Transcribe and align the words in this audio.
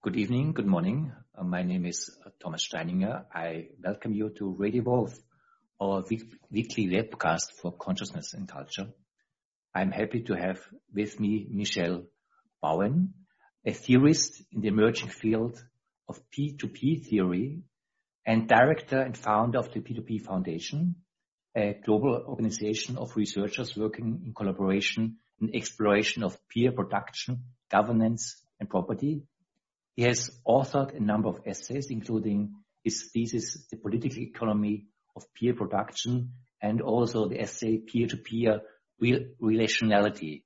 Good 0.00 0.16
evening, 0.16 0.52
good 0.52 0.64
morning. 0.64 1.10
Uh, 1.36 1.42
my 1.42 1.64
name 1.64 1.84
is 1.84 2.08
uh, 2.24 2.30
Thomas 2.40 2.68
Steininger. 2.68 3.24
I 3.34 3.70
welcome 3.82 4.14
you 4.14 4.30
to 4.38 4.54
Radio 4.56 4.82
Evolve, 4.82 5.18
our 5.80 6.04
weekly 6.52 6.86
webcast 6.86 7.50
for 7.60 7.72
consciousness 7.72 8.32
and 8.32 8.48
culture. 8.48 8.86
I'm 9.74 9.90
happy 9.90 10.20
to 10.22 10.34
have 10.34 10.60
with 10.94 11.18
me 11.18 11.48
Michel 11.50 12.04
Bauwens, 12.62 13.08
a 13.66 13.72
theorist 13.72 14.40
in 14.52 14.60
the 14.60 14.68
emerging 14.68 15.08
field 15.08 15.60
of 16.08 16.20
P2P 16.30 17.04
theory 17.06 17.64
and 18.24 18.48
director 18.48 19.00
and 19.00 19.18
founder 19.18 19.58
of 19.58 19.72
the 19.72 19.80
P2P 19.80 20.22
Foundation, 20.22 20.94
a 21.56 21.74
global 21.84 22.22
organization 22.24 22.98
of 22.98 23.16
researchers 23.16 23.76
working 23.76 24.22
in 24.26 24.32
collaboration 24.32 25.16
and 25.40 25.56
exploration 25.56 26.22
of 26.22 26.38
peer 26.48 26.70
production, 26.70 27.46
governance, 27.68 28.40
and 28.60 28.70
property. 28.70 29.24
He 29.98 30.04
has 30.04 30.30
authored 30.46 30.96
a 30.96 31.00
number 31.00 31.28
of 31.28 31.40
essays, 31.44 31.88
including 31.90 32.54
his 32.84 33.10
thesis, 33.12 33.66
The 33.68 33.78
Political 33.78 34.18
Economy 34.20 34.86
of 35.16 35.24
Peer 35.34 35.54
Production, 35.54 36.34
and 36.62 36.80
also 36.80 37.26
the 37.26 37.40
essay 37.40 37.78
Peer-to-Peer 37.78 38.60
Relationality. 39.02 40.44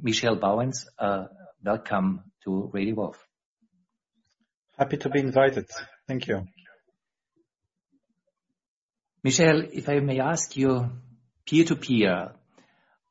Michel 0.00 0.36
Bauwens, 0.36 0.86
uh, 1.00 1.24
welcome 1.64 2.30
to 2.44 2.70
Radio 2.72 2.92
Evolve. 2.92 3.18
Happy 4.78 4.98
to 4.98 5.08
be 5.08 5.18
invited. 5.18 5.66
Thank 6.06 6.28
you. 6.28 6.46
Michel, 9.24 9.64
if 9.72 9.88
I 9.88 9.98
may 9.98 10.20
ask 10.20 10.56
you, 10.56 10.92
peer-to-peer. 11.44 12.34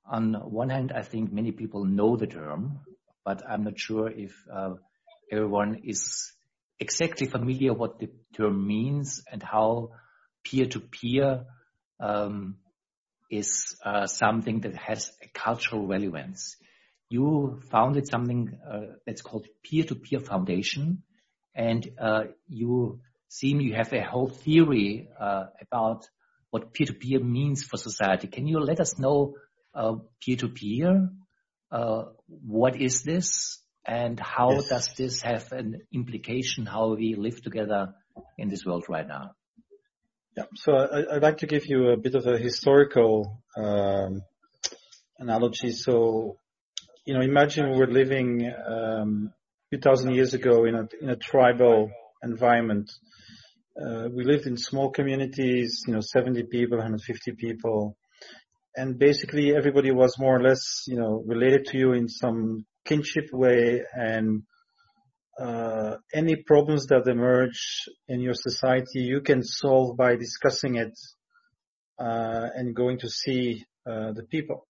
On 0.10 0.36
one 0.36 0.70
hand, 0.70 0.94
I 0.96 1.02
think 1.02 1.34
many 1.34 1.52
people 1.52 1.84
know 1.84 2.16
the 2.16 2.28
term, 2.28 2.80
but 3.26 3.44
I'm 3.46 3.66
not 3.66 3.78
sure 3.78 4.10
if 4.10 4.32
uh, 4.50 4.76
everyone 5.32 5.82
is 5.86 6.32
exactly 6.80 7.28
familiar 7.28 7.74
what 7.74 8.00
the 8.00 8.10
term 8.36 8.68
means 8.68 9.24
and 9.32 9.42
how 9.42 9.92
peer-to-peer 10.44 11.46
um, 12.00 12.58
is 13.30 13.76
uh, 13.86 14.08
something 14.08 14.62
that 14.62 14.76
has 14.76 15.12
a 15.24 15.28
cultural 15.30 15.88
relevance. 15.88 16.58
You 17.10 17.62
founded 17.70 18.08
something 18.08 18.58
uh, 18.70 18.80
that's 19.06 19.22
called 19.22 19.48
Peer-to-Peer 19.64 20.20
Foundation, 20.20 21.04
and 21.56 21.88
uh, 22.00 22.24
you 22.48 23.02
seem 23.28 23.62
you 23.62 23.76
have 23.76 23.94
a 23.94 24.02
whole 24.02 24.28
theory 24.28 25.10
about 25.62 26.10
what 26.50 26.74
peer-to-peer 26.74 27.20
means 27.20 27.64
for 27.64 27.78
society. 27.78 28.28
Can 28.28 28.48
you 28.48 28.60
let 28.60 28.80
us 28.80 28.98
know 29.00 29.36
peer-to-peer? 30.22 31.10
What 32.28 32.82
is 32.82 33.04
this, 33.04 33.60
and 33.86 34.20
how 34.20 34.52
does 34.70 34.94
this 34.96 35.22
have 35.22 35.52
an 35.52 35.82
implication 35.94 36.66
how 36.66 36.96
we 36.96 37.16
live 37.16 37.42
together 37.42 37.94
in 38.38 38.50
this 38.50 38.66
world 38.66 38.86
right 38.90 39.08
now? 39.08 39.32
Yeah. 40.38 40.44
So 40.56 40.74
I'd 41.12 41.22
like 41.22 41.40
to 41.40 41.48
give 41.48 41.66
you 41.66 41.90
a 41.90 41.98
bit 41.98 42.16
of 42.16 42.26
a 42.26 42.38
historical 42.38 43.42
um, 43.58 44.22
analogy. 45.20 45.72
So, 45.72 46.38
you 47.06 47.14
know, 47.14 47.22
imagine 47.22 47.72
we're 47.72 47.88
living 47.88 48.50
um, 48.66 49.34
2,000 49.74 50.14
years 50.14 50.34
ago 50.34 50.66
in 50.66 50.76
a 50.76 50.88
in 51.02 51.10
a 51.10 51.16
tribal 51.16 51.92
environment. 52.24 52.92
Uh, 53.76 54.08
we 54.14 54.24
lived 54.24 54.46
in 54.46 54.58
small 54.58 54.92
communities, 54.92 55.84
you 55.88 55.94
know, 55.94 56.02
70 56.02 56.44
people, 56.44 56.78
150 56.78 57.34
people, 57.34 57.98
and 58.76 59.00
basically 59.00 59.56
everybody 59.56 59.92
was 59.92 60.18
more 60.20 60.38
or 60.38 60.44
less 60.44 60.84
you 60.88 60.98
know, 60.98 61.24
related 61.26 61.66
to 61.68 61.78
you 61.78 61.94
in 61.94 62.08
some 62.08 62.66
kinship 62.86 63.30
way. 63.32 63.84
And 63.94 64.44
uh, 65.40 65.98
any 66.14 66.36
problems 66.36 66.88
that 66.88 67.08
emerge 67.08 67.86
in 68.08 68.20
your 68.20 68.36
society, 68.36 69.02
you 69.02 69.22
can 69.22 69.44
solve 69.44 69.98
by 69.98 70.16
discussing 70.16 70.76
it, 70.76 70.94
and 71.98 72.76
going 72.76 72.98
to 72.98 73.10
see 73.10 73.64
the 73.86 74.26
people. 74.30 74.68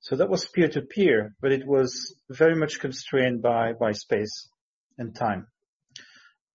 So 0.00 0.16
that 0.16 0.30
was 0.30 0.46
peer-to-peer, 0.46 1.34
but 1.42 1.52
it 1.52 1.66
was 1.66 2.14
very 2.30 2.54
much 2.54 2.80
constrained 2.80 3.42
by 3.42 3.92
space 3.92 4.48
and 4.96 5.14
time. 5.14 5.48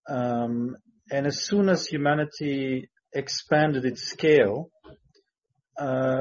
Um, 0.09 0.77
and 1.11 1.27
as 1.27 1.45
soon 1.45 1.69
as 1.69 1.85
humanity 1.85 2.89
expanded 3.13 3.85
its 3.85 4.03
scale, 4.03 4.71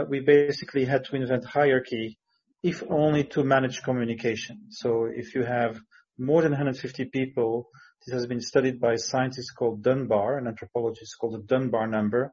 we 0.08 0.20
basically 0.20 0.84
had 0.84 1.04
to 1.04 1.16
invent 1.16 1.44
hierarchy, 1.44 2.18
if 2.64 2.82
only 2.88 3.24
to 3.24 3.44
manage 3.44 3.82
communication. 3.82 4.58
So 4.70 5.04
if 5.04 5.34
you 5.34 5.42
have 5.44 5.78
more 6.18 6.40
than 6.40 6.52
150 6.52 7.04
people, 7.12 7.68
this 8.06 8.14
has 8.14 8.26
been 8.26 8.40
studied 8.40 8.80
by 8.80 8.96
scientists 8.96 9.50
called 9.50 9.82
Dunbar, 9.82 10.38
an 10.38 10.46
anthropologist 10.46 11.14
called 11.20 11.34
the 11.34 11.46
Dunbar 11.46 11.86
number. 11.86 12.32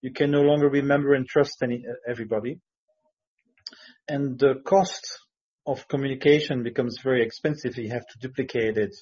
You 0.00 0.12
can 0.12 0.30
no 0.30 0.42
longer 0.42 0.68
remember 0.68 1.14
and 1.14 1.26
trust 1.26 1.56
any, 1.60 1.84
everybody. 2.08 2.60
And 4.06 4.38
the 4.38 4.60
cost 4.64 5.18
of 5.66 5.88
communication 5.88 6.62
becomes 6.62 6.98
very 7.02 7.24
expensive. 7.24 7.76
You 7.76 7.90
have 7.90 8.06
to 8.06 8.18
duplicate 8.20 8.78
it 8.78 8.94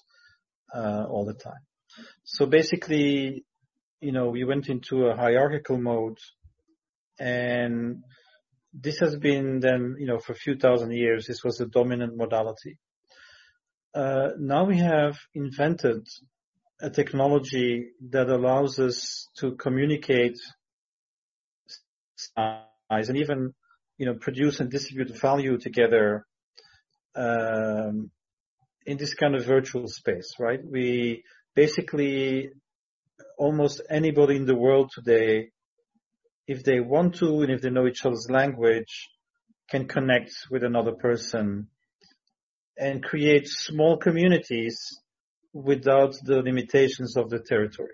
uh, 0.74 1.04
all 1.06 1.26
the 1.26 1.34
time. 1.34 1.60
So 2.24 2.46
basically, 2.46 3.44
you 4.00 4.12
know, 4.12 4.30
we 4.30 4.44
went 4.44 4.70
into 4.70 5.08
a 5.08 5.16
hierarchical 5.16 5.76
mode, 5.76 6.16
and 7.20 8.02
this 8.72 9.00
has 9.00 9.16
been 9.16 9.60
then 9.60 9.96
you 9.98 10.06
know, 10.06 10.18
for 10.18 10.32
a 10.32 10.36
few 10.36 10.56
thousand 10.56 10.92
years, 10.92 11.26
this 11.26 11.44
was 11.44 11.56
the 11.56 11.66
dominant 11.66 12.16
modality. 12.16 12.78
Uh, 13.94 14.30
now 14.38 14.64
we 14.64 14.78
have 14.78 15.18
invented 15.34 16.06
a 16.80 16.90
technology 16.90 17.90
that 18.10 18.28
allows 18.28 18.78
us 18.78 19.28
to 19.36 19.54
communicate 19.54 20.38
and 22.36 23.16
even 23.16 23.54
you 23.98 24.06
know, 24.06 24.14
produce 24.14 24.60
and 24.60 24.70
distribute 24.70 25.16
value 25.16 25.58
together 25.58 26.26
um, 27.14 28.10
in 28.86 28.96
this 28.96 29.14
kind 29.14 29.34
of 29.34 29.44
virtual 29.44 29.86
space, 29.86 30.34
right? 30.38 30.60
We 30.64 31.22
basically, 31.54 32.50
almost 33.38 33.80
anybody 33.88 34.36
in 34.36 34.46
the 34.46 34.56
world 34.56 34.90
today, 34.92 35.50
if 36.46 36.64
they 36.64 36.80
want 36.80 37.16
to, 37.16 37.42
and 37.42 37.50
if 37.50 37.60
they 37.60 37.70
know 37.70 37.86
each 37.86 38.04
other's 38.04 38.28
language, 38.30 39.08
can 39.70 39.86
connect 39.86 40.32
with 40.50 40.64
another 40.64 40.92
person 40.92 41.68
and 42.78 43.02
create 43.02 43.46
small 43.46 43.96
communities 43.96 44.98
without 45.52 46.14
the 46.24 46.42
limitations 46.42 47.16
of 47.16 47.30
the 47.30 47.38
territory. 47.38 47.90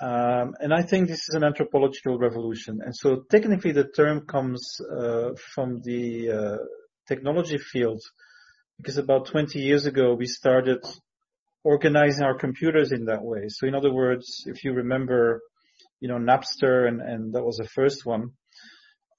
Um, 0.00 0.54
and 0.60 0.72
I 0.74 0.82
think 0.82 1.08
this 1.08 1.28
is 1.28 1.34
an 1.34 1.44
anthropological 1.44 2.18
revolution. 2.18 2.80
And 2.84 2.94
so 2.94 3.24
technically, 3.30 3.72
the 3.72 3.84
term 3.84 4.26
comes 4.26 4.76
from 5.54 5.80
the 5.82 6.58
technology 7.08 7.58
field, 7.58 8.02
because 8.78 8.98
about 8.98 9.26
20 9.26 9.60
years 9.60 9.86
ago, 9.86 10.14
we 10.14 10.26
started 10.26 10.84
organizing 11.62 12.24
our 12.24 12.36
computers 12.36 12.92
in 12.92 13.06
that 13.06 13.22
way. 13.22 13.48
So 13.48 13.66
in 13.66 13.74
other 13.74 13.92
words, 13.92 14.44
if 14.46 14.64
you 14.64 14.72
remember 14.72 15.40
Napster, 16.02 16.88
and 16.88 17.00
and 17.00 17.32
that 17.34 17.44
was 17.44 17.56
the 17.56 17.68
first 17.68 18.04
one, 18.06 18.32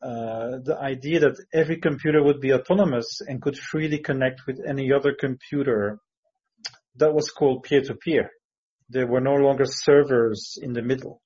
Uh, 0.02 0.60
the 0.64 0.78
idea 0.94 1.20
that 1.20 1.38
every 1.52 1.78
computer 1.80 2.22
would 2.22 2.40
be 2.40 2.54
autonomous 2.54 3.22
and 3.28 3.42
could 3.42 3.58
freely 3.58 4.00
connect 4.00 4.46
with 4.46 4.60
any 4.68 4.94
other 4.94 5.14
computer, 5.26 5.98
that 7.00 7.14
was 7.14 7.32
called 7.32 7.64
peer-to-peer. 7.64 8.30
There 8.90 9.08
were 9.08 9.22
no 9.22 9.36
longer 9.36 9.66
servers 9.66 10.60
in 10.62 10.74
the 10.74 10.82
middle. 10.82 11.22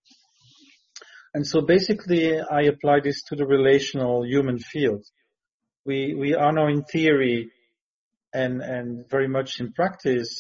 And 1.34 1.46
so 1.46 1.62
basically, 1.62 2.40
I 2.40 2.62
apply 2.74 3.02
this 3.02 3.22
to 3.24 3.36
the 3.36 3.46
relational 3.46 4.24
human 4.26 4.60
field. 4.60 5.04
We 5.86 6.16
we 6.24 6.36
are 6.36 6.54
now 6.54 6.68
in 6.68 6.84
theory 6.84 7.52
and 8.34 8.62
and 8.62 8.88
very 9.10 9.28
much 9.28 9.60
in 9.60 9.74
practice, 9.74 10.32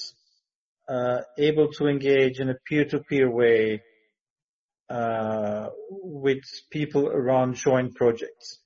uh, 0.88 1.20
able 1.38 1.68
to 1.78 1.88
engage 1.88 2.40
in 2.40 2.50
a 2.50 2.60
peer-to-peer 2.68 3.30
way 3.30 3.82
with 4.90 6.44
people 6.72 7.08
around 7.08 7.56
joint 7.56 7.96
projects. 7.96 8.60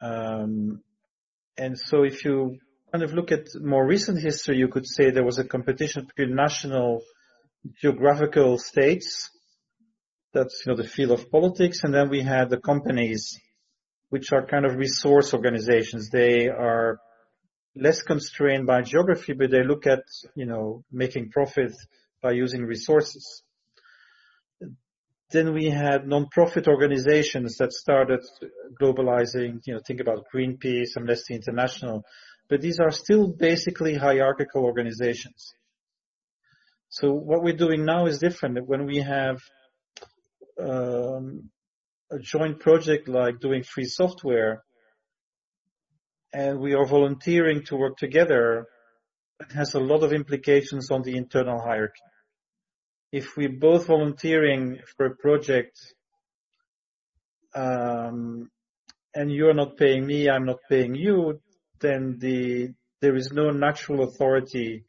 Um, 0.00 0.82
and 1.56 1.78
so 1.78 2.02
if 2.02 2.24
you 2.24 2.58
kind 2.92 3.02
of 3.02 3.14
look 3.14 3.32
at 3.32 3.46
more 3.60 3.86
recent 3.86 4.20
history, 4.20 4.58
you 4.58 4.68
could 4.68 4.86
say 4.86 5.10
there 5.10 5.24
was 5.24 5.38
a 5.38 5.44
competition 5.44 6.06
between 6.06 6.34
national 6.34 7.02
geographical 7.80 8.58
states. 8.58 9.30
That's 10.32 10.64
you 10.66 10.72
know, 10.72 10.76
the 10.76 10.88
field 10.88 11.12
of 11.12 11.30
politics. 11.30 11.80
And 11.82 11.94
then 11.94 12.10
we 12.10 12.22
had 12.22 12.50
the 12.50 12.58
companies, 12.58 13.38
which 14.10 14.32
are 14.32 14.46
kind 14.46 14.66
of 14.66 14.76
resource 14.76 15.32
organizations. 15.32 16.10
They 16.10 16.48
are 16.48 16.98
less 17.74 18.02
constrained 18.02 18.66
by 18.66 18.82
geography, 18.82 19.32
but 19.32 19.50
they 19.50 19.64
look 19.64 19.86
at 19.86 20.02
you 20.34 20.46
know, 20.46 20.84
making 20.92 21.30
profit 21.30 21.72
by 22.22 22.32
using 22.32 22.64
resources. 22.64 23.42
Then 25.30 25.52
we 25.52 25.66
had 25.66 26.06
non-profit 26.06 26.68
organizations 26.68 27.56
that 27.56 27.72
started 27.72 28.20
globalizing. 28.80 29.60
Think 29.86 30.00
about 30.00 30.26
Greenpeace, 30.32 30.96
Amnesty 30.96 31.34
International. 31.34 32.04
but 32.48 32.60
these 32.60 32.78
are 32.78 32.92
still 32.92 33.26
basically 33.26 33.94
hierarchical 33.94 34.64
organizations. 34.64 35.52
So 36.88 37.12
what 37.12 37.42
we're 37.42 37.56
doing 37.56 37.84
now 37.84 38.06
is 38.06 38.18
different. 38.18 38.66
When 38.66 38.86
we 38.86 38.98
have 38.98 39.40
um, 40.62 41.50
a 42.10 42.18
joint 42.20 42.60
project 42.60 43.08
like 43.08 43.40
doing 43.40 43.64
free 43.64 43.86
software, 43.86 44.62
and 46.32 46.60
we 46.60 46.74
are 46.74 46.86
volunteering 46.86 47.64
to 47.64 47.76
work 47.76 47.96
together, 47.96 48.66
it 49.40 49.52
has 49.52 49.74
a 49.74 49.80
lot 49.80 50.02
of 50.02 50.12
implications 50.12 50.90
on 50.90 51.02
the 51.02 51.16
internal 51.16 51.60
hierarchy. 51.60 52.00
If 53.16 53.34
we're 53.34 53.58
both 53.68 53.86
volunteering 53.86 54.78
for 54.94 55.06
a 55.06 55.16
project, 55.16 55.78
um, 57.54 58.50
and 59.14 59.32
you're 59.32 59.54
not 59.54 59.78
paying 59.78 60.06
me, 60.06 60.28
I'm 60.28 60.44
not 60.44 60.58
paying 60.68 60.94
you, 60.94 61.40
then 61.80 62.18
the 62.18 62.74
there 63.00 63.16
is 63.16 63.32
no 63.32 63.48
natural 63.52 64.04
authority 64.04 64.84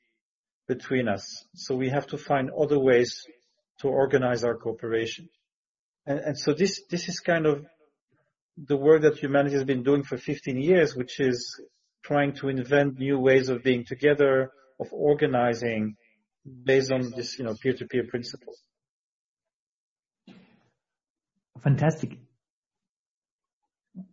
between 0.67 1.07
us. 1.07 1.45
So 1.55 1.73
we 1.75 1.87
have 1.87 2.07
to 2.07 2.17
find 2.17 2.49
other 2.51 2.77
ways 2.77 3.23
to 3.79 3.87
organize 3.87 4.43
our 4.43 4.57
cooperation. 4.57 5.29
And, 6.05 6.19
and 6.19 6.37
so 6.37 6.53
this 6.53 6.81
this 6.91 7.07
is 7.07 7.21
kind 7.21 7.45
of 7.45 7.65
the 8.57 8.75
work 8.75 9.03
that 9.03 9.19
humanity 9.19 9.55
has 9.55 9.63
been 9.63 9.83
doing 9.83 10.03
for 10.03 10.17
15 10.17 10.61
years, 10.61 10.97
which 10.97 11.21
is 11.21 11.39
trying 12.03 12.33
to 12.39 12.49
invent 12.49 12.99
new 12.99 13.17
ways 13.19 13.47
of 13.47 13.63
being 13.63 13.85
together, 13.85 14.51
of 14.81 14.87
organizing 14.91 15.95
based 16.63 16.91
on 16.91 17.11
this, 17.15 17.37
you 17.37 17.45
know, 17.45 17.55
peer-to-peer 17.61 18.05
principle. 18.09 18.53
Fantastic. 21.63 22.17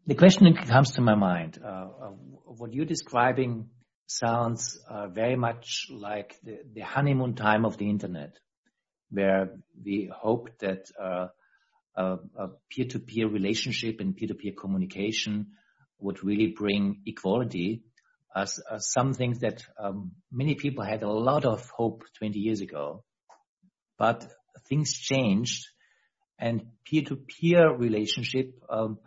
The 0.06 0.14
question 0.14 0.52
that 0.52 0.66
comes 0.66 0.92
to 0.92 1.02
my 1.02 1.14
mind, 1.14 1.58
uh, 1.62 1.68
uh, 1.68 2.10
what 2.46 2.72
you're 2.72 2.86
describing 2.86 3.68
sounds 4.06 4.78
uh, 4.88 5.08
very 5.08 5.36
much 5.36 5.86
like 5.90 6.36
the, 6.42 6.58
the, 6.74 6.80
honeymoon 6.80 7.34
time 7.34 7.64
of 7.64 7.76
the 7.76 7.88
internet, 7.88 8.38
where 9.10 9.50
we 9.84 10.10
hope 10.14 10.48
that 10.60 10.86
uh, 11.00 11.26
a, 11.96 12.16
a 12.36 12.48
peer-to-peer 12.70 13.28
relationship 13.28 14.00
and 14.00 14.16
peer-to-peer 14.16 14.52
communication 14.58 15.48
would 15.98 16.24
really 16.24 16.48
bring 16.48 17.02
equality 17.06 17.82
as, 18.34 18.60
as 18.70 18.90
something 18.90 19.34
that 19.40 19.64
um, 19.78 20.12
many 20.32 20.54
people 20.54 20.84
had 20.84 21.02
a 21.02 21.10
lot 21.10 21.44
of 21.44 21.68
hope 21.70 22.04
20 22.18 22.38
years 22.38 22.60
ago. 22.60 23.04
But 23.98 24.26
things 24.68 24.92
changed 24.92 25.66
and 26.38 26.66
peer-to-peer 26.84 27.74
relationship 27.76 28.54
um, 28.68 28.98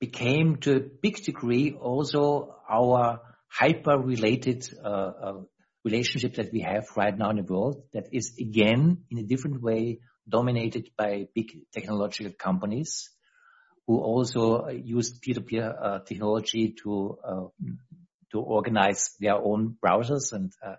became 0.00 0.56
to 0.56 0.76
a 0.76 0.80
big 0.80 1.22
degree 1.22 1.72
also 1.72 2.54
our 2.68 3.20
hyper-related 3.48 4.68
uh, 4.84 4.88
uh, 4.88 5.40
relationship 5.84 6.34
that 6.34 6.52
we 6.52 6.60
have 6.60 6.84
right 6.96 7.16
now 7.16 7.30
in 7.30 7.36
the 7.36 7.42
world 7.42 7.82
that 7.94 8.08
is 8.12 8.34
again 8.40 9.04
in 9.10 9.18
a 9.18 9.22
different 9.22 9.62
way 9.62 10.00
dominated 10.28 10.90
by 10.98 11.28
big 11.34 11.52
technological 11.72 12.32
companies 12.32 13.10
who 13.86 13.98
also 13.98 14.68
use 14.68 15.18
peer-to-peer 15.18 15.74
uh, 15.80 15.98
technology 16.00 16.74
to 16.82 17.18
uh, 17.24 17.46
to 18.32 18.40
organize 18.40 19.14
their 19.20 19.36
own 19.36 19.76
browsers 19.84 20.32
and, 20.32 20.52
uh, 20.64 20.74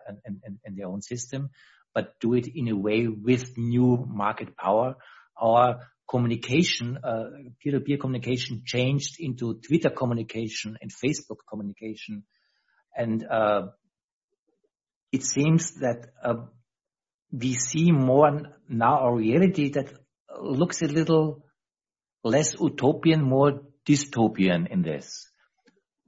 their 0.75 0.87
own 0.87 1.01
system, 1.01 1.49
but 1.93 2.19
do 2.19 2.33
it 2.33 2.47
in 2.47 2.67
a 2.67 2.75
way 2.75 3.07
with 3.07 3.57
new 3.57 4.05
market 4.05 4.55
power. 4.57 4.95
Our 5.41 5.87
communication, 6.09 6.97
uh, 7.03 7.29
peer-to-peer 7.61 7.97
communication 7.97 8.63
changed 8.65 9.15
into 9.19 9.59
Twitter 9.65 9.89
communication 9.89 10.77
and 10.81 10.91
Facebook 10.91 11.37
communication. 11.49 12.23
And, 12.95 13.25
uh, 13.25 13.67
it 15.11 15.23
seems 15.23 15.75
that, 15.79 16.11
uh, 16.21 16.45
we 17.31 17.53
see 17.53 17.91
more 17.91 18.41
now 18.67 19.07
a 19.07 19.15
reality 19.15 19.69
that 19.71 19.93
looks 20.41 20.81
a 20.81 20.87
little 20.87 21.43
less 22.27 22.59
utopian, 22.59 23.21
more 23.23 23.61
dystopian 23.85 24.67
in 24.67 24.81
this. 24.81 25.29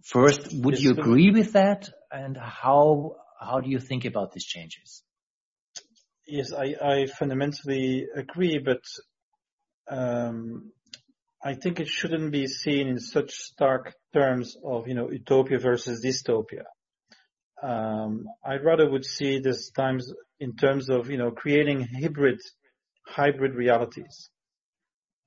First, 0.03 0.53
would 0.53 0.79
you 0.79 0.91
agree 0.91 1.31
with 1.31 1.53
that? 1.53 1.89
And 2.11 2.37
how 2.37 3.15
how 3.39 3.59
do 3.61 3.69
you 3.69 3.79
think 3.79 4.05
about 4.05 4.31
these 4.31 4.45
changes? 4.45 5.03
Yes, 6.27 6.51
I, 6.53 6.75
I 6.81 7.05
fundamentally 7.07 8.05
agree, 8.15 8.59
but 8.59 8.83
um, 9.87 10.71
I 11.43 11.53
think 11.55 11.79
it 11.79 11.87
shouldn't 11.87 12.31
be 12.31 12.47
seen 12.47 12.87
in 12.87 12.99
such 12.99 13.31
stark 13.31 13.93
terms 14.13 14.57
of 14.63 14.87
you 14.87 14.95
know 14.95 15.09
utopia 15.09 15.59
versus 15.59 16.03
dystopia. 16.03 16.65
Um, 17.61 18.25
I 18.43 18.55
rather 18.55 18.89
would 18.89 19.05
see 19.05 19.39
this 19.39 19.69
times 19.71 20.13
in 20.39 20.55
terms 20.55 20.89
of, 20.89 21.09
you 21.09 21.17
know, 21.17 21.31
creating 21.31 21.81
hybrid, 21.81 22.39
hybrid 23.05 23.55
realities. 23.55 24.29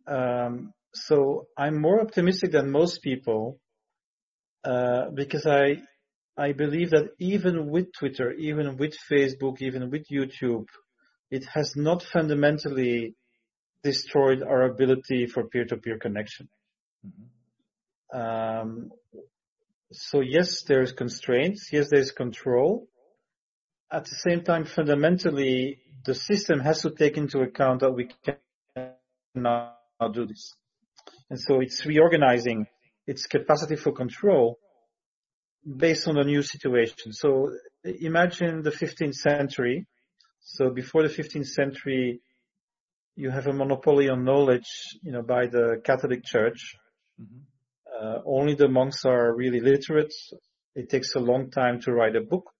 Um, 0.07 0.73
so 0.95 1.47
I'm 1.57 1.81
more 1.81 2.01
optimistic 2.01 2.53
than 2.53 2.71
most 2.71 3.03
people, 3.03 3.59
uh, 4.65 5.11
because 5.15 5.47
I, 5.47 5.83
I 6.37 6.53
believe 6.53 6.91
that 6.91 7.11
even 7.19 7.69
with 7.71 7.93
Twitter, 7.99 8.33
even 8.33 8.77
with 8.77 8.97
Facebook, 9.11 9.61
even 9.61 9.91
with 9.91 10.07
YouTube, 10.09 10.67
it 11.31 11.45
has 11.55 11.75
not 11.77 12.03
fundamentally 12.03 13.15
destroyed 13.83 14.43
our 14.43 14.63
ability 14.63 15.27
for 15.27 15.45
peer-to-peer 15.45 15.99
connection. 15.99 16.49
Mm-hmm. 17.07 18.21
Um, 18.21 18.91
so 19.93 20.21
yes, 20.21 20.63
there's 20.63 20.93
constraints. 20.93 21.71
Yes, 21.73 21.89
there's 21.91 22.13
control. 22.13 22.87
At 23.91 24.05
the 24.05 24.15
same 24.15 24.43
time, 24.43 24.65
fundamentally, 24.65 25.79
the 26.05 26.15
system 26.15 26.61
has 26.61 26.83
to 26.83 26.91
take 26.91 27.17
into 27.17 27.41
account 27.41 27.81
that 27.81 27.93
we 27.93 28.09
cannot 29.35 29.77
do 30.13 30.27
this. 30.27 30.55
And 31.33 31.41
so 31.41 31.61
it's 31.61 31.87
reorganizing 31.87 32.67
its 33.07 33.25
capacity 33.25 33.77
for 33.77 33.91
control 33.93 34.59
based 35.65 36.07
on 36.07 36.19
a 36.19 36.25
new 36.25 36.43
situation. 36.43 37.15
So 37.15 37.49
imagine 37.83 38.61
the 38.61 38.71
15th 38.71 39.15
century. 39.15 39.87
So 40.43 40.69
before 40.69 41.09
the 41.09 41.09
15th 41.09 41.47
century, 41.47 42.21
you 43.17 43.31
have 43.31 43.47
a 43.47 43.55
monopoly 43.55 44.11
on 44.11 44.25
knowledge, 44.25 44.69
you 45.03 45.11
know, 45.11 45.23
by 45.23 45.47
the 45.47 45.81
Catholic 45.83 46.23
Church. 46.23 46.77
Mm-hmm. 47.19 47.39
Uh, 47.99 48.19
only 48.27 48.55
the 48.55 48.69
monks 48.69 49.07
are 49.07 49.35
really 49.35 49.61
literate. 49.61 50.13
It 50.75 50.91
takes 50.91 51.15
a 51.15 51.19
long 51.19 51.51
time 51.51 51.81
to 51.85 51.93
write 51.93 52.15
a 52.15 52.21
book. 52.21 52.53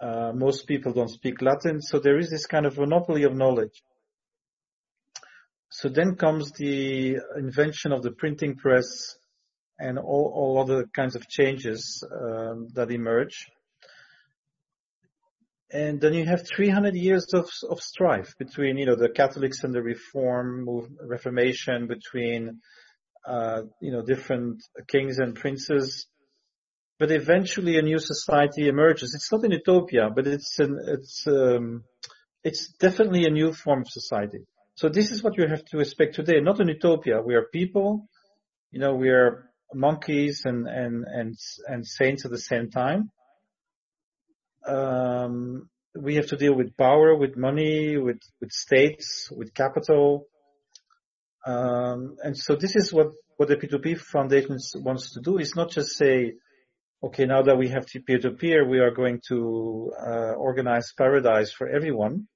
Uh, 0.00 0.32
most 0.34 0.66
people 0.66 0.94
don't 0.94 1.10
speak 1.10 1.42
Latin, 1.42 1.82
so 1.82 1.98
there 1.98 2.18
is 2.18 2.30
this 2.30 2.46
kind 2.46 2.64
of 2.64 2.78
monopoly 2.78 3.24
of 3.24 3.34
knowledge. 3.34 3.82
So 5.68 5.88
then 5.88 6.16
comes 6.16 6.52
the 6.52 7.18
invention 7.36 7.92
of 7.92 8.02
the 8.02 8.12
printing 8.12 8.56
press 8.56 9.16
and 9.78 9.98
all, 9.98 10.32
all 10.34 10.62
other 10.62 10.86
kinds 10.86 11.16
of 11.16 11.28
changes 11.28 12.02
um, 12.10 12.68
that 12.74 12.90
emerge. 12.90 13.46
And 15.70 16.00
then 16.00 16.14
you 16.14 16.24
have 16.26 16.46
300 16.46 16.94
years 16.94 17.26
of, 17.34 17.50
of 17.68 17.80
strife 17.80 18.34
between, 18.38 18.78
you 18.78 18.86
know, 18.86 18.94
the 18.94 19.08
Catholics 19.08 19.64
and 19.64 19.74
the 19.74 19.82
Reform, 19.82 20.66
Reformation, 21.00 21.88
between 21.88 22.60
uh, 23.26 23.62
you 23.80 23.90
know, 23.90 24.02
different 24.02 24.62
kings 24.86 25.18
and 25.18 25.34
princes. 25.34 26.06
But 26.98 27.10
eventually 27.10 27.76
a 27.76 27.82
new 27.82 27.98
society 27.98 28.68
emerges. 28.68 29.12
It's 29.14 29.30
not 29.30 29.44
an 29.44 29.50
utopia, 29.50 30.08
but 30.14 30.26
it's 30.26 30.58
an, 30.60 30.78
it's, 30.86 31.26
um, 31.26 31.82
it's 32.44 32.72
definitely 32.78 33.24
a 33.26 33.30
new 33.30 33.52
form 33.52 33.80
of 33.80 33.88
society. 33.90 34.46
So 34.76 34.88
this 34.88 35.10
is 35.10 35.22
what 35.22 35.36
you 35.36 35.46
have 35.48 35.64
to 35.66 35.80
expect 35.80 36.14
today, 36.14 36.40
not 36.40 36.60
an 36.60 36.68
utopia. 36.68 37.20
We 37.20 37.34
are 37.34 37.46
people, 37.52 38.08
you 38.70 38.80
know, 38.80 38.94
we 38.94 39.08
are 39.08 39.50
monkeys 39.74 40.42
and, 40.44 40.68
and, 40.68 41.04
and, 41.04 41.34
and 41.66 41.86
saints 41.86 42.24
at 42.24 42.30
the 42.30 42.38
same 42.38 42.70
time. 42.70 43.10
Um, 44.66 45.68
we 45.94 46.16
have 46.16 46.28
to 46.28 46.36
deal 46.36 46.54
with 46.54 46.76
power, 46.76 47.16
with 47.16 47.36
money, 47.36 47.96
with, 47.96 48.20
with 48.40 48.52
states, 48.52 49.28
with 49.30 49.54
capital, 49.54 50.26
um, 51.46 52.16
and 52.24 52.36
so 52.36 52.56
this 52.56 52.74
is 52.74 52.92
what, 52.92 53.12
what 53.36 53.48
the 53.48 53.56
P2P 53.56 54.00
Foundation 54.00 54.58
wants 54.82 55.12
to 55.12 55.20
do 55.20 55.38
is 55.38 55.54
not 55.54 55.70
just 55.70 55.96
say, 55.96 56.34
okay, 57.02 57.24
now 57.24 57.42
that 57.42 57.56
we 57.56 57.68
have 57.68 57.86
peer-to-peer, 57.86 58.68
we 58.68 58.80
are 58.80 58.90
going 58.90 59.20
to 59.28 59.92
uh, 59.96 60.32
organize 60.32 60.92
paradise 60.98 61.52
for 61.52 61.68
everyone. 61.68 62.26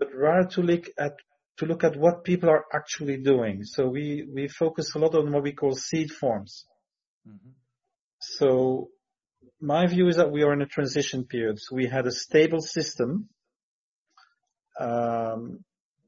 But 0.00 0.08
rather 0.12 0.48
to 0.48 0.62
look 0.62 0.86
at 0.98 1.12
to 1.58 1.66
look 1.66 1.84
at 1.84 1.96
what 1.96 2.24
people 2.24 2.48
are 2.48 2.64
actually 2.74 3.18
doing. 3.18 3.62
So 3.64 3.86
we 3.86 4.26
we 4.34 4.48
focus 4.48 4.94
a 4.94 4.98
lot 4.98 5.14
on 5.14 5.30
what 5.30 5.44
we 5.44 5.52
call 5.52 5.74
seed 5.76 6.10
forms. 6.10 6.64
Mm-hmm. 7.28 7.50
So 8.18 8.88
my 9.60 9.86
view 9.86 10.08
is 10.08 10.16
that 10.16 10.32
we 10.32 10.42
are 10.42 10.54
in 10.54 10.62
a 10.62 10.66
transition 10.66 11.24
period. 11.26 11.58
So 11.60 11.76
we 11.76 11.86
had 11.86 12.06
a 12.06 12.12
stable 12.12 12.62
system 12.62 13.28
um, 14.80 15.60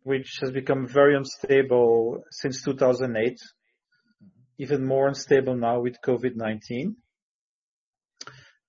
which 0.03 0.39
has 0.41 0.51
become 0.51 0.89
very 0.89 1.15
unstable 1.15 2.25
since 2.31 2.63
2008. 2.65 3.39
even 4.59 4.85
more 4.85 5.09
unstable 5.09 5.57
now 5.57 5.81
with 5.81 5.97
COVID-19. 6.07 6.95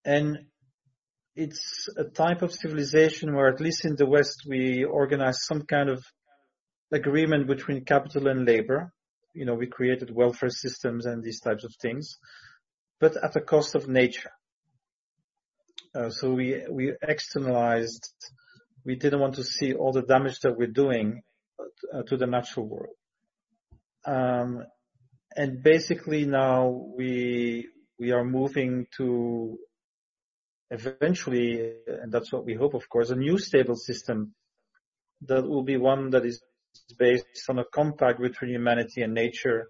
And 0.06 0.46
it's 1.36 1.88
a 1.98 2.04
type 2.04 2.42
of 2.42 2.54
civilization 2.54 3.36
where, 3.36 3.48
at 3.48 3.60
least 3.60 3.86
in 3.86 3.96
the 3.96 4.06
West, 4.06 4.44
we 4.48 4.84
organize 4.84 5.46
some 5.46 5.64
kind 5.64 5.90
of 5.90 6.04
agreement 6.92 7.48
between 7.48 7.86
capital 7.86 8.28
and 8.28 8.46
labor. 8.46 8.94
You 9.34 9.46
know, 9.46 9.56
we 9.56 9.68
created 9.68 10.14
welfare 10.14 10.50
systems 10.50 11.06
and 11.06 11.24
these 11.24 11.40
types 11.40 11.64
of 11.64 11.74
things, 11.82 12.18
but 13.00 13.18
at 13.24 13.34
the 13.34 13.42
cost 13.42 13.74
of 13.74 13.88
nature. 13.88 14.32
Uh, 15.96 16.10
so 16.10 16.32
we 16.32 16.64
we 16.70 16.94
externalized. 17.02 18.08
We 18.86 18.96
didn't 18.96 19.22
want 19.22 19.36
to 19.36 19.44
see 19.44 19.74
all 19.74 19.92
the 19.92 20.02
damage 20.02 20.40
that 20.42 20.58
we're 20.58 20.68
doing 20.68 21.22
uh, 21.94 22.04
to 22.04 22.18
the 22.18 22.28
natural 22.28 22.68
world. 22.68 22.96
Um, 24.06 24.66
and 25.36 25.64
basically 25.64 26.26
now 26.26 26.68
we 26.96 27.70
we 27.98 28.12
are 28.12 28.24
moving 28.24 28.88
to 28.98 29.58
eventually, 30.74 31.74
and 31.88 32.12
that's 32.12 32.32
what 32.32 32.46
we 32.46 32.56
hope, 32.56 32.74
of 32.74 32.90
course, 32.90 33.10
a 33.10 33.16
new 33.16 33.38
stable 33.38 33.76
system 33.76 34.34
that 35.22 35.44
will 35.48 35.64
be 35.64 35.78
one 35.78 36.10
that 36.10 36.26
is 36.26 36.42
based 36.98 37.50
on 37.50 37.60
a 37.60 37.66
compact 37.66 38.20
between 38.20 38.52
humanity 38.52 39.02
and 39.02 39.14
nature, 39.14 39.70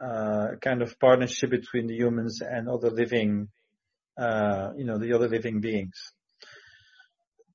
uh, 0.00 0.56
kind 0.60 0.82
of 0.82 0.98
partnership 0.98 1.50
between 1.50 1.86
the 1.86 1.94
humans 1.94 2.40
and 2.40 2.68
other 2.68 2.90
living, 2.90 3.48
uh, 4.16 4.70
you 4.76 4.84
know, 4.84 4.98
the 4.98 5.12
other 5.12 5.28
living 5.28 5.60
beings. 5.60 6.12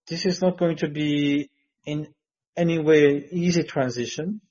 This 0.08 0.26
is 0.26 0.42
not 0.42 0.58
going 0.58 0.78
to 0.78 0.90
be 0.90 1.50
in 1.86 2.14
any 2.56 2.80
way 2.80 3.28
easy 3.32 3.64
transition, 3.64 4.42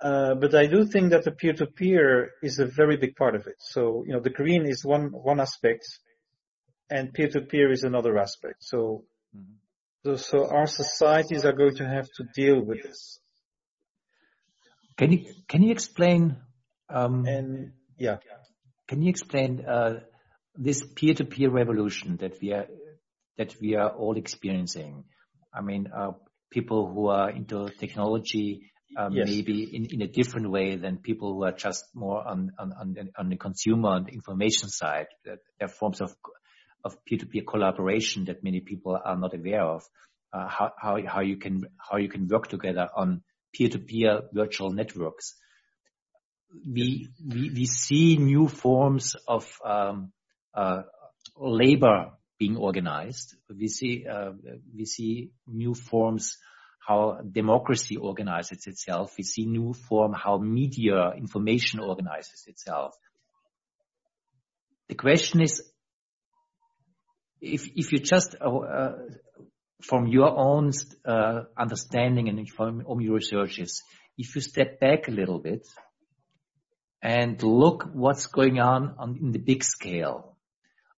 uh, 0.00 0.34
but 0.34 0.54
I 0.54 0.66
do 0.66 0.84
think 0.84 1.10
that 1.10 1.24
the 1.24 1.30
peer-to-peer 1.30 2.30
is 2.42 2.58
a 2.58 2.66
very 2.66 2.96
big 2.96 3.16
part 3.16 3.34
of 3.34 3.46
it. 3.46 3.56
So, 3.58 4.04
you 4.06 4.12
know, 4.12 4.20
the 4.20 4.30
green 4.30 4.66
is 4.66 4.84
one 4.84 5.10
one 5.12 5.40
aspect, 5.40 5.86
and 6.90 7.12
peer-to-peer 7.12 7.70
is 7.70 7.82
another 7.82 8.18
aspect. 8.18 8.56
So, 8.60 9.04
mm-hmm. 9.36 10.16
so 10.16 10.48
our 10.48 10.66
societies 10.66 11.44
are 11.44 11.52
going 11.52 11.76
to 11.76 11.88
have 11.88 12.06
to 12.16 12.24
deal 12.34 12.60
with 12.60 12.82
this. 12.82 13.18
Can 14.96 15.12
you 15.12 15.24
can 15.48 15.62
you 15.62 15.72
explain? 15.72 16.36
Um, 16.88 17.26
and 17.26 17.72
yeah, 17.98 18.18
can 18.88 19.02
you 19.02 19.10
explain 19.10 19.64
uh, 19.66 20.00
this 20.54 20.82
peer-to-peer 20.94 21.50
revolution 21.50 22.16
that 22.18 22.40
we 22.40 22.52
are 22.52 22.66
that 23.36 23.54
we 23.60 23.74
are 23.74 23.90
all 23.90 24.16
experiencing? 24.16 25.04
I 25.52 25.60
mean, 25.60 25.88
uh, 25.94 26.12
people 26.50 26.86
who 26.86 27.08
are 27.08 27.30
into 27.30 27.68
technology 27.78 28.70
um, 28.96 29.12
yes. 29.12 29.28
maybe 29.28 29.64
in, 29.74 29.86
in 29.86 30.02
a 30.02 30.06
different 30.06 30.50
way 30.50 30.76
than 30.76 30.98
people 30.98 31.34
who 31.34 31.44
are 31.44 31.52
just 31.52 31.84
more 31.94 32.26
on 32.26 32.52
on, 32.58 32.72
on, 32.72 32.92
the, 32.94 33.08
on 33.18 33.28
the 33.28 33.36
consumer 33.36 33.96
and 33.96 34.08
information 34.08 34.68
side. 34.68 35.06
There 35.24 35.38
are 35.60 35.68
forms 35.68 36.00
of 36.00 36.14
of 36.86 37.04
peer-to-peer 37.04 37.42
collaboration 37.42 38.24
that 38.26 38.44
many 38.44 38.60
people 38.60 38.98
are 39.04 39.16
not 39.16 39.34
aware 39.34 39.62
of. 39.62 39.82
Uh, 40.32 40.48
how, 40.48 40.72
how, 40.78 40.98
how 41.06 41.20
you 41.20 41.36
can 41.36 41.62
how 41.78 41.98
you 41.98 42.08
can 42.08 42.28
work 42.28 42.48
together 42.48 42.88
on 42.94 43.22
peer-to-peer 43.52 44.22
virtual 44.32 44.70
networks. 44.70 45.34
We 46.66 47.08
we, 47.24 47.50
we 47.50 47.66
see 47.66 48.16
new 48.16 48.48
forms 48.48 49.16
of 49.26 49.46
um, 49.64 50.12
uh, 50.54 50.82
labor 51.36 52.12
being 52.38 52.56
organized. 52.56 53.34
We 53.48 53.68
see 53.68 54.06
uh, 54.06 54.32
we 54.76 54.84
see 54.84 55.30
new 55.46 55.74
forms 55.74 56.38
how 56.86 57.20
democracy 57.32 57.96
organizes 57.96 58.66
itself. 58.66 59.14
We 59.18 59.24
see 59.24 59.46
new 59.46 59.74
form 59.74 60.12
how 60.12 60.38
media 60.38 61.12
information 61.16 61.80
organizes 61.80 62.44
itself. 62.46 62.94
The 64.88 64.94
question 64.94 65.40
is, 65.40 65.62
if 67.40 67.68
if 67.74 67.92
you 67.92 67.98
just 67.98 68.36
uh, 68.40 68.48
uh, 68.48 68.98
from 69.82 70.06
your 70.06 70.36
own 70.36 70.72
uh, 71.04 71.42
understanding 71.56 72.28
and 72.28 72.48
from 72.48 72.82
your 73.00 73.14
researches, 73.14 73.82
if 74.16 74.34
you 74.34 74.40
step 74.40 74.80
back 74.80 75.08
a 75.08 75.10
little 75.10 75.38
bit 75.38 75.66
and 77.02 77.42
look 77.42 77.88
what's 77.92 78.26
going 78.26 78.58
on, 78.58 78.94
on 78.98 79.18
in 79.20 79.32
the 79.32 79.38
big 79.38 79.62
scale, 79.62 80.36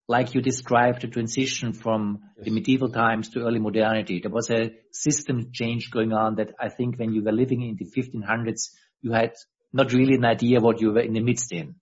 like 0.07 0.33
you 0.33 0.41
described 0.41 1.01
the 1.01 1.07
transition 1.07 1.71
from 1.71 2.19
the 2.41 2.49
medieval 2.49 2.89
times 2.89 3.29
to 3.29 3.41
early 3.41 3.59
modernity, 3.59 4.19
there 4.19 4.31
was 4.31 4.49
a 4.49 4.71
system 4.91 5.51
change 5.53 5.91
going 5.91 6.13
on 6.13 6.35
that 6.35 6.51
I 6.59 6.69
think 6.69 6.97
when 6.97 7.13
you 7.13 7.23
were 7.23 7.31
living 7.31 7.61
in 7.61 7.75
the 7.75 7.85
1500s, 7.85 8.69
you 9.01 9.11
had 9.11 9.33
not 9.71 9.93
really 9.93 10.15
an 10.15 10.25
idea 10.25 10.61
what 10.61 10.81
you 10.81 10.91
were 10.91 11.01
in 11.01 11.13
the 11.13 11.19
midst 11.19 11.51
in. 11.51 11.75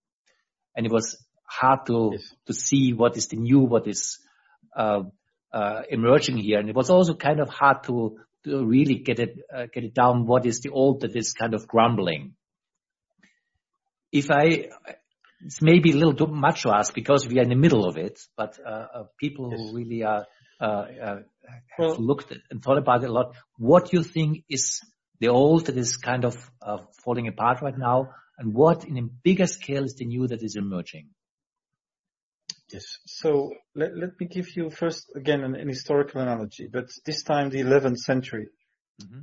And 0.76 0.86
it 0.86 0.92
was 0.92 1.24
hard 1.48 1.86
to, 1.86 2.10
yes. 2.14 2.36
to 2.48 2.54
see 2.54 2.92
what 2.92 3.16
is 3.16 3.28
the 3.28 3.38
new, 3.38 3.60
what 3.60 3.88
is, 3.88 4.20
emerging 5.90 6.38
here. 6.38 6.60
And 6.60 6.70
it 6.70 6.76
was 6.76 6.90
also 6.90 7.16
kind 7.16 7.40
of 7.40 7.50
hard 7.50 7.84
to, 7.84 8.18
to 8.46 8.66
really 8.66 8.96
get 8.96 9.20
it, 9.20 9.40
uh, 9.54 9.66
get 9.74 9.84
it 9.84 9.94
down. 9.94 10.26
What 10.26 10.46
is 10.46 10.62
the 10.62 10.70
old 10.70 11.02
that 11.02 11.16
is 11.16 11.34
kind 11.34 11.54
of 11.54 11.68
grumbling? 11.68 12.34
If 14.12 14.32
I, 14.32 14.70
it's 15.46 15.62
maybe 15.62 15.92
a 15.92 15.96
little 15.96 16.14
too 16.14 16.28
much 16.28 16.64
to 16.64 16.72
ask 16.74 16.94
because 16.94 17.28
we 17.28 17.40
are 17.40 17.44
in 17.44 17.50
the 17.50 17.56
middle 17.56 17.86
of 17.86 17.98
it, 17.98 18.20
but 18.36 18.58
uh, 18.66 18.70
uh, 18.70 19.04
people 19.20 19.50
who 19.52 19.76
really 19.76 20.04
are 20.04 20.26
uh, 20.60 20.64
uh, 20.64 21.20
have 21.78 22.00
looked 22.00 22.34
and 22.50 22.64
thought 22.64 22.80
about 22.80 23.04
it 23.04 23.10
a 23.10 23.14
lot. 23.14 23.36
What 23.58 23.92
do 23.92 23.98
you 23.98 24.04
think 24.04 24.44
is 24.50 24.82
the 25.20 25.28
old 25.28 25.68
that 25.68 25.78
is 25.78 25.98
kind 25.98 26.26
of 26.26 26.36
uh, 26.62 26.78
falling 27.04 27.28
apart 27.28 27.62
right 27.62 27.78
now, 27.78 28.10
and 28.40 28.54
what 28.54 28.86
in 28.86 28.98
a 28.98 29.04
bigger 29.04 29.46
scale 29.46 29.84
is 29.84 29.96
the 29.96 30.06
new 30.06 30.28
that 30.28 30.42
is 30.42 30.56
emerging? 30.56 31.10
Yes. 32.72 32.98
So 33.06 33.54
let, 33.76 33.96
let 33.96 34.20
me 34.20 34.28
give 34.28 34.56
you 34.56 34.70
first 34.70 35.10
again 35.16 35.44
an, 35.44 35.56
an 35.56 35.68
historical 35.70 36.22
analogy, 36.22 36.68
but 36.72 36.90
this 37.06 37.24
time 37.24 37.50
the 37.50 37.62
11th 37.62 37.98
century. 37.98 38.48
Mm-hmm. 39.02 39.22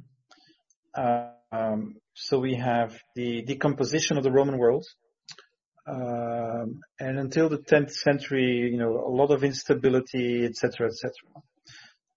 Uh, 0.94 1.30
um, 1.52 1.96
so 2.14 2.38
we 2.38 2.54
have 2.54 2.96
the 3.14 3.42
decomposition 3.42 4.16
of 4.16 4.24
the 4.24 4.32
Roman 4.32 4.58
world, 4.58 4.86
um, 5.86 6.80
and 6.98 7.18
until 7.18 7.48
the 7.48 7.58
10th 7.58 7.90
century, 7.90 8.70
you 8.72 8.78
know, 8.78 9.04
a 9.06 9.12
lot 9.12 9.30
of 9.30 9.44
instability, 9.44 10.44
etc., 10.44 10.86
etc. 10.86 11.12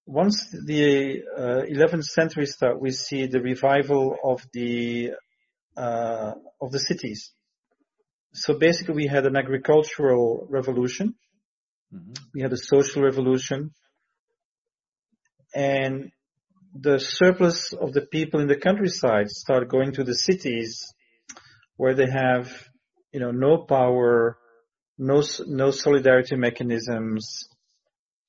Once 0.05 0.49
the 0.65 1.23
uh, 1.37 1.63
11th 1.69 2.05
century 2.05 2.45
start, 2.45 2.79
we 2.79 2.91
see 2.91 3.25
the 3.27 3.41
revival 3.41 4.15
of 4.23 4.41
the 4.53 5.11
uh, 5.75 6.31
of 6.61 6.71
the 6.71 6.79
cities. 6.79 7.33
So 8.37 8.57
basically, 8.57 8.95
we 8.95 9.07
had 9.07 9.25
an 9.25 9.35
agricultural 9.35 10.47
revolution, 10.49 11.15
mm-hmm. 11.93 12.13
we 12.33 12.41
had 12.41 12.53
a 12.53 12.57
social 12.57 13.03
revolution, 13.03 13.71
and 15.53 16.11
the 16.73 16.99
surplus 16.99 17.73
of 17.73 17.93
the 17.93 18.05
people 18.05 18.39
in 18.39 18.47
the 18.47 18.57
countryside 18.57 19.29
started 19.29 19.69
going 19.69 19.93
to 19.93 20.03
the 20.03 20.13
cities, 20.13 20.93
where 21.77 21.95
they 21.95 22.09
have 22.09 22.51
you 23.17 23.19
know, 23.19 23.31
no 23.31 23.57
power, 23.57 24.37
no, 24.97 25.23
no 25.47 25.71
solidarity 25.71 26.35
mechanisms, 26.35 27.47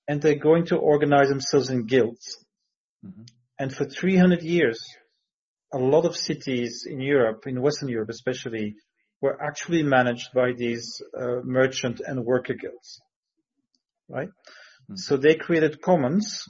and 0.07 0.23
they're 0.23 0.39
going 0.39 0.67
to 0.67 0.77
organize 0.77 1.29
themselves 1.29 1.71
in 1.71 1.87
guilds. 1.87 2.39
Mm-hmm. 3.05 3.25
And 3.59 3.75
for 3.75 3.85
300 3.85 4.43
years, 4.43 4.81
a 5.75 5.79
lot 5.79 6.07
of 6.07 6.17
cities 6.17 6.87
in 6.89 7.01
Europe, 7.01 7.43
in 7.47 7.61
Western 7.61 7.89
Europe 7.89 8.09
especially, 8.09 8.77
were 9.21 9.41
actually 9.43 9.83
managed 9.83 10.33
by 10.35 10.53
these 10.53 11.03
uh, 11.19 11.41
merchant 11.45 12.01
and 12.05 12.25
worker 12.25 12.55
guilds. 12.55 13.01
Right? 14.09 14.29
Mm-hmm. 14.29 14.97
So 14.97 15.17
they 15.17 15.35
created 15.35 15.83
commons 15.83 16.45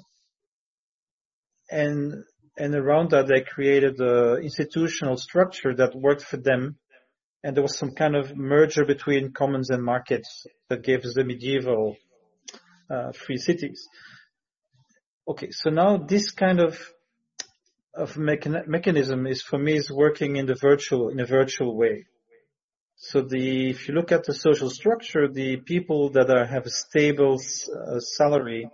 and 1.70 2.24
and 2.56 2.74
around 2.74 3.10
that 3.10 3.28
they 3.28 3.42
created 3.42 4.00
an 4.00 4.42
institutional 4.42 5.16
structure 5.16 5.74
that 5.74 5.94
worked 5.94 6.22
for 6.22 6.38
them 6.38 6.76
and 7.44 7.56
there 7.56 7.62
was 7.62 7.78
some 7.78 7.92
kind 7.92 8.16
of 8.16 8.36
merger 8.36 8.84
between 8.84 9.32
commons 9.32 9.70
and 9.70 9.82
markets 9.82 10.46
that 10.68 10.82
gave 10.82 11.04
us 11.04 11.14
the 11.14 11.24
medieval 11.24 11.96
uh, 12.90 13.12
free 13.12 13.36
cities. 13.36 13.86
Okay, 15.28 15.50
so 15.50 15.70
now 15.70 15.98
this 15.98 16.30
kind 16.30 16.60
of 16.60 16.78
of 17.94 18.14
mechan- 18.14 18.66
mechanism 18.66 19.26
is 19.26 19.42
for 19.42 19.58
me 19.58 19.76
is 19.76 19.90
working 19.90 20.36
in 20.36 20.46
the 20.46 20.56
virtual 20.60 21.10
in 21.10 21.20
a 21.20 21.26
virtual 21.26 21.76
way. 21.76 22.06
So 22.98 23.22
the 23.22 23.70
if 23.70 23.88
you 23.88 23.94
look 23.94 24.10
at 24.10 24.24
the 24.24 24.34
social 24.34 24.70
structure, 24.70 25.28
the 25.28 25.56
people 25.56 26.10
that 26.10 26.30
are, 26.30 26.44
have 26.44 26.66
a 26.66 26.70
stable 26.70 27.36
uh, 27.36 28.00
salary, 28.00 28.68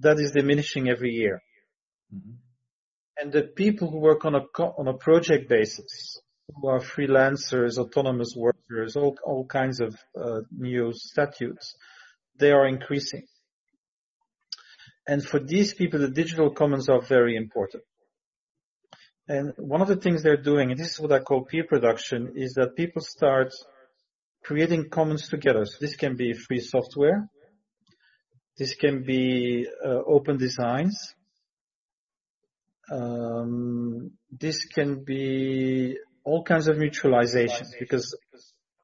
that 0.00 0.18
is 0.18 0.32
diminishing 0.32 0.88
every 0.88 1.12
year. 1.12 1.40
Mm-hmm. 2.12 2.32
And 3.18 3.32
the 3.32 3.42
people 3.42 3.90
who 3.90 3.98
work 3.98 4.24
on 4.24 4.34
a 4.34 4.40
on 4.40 4.88
a 4.88 4.94
project 4.94 5.48
basis, 5.48 6.20
who 6.54 6.68
are 6.68 6.80
freelancers, 6.80 7.78
autonomous 7.78 8.34
workers, 8.36 8.96
all, 8.96 9.16
all 9.24 9.46
kinds 9.46 9.80
of 9.80 9.96
uh, 10.20 10.40
new 10.50 10.92
statutes, 10.92 11.76
they 12.38 12.50
are 12.50 12.66
increasing. 12.66 13.26
And 15.06 15.24
for 15.24 15.38
these 15.38 15.74
people, 15.74 16.00
the 16.00 16.10
digital 16.10 16.50
commons 16.50 16.88
are 16.88 17.00
very 17.00 17.36
important. 17.36 17.84
And 19.30 19.52
one 19.58 19.80
of 19.80 19.86
the 19.86 19.94
things 19.94 20.24
they're 20.24 20.42
doing, 20.42 20.72
and 20.72 20.80
this 20.80 20.90
is 20.90 20.98
what 20.98 21.12
I 21.12 21.20
call 21.20 21.44
peer 21.44 21.62
production, 21.62 22.32
is 22.34 22.54
that 22.54 22.74
people 22.74 23.00
start 23.00 23.52
creating 24.42 24.88
commons 24.90 25.28
together. 25.28 25.64
So 25.66 25.76
this 25.80 25.94
can 25.94 26.16
be 26.16 26.32
free 26.32 26.58
software. 26.58 27.28
This 28.58 28.74
can 28.74 29.04
be 29.04 29.68
uh, 29.86 30.00
open 30.04 30.36
designs. 30.36 31.14
Um, 32.90 34.10
this 34.32 34.64
can 34.64 35.04
be 35.04 35.96
all 36.24 36.42
kinds 36.42 36.66
of 36.66 36.76
mutualizations 36.76 37.68
because 37.78 38.12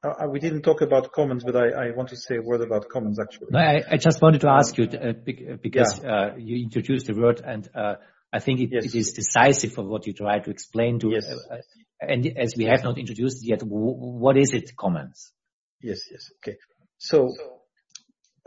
uh, 0.04 0.28
we 0.30 0.38
didn't 0.38 0.62
talk 0.62 0.80
about 0.80 1.10
commons, 1.10 1.42
but 1.42 1.56
I, 1.56 1.88
I, 1.88 1.90
want 1.90 2.10
to 2.10 2.16
say 2.16 2.36
a 2.36 2.40
word 2.40 2.60
about 2.60 2.88
commons 2.88 3.18
actually. 3.18 3.48
No, 3.50 3.58
I, 3.58 3.82
I 3.90 3.96
just 3.96 4.22
wanted 4.22 4.42
to 4.42 4.48
ask 4.48 4.78
you 4.78 4.84
uh, 4.84 5.12
because 5.60 6.00
yeah. 6.04 6.10
uh, 6.10 6.36
you 6.38 6.62
introduced 6.62 7.06
the 7.06 7.14
word 7.14 7.42
and 7.44 7.68
uh, 7.74 7.94
I 8.36 8.40
think 8.40 8.60
it, 8.60 8.70
yes. 8.72 8.84
it 8.84 8.94
is 8.94 9.12
decisive 9.12 9.72
for 9.72 9.84
what 9.84 10.06
you 10.06 10.12
try 10.12 10.38
to 10.38 10.50
explain 10.50 10.98
to. 11.00 11.10
Yes. 11.10 11.26
Uh, 11.26 11.56
and 12.00 12.26
as 12.36 12.54
we 12.56 12.64
have 12.64 12.84
not 12.84 12.98
introduced 12.98 13.42
it 13.42 13.48
yet, 13.48 13.62
what 13.62 14.36
is 14.36 14.52
it, 14.52 14.76
commons? 14.76 15.32
Yes, 15.80 16.00
yes. 16.10 16.30
Okay. 16.38 16.56
So, 16.98 17.32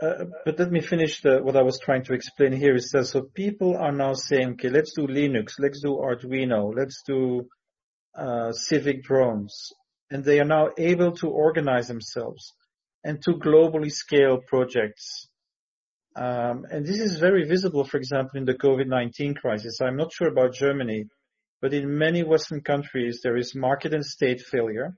uh, 0.00 0.24
but 0.44 0.58
let 0.58 0.70
me 0.70 0.80
finish 0.80 1.22
the, 1.22 1.42
what 1.42 1.56
I 1.56 1.62
was 1.62 1.80
trying 1.80 2.04
to 2.04 2.14
explain 2.14 2.52
here. 2.52 2.74
Is 2.74 2.90
that 2.90 3.06
so 3.06 3.22
people 3.22 3.76
are 3.76 3.92
now 3.92 4.14
saying, 4.14 4.50
okay, 4.52 4.68
let's 4.68 4.92
do 4.94 5.06
Linux, 5.06 5.54
let's 5.58 5.80
do 5.80 5.96
Arduino, 5.96 6.72
let's 6.74 7.02
do 7.06 7.48
uh, 8.16 8.52
civic 8.52 9.02
drones, 9.02 9.72
and 10.10 10.24
they 10.24 10.38
are 10.40 10.44
now 10.58 10.68
able 10.78 11.12
to 11.16 11.28
organize 11.28 11.88
themselves 11.88 12.52
and 13.02 13.20
to 13.22 13.32
globally 13.32 13.90
scale 13.90 14.38
projects. 14.46 15.26
Um, 16.16 16.66
and 16.70 16.84
this 16.84 16.98
is 16.98 17.18
very 17.18 17.46
visible, 17.46 17.84
for 17.84 17.96
example, 17.96 18.38
in 18.38 18.44
the 18.44 18.54
COVID-19 18.54 19.36
crisis. 19.36 19.80
I'm 19.80 19.96
not 19.96 20.12
sure 20.12 20.28
about 20.28 20.54
Germany, 20.54 21.04
but 21.60 21.72
in 21.72 21.98
many 21.98 22.22
Western 22.22 22.60
countries, 22.62 23.20
there 23.22 23.36
is 23.36 23.54
market 23.54 23.94
and 23.94 24.04
state 24.04 24.40
failure 24.40 24.96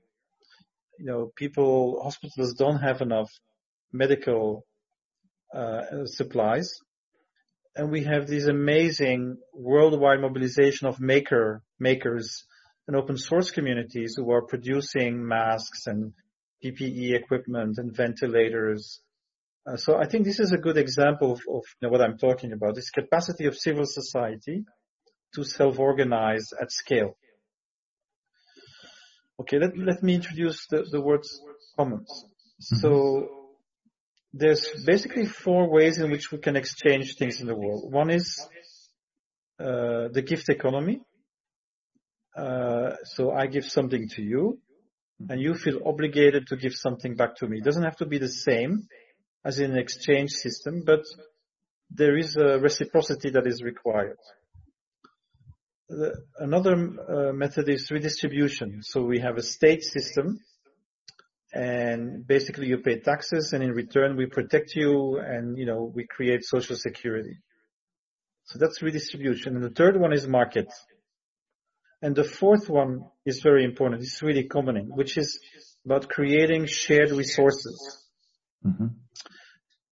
you 0.97 1.05
know, 1.05 1.31
people, 1.35 2.01
hospitals 2.03 2.53
don't 2.53 2.79
have 2.79 3.01
enough 3.01 3.31
medical 3.91 4.65
uh, 5.53 6.05
supplies. 6.05 6.71
And 7.75 7.91
we 7.91 8.03
have 8.03 8.27
these 8.27 8.47
amazing 8.47 9.37
worldwide 9.53 10.21
mobilization 10.21 10.87
of 10.87 10.99
maker, 10.99 11.63
makers 11.79 12.45
and 12.87 12.95
open 12.95 13.17
source 13.17 13.49
communities 13.49 14.13
who 14.15 14.31
are 14.31 14.43
producing 14.43 15.25
masks 15.25 15.87
and 15.87 16.13
PPE 16.63 17.15
equipment 17.15 17.77
and 17.77 17.95
ventilators. 17.95 19.01
Uh, 19.65 19.77
so 19.77 19.97
I 19.97 20.05
think 20.07 20.25
this 20.25 20.39
is 20.39 20.51
a 20.51 20.57
good 20.57 20.77
example 20.77 21.31
of, 21.31 21.39
of 21.39 21.63
you 21.79 21.81
know, 21.81 21.89
what 21.89 22.01
I'm 22.01 22.17
talking 22.17 22.51
about, 22.51 22.75
this 22.75 22.89
capacity 22.89 23.45
of 23.45 23.57
civil 23.57 23.85
society 23.85 24.65
to 25.35 25.43
self-organize 25.43 26.49
at 26.61 26.71
scale. 26.71 27.15
Okay, 29.39 29.57
let, 29.57 29.77
let 29.77 30.03
me 30.03 30.15
introduce 30.15 30.67
the, 30.67 30.85
the 30.91 31.01
words 31.01 31.41
commons. 31.77 32.25
Mm-hmm. 32.25 32.75
So 32.75 33.29
there's 34.33 34.67
basically 34.85 35.25
four 35.25 35.69
ways 35.69 35.97
in 35.97 36.11
which 36.11 36.31
we 36.31 36.39
can 36.39 36.55
exchange 36.55 37.15
things 37.15 37.39
in 37.39 37.47
the 37.47 37.55
world. 37.55 37.91
One 37.91 38.09
is 38.09 38.45
uh, 39.59 40.09
the 40.11 40.23
gift 40.25 40.49
economy. 40.49 41.01
Uh, 42.35 42.95
so 43.03 43.31
I 43.31 43.47
give 43.47 43.65
something 43.65 44.09
to 44.15 44.21
you, 44.21 44.59
and 45.29 45.39
you 45.39 45.53
feel 45.53 45.79
obligated 45.85 46.47
to 46.47 46.57
give 46.57 46.73
something 46.73 47.15
back 47.15 47.35
to 47.37 47.47
me. 47.47 47.59
It 47.59 47.63
doesn't 47.63 47.83
have 47.83 47.97
to 47.97 48.05
be 48.05 48.17
the 48.17 48.27
same 48.27 48.87
as 49.45 49.59
in 49.59 49.71
an 49.71 49.77
exchange 49.77 50.31
system, 50.31 50.83
but 50.85 51.03
there 51.89 52.17
is 52.17 52.35
a 52.37 52.59
reciprocity 52.59 53.29
that 53.31 53.45
is 53.45 53.61
required. 53.61 54.17
The, 55.89 56.15
another 56.39 56.73
uh, 56.73 57.33
method 57.33 57.69
is 57.69 57.91
redistribution. 57.91 58.81
So 58.83 59.03
we 59.03 59.19
have 59.19 59.37
a 59.37 59.43
state 59.43 59.83
system 59.83 60.39
and 61.53 62.25
basically 62.25 62.67
you 62.67 62.79
pay 62.79 62.99
taxes 62.99 63.53
and 63.53 63.63
in 63.63 63.71
return 63.71 64.17
we 64.17 64.25
protect 64.25 64.75
you 64.75 65.19
and, 65.19 65.57
you 65.57 65.65
know, 65.65 65.91
we 65.93 66.07
create 66.07 66.43
social 66.43 66.75
security. 66.75 67.37
So 68.45 68.59
that's 68.59 68.81
redistribution. 68.81 69.55
And 69.55 69.63
the 69.63 69.69
third 69.69 69.99
one 69.99 70.13
is 70.13 70.27
market. 70.27 70.67
And 72.01 72.15
the 72.15 72.23
fourth 72.23 72.69
one 72.69 73.05
is 73.25 73.41
very 73.41 73.63
important. 73.63 74.01
It's 74.01 74.21
really 74.21 74.43
common, 74.45 74.87
which 74.87 75.17
is 75.17 75.39
about 75.85 76.09
creating 76.09 76.65
shared 76.65 77.11
resources. 77.11 78.03
Mm-hmm. 78.65 78.87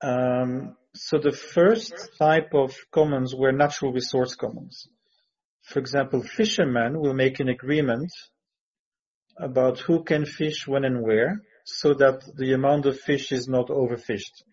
Um, 0.02 0.76
so 0.96 1.20
the 1.20 1.32
first 1.32 1.94
type 2.20 2.54
of 2.54 2.76
commons 2.92 3.36
were 3.36 3.52
natural 3.52 3.94
resource 3.94 4.36
commons 4.36 4.88
for 5.64 5.80
example, 5.80 6.24
fishermen 6.24 7.00
will 7.00 7.14
make 7.14 7.40
an 7.40 7.50
agreement 7.50 8.12
about 9.38 9.80
who 9.80 10.04
can 10.04 10.26
fish 10.26 10.68
when 10.68 10.84
and 10.84 11.02
where 11.02 11.42
so 11.66 11.94
that 11.94 12.22
the 12.36 12.54
amount 12.54 12.86
of 12.86 13.00
fish 13.00 13.32
is 13.32 13.48
not 13.48 13.68
overfished. 13.68 14.44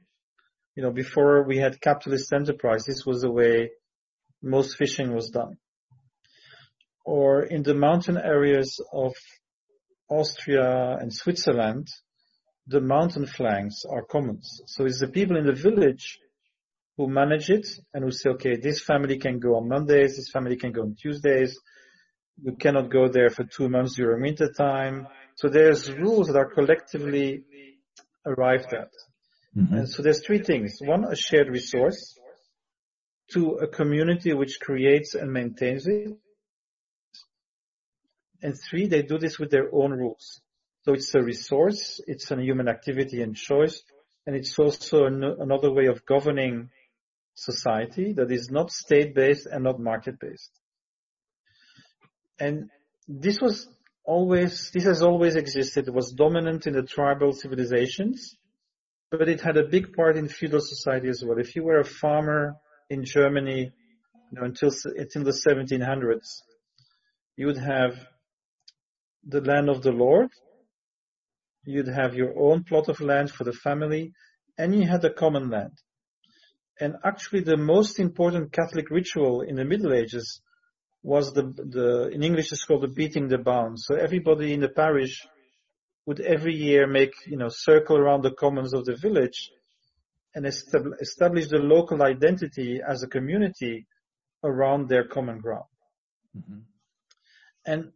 You 0.76 0.82
know, 0.82 0.92
before 0.92 1.42
we 1.42 1.58
had 1.58 1.80
capitalist 1.80 2.32
enterprise, 2.32 2.84
this 2.84 3.04
was 3.04 3.22
the 3.22 3.30
way 3.30 3.70
most 4.42 4.76
fishing 4.76 5.14
was 5.14 5.30
done. 5.30 5.56
Or 7.04 7.42
in 7.42 7.62
the 7.62 7.74
mountain 7.74 8.18
areas 8.18 8.78
of 8.92 9.14
Austria 10.08 10.98
and 11.00 11.12
Switzerland, 11.12 11.88
the 12.68 12.80
mountain 12.80 13.26
flanks 13.26 13.84
are 13.90 14.04
commons. 14.04 14.60
So 14.66 14.84
it's 14.84 15.00
the 15.00 15.08
people 15.08 15.36
in 15.36 15.46
the 15.46 15.54
village 15.54 16.18
who 16.98 17.08
manage 17.08 17.48
it 17.48 17.66
and 17.94 18.04
who 18.04 18.10
say, 18.10 18.30
okay, 18.30 18.56
this 18.56 18.80
family 18.80 19.18
can 19.18 19.38
go 19.38 19.56
on 19.56 19.68
Mondays, 19.68 20.16
this 20.16 20.30
family 20.30 20.56
can 20.56 20.72
go 20.72 20.82
on 20.82 20.94
Tuesdays. 21.00 21.58
You 22.40 22.56
cannot 22.56 22.90
go 22.90 23.08
there 23.08 23.30
for 23.30 23.44
two 23.44 23.68
months 23.68 23.94
during 23.96 24.22
winter 24.22 24.52
time. 24.52 25.08
So 25.36 25.48
there's 25.48 25.90
rules 25.90 26.28
that 26.28 26.36
are 26.36 26.50
collectively 26.50 27.44
arrived 28.26 28.72
at. 28.74 28.90
Mm-hmm. 29.56 29.74
And 29.74 29.88
so 29.88 30.02
there's 30.02 30.24
three 30.24 30.40
things. 30.40 30.78
One, 30.80 31.04
a 31.04 31.16
shared 31.16 31.48
resource. 31.48 32.18
Two, 33.32 33.52
a 33.62 33.66
community 33.66 34.34
which 34.34 34.58
creates 34.60 35.14
and 35.14 35.32
maintains 35.32 35.86
it. 35.86 36.10
And 38.42 38.54
three, 38.68 38.86
they 38.86 39.02
do 39.02 39.18
this 39.18 39.38
with 39.38 39.50
their 39.50 39.68
own 39.72 39.92
rules. 39.92 40.40
So 40.88 40.94
it's 40.94 41.14
a 41.14 41.20
resource, 41.20 42.00
it's 42.06 42.30
a 42.30 42.40
human 42.40 42.66
activity 42.66 43.20
and 43.20 43.36
choice, 43.36 43.82
and 44.26 44.34
it's 44.34 44.58
also 44.58 45.04
an- 45.04 45.22
another 45.22 45.70
way 45.70 45.84
of 45.84 46.06
governing 46.06 46.70
society 47.34 48.14
that 48.14 48.32
is 48.32 48.50
not 48.50 48.70
state-based 48.70 49.44
and 49.44 49.64
not 49.64 49.78
market-based. 49.78 50.50
And 52.40 52.70
this 53.06 53.38
was 53.38 53.68
always, 54.02 54.70
this 54.72 54.84
has 54.84 55.02
always 55.02 55.36
existed. 55.36 55.88
It 55.88 55.92
was 55.92 56.12
dominant 56.12 56.66
in 56.66 56.72
the 56.72 56.84
tribal 56.84 57.32
civilizations, 57.32 58.34
but 59.10 59.28
it 59.28 59.42
had 59.42 59.58
a 59.58 59.68
big 59.68 59.92
part 59.92 60.16
in 60.16 60.26
feudal 60.26 60.62
society 60.62 61.10
as 61.10 61.22
well. 61.22 61.38
If 61.38 61.54
you 61.54 61.64
were 61.64 61.80
a 61.80 61.84
farmer 61.84 62.56
in 62.88 63.04
Germany, 63.04 63.72
you 64.32 64.40
know, 64.40 64.46
until, 64.46 64.70
until 64.96 65.24
the 65.24 65.38
1700s, 65.46 66.40
you 67.36 67.44
would 67.44 67.58
have 67.58 68.06
the 69.26 69.42
land 69.42 69.68
of 69.68 69.82
the 69.82 69.92
Lord, 69.92 70.30
you'd 71.64 71.88
have 71.88 72.14
your 72.14 72.38
own 72.38 72.64
plot 72.64 72.88
of 72.88 73.00
land 73.00 73.30
for 73.30 73.44
the 73.44 73.52
family, 73.52 74.12
and 74.56 74.74
you 74.74 74.88
had 74.88 75.04
a 75.04 75.12
common 75.12 75.50
land. 75.50 75.78
And 76.80 76.96
actually 77.04 77.40
the 77.40 77.56
most 77.56 77.98
important 77.98 78.52
Catholic 78.52 78.90
ritual 78.90 79.42
in 79.42 79.56
the 79.56 79.64
Middle 79.64 79.92
Ages 79.92 80.40
was 81.02 81.32
the, 81.32 81.42
the, 81.42 82.10
in 82.12 82.22
English 82.22 82.52
it's 82.52 82.64
called 82.64 82.82
the 82.82 82.88
beating 82.88 83.28
the 83.28 83.38
bounds. 83.38 83.84
So 83.86 83.94
everybody 83.94 84.52
in 84.52 84.60
the 84.60 84.68
parish 84.68 85.26
would 86.06 86.20
every 86.20 86.54
year 86.54 86.86
make, 86.86 87.12
you 87.26 87.36
know, 87.36 87.48
circle 87.50 87.96
around 87.96 88.22
the 88.22 88.32
commons 88.32 88.72
of 88.72 88.84
the 88.84 88.96
village 88.96 89.50
and 90.34 90.46
establish 90.46 91.48
the 91.48 91.58
local 91.58 92.02
identity 92.02 92.80
as 92.86 93.02
a 93.02 93.08
community 93.08 93.86
around 94.44 94.88
their 94.88 95.04
common 95.04 95.38
ground. 95.38 95.64
Mm-hmm. 96.36 96.58
And 97.66 97.92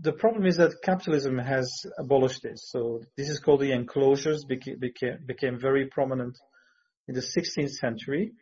the 0.00 0.12
problem 0.12 0.46
is 0.46 0.56
that 0.56 0.82
capitalism 0.82 1.38
has 1.38 1.70
abolished 1.98 2.42
this. 2.42 2.68
So 2.70 3.02
this 3.16 3.28
is 3.28 3.40
called 3.40 3.60
the 3.60 3.72
enclosures, 3.72 4.44
became, 4.44 4.78
became, 4.78 5.18
became 5.26 5.58
very 5.58 5.86
prominent 5.86 6.36
in 7.06 7.14
the 7.14 7.20
16th 7.20 7.70
century 7.70 8.32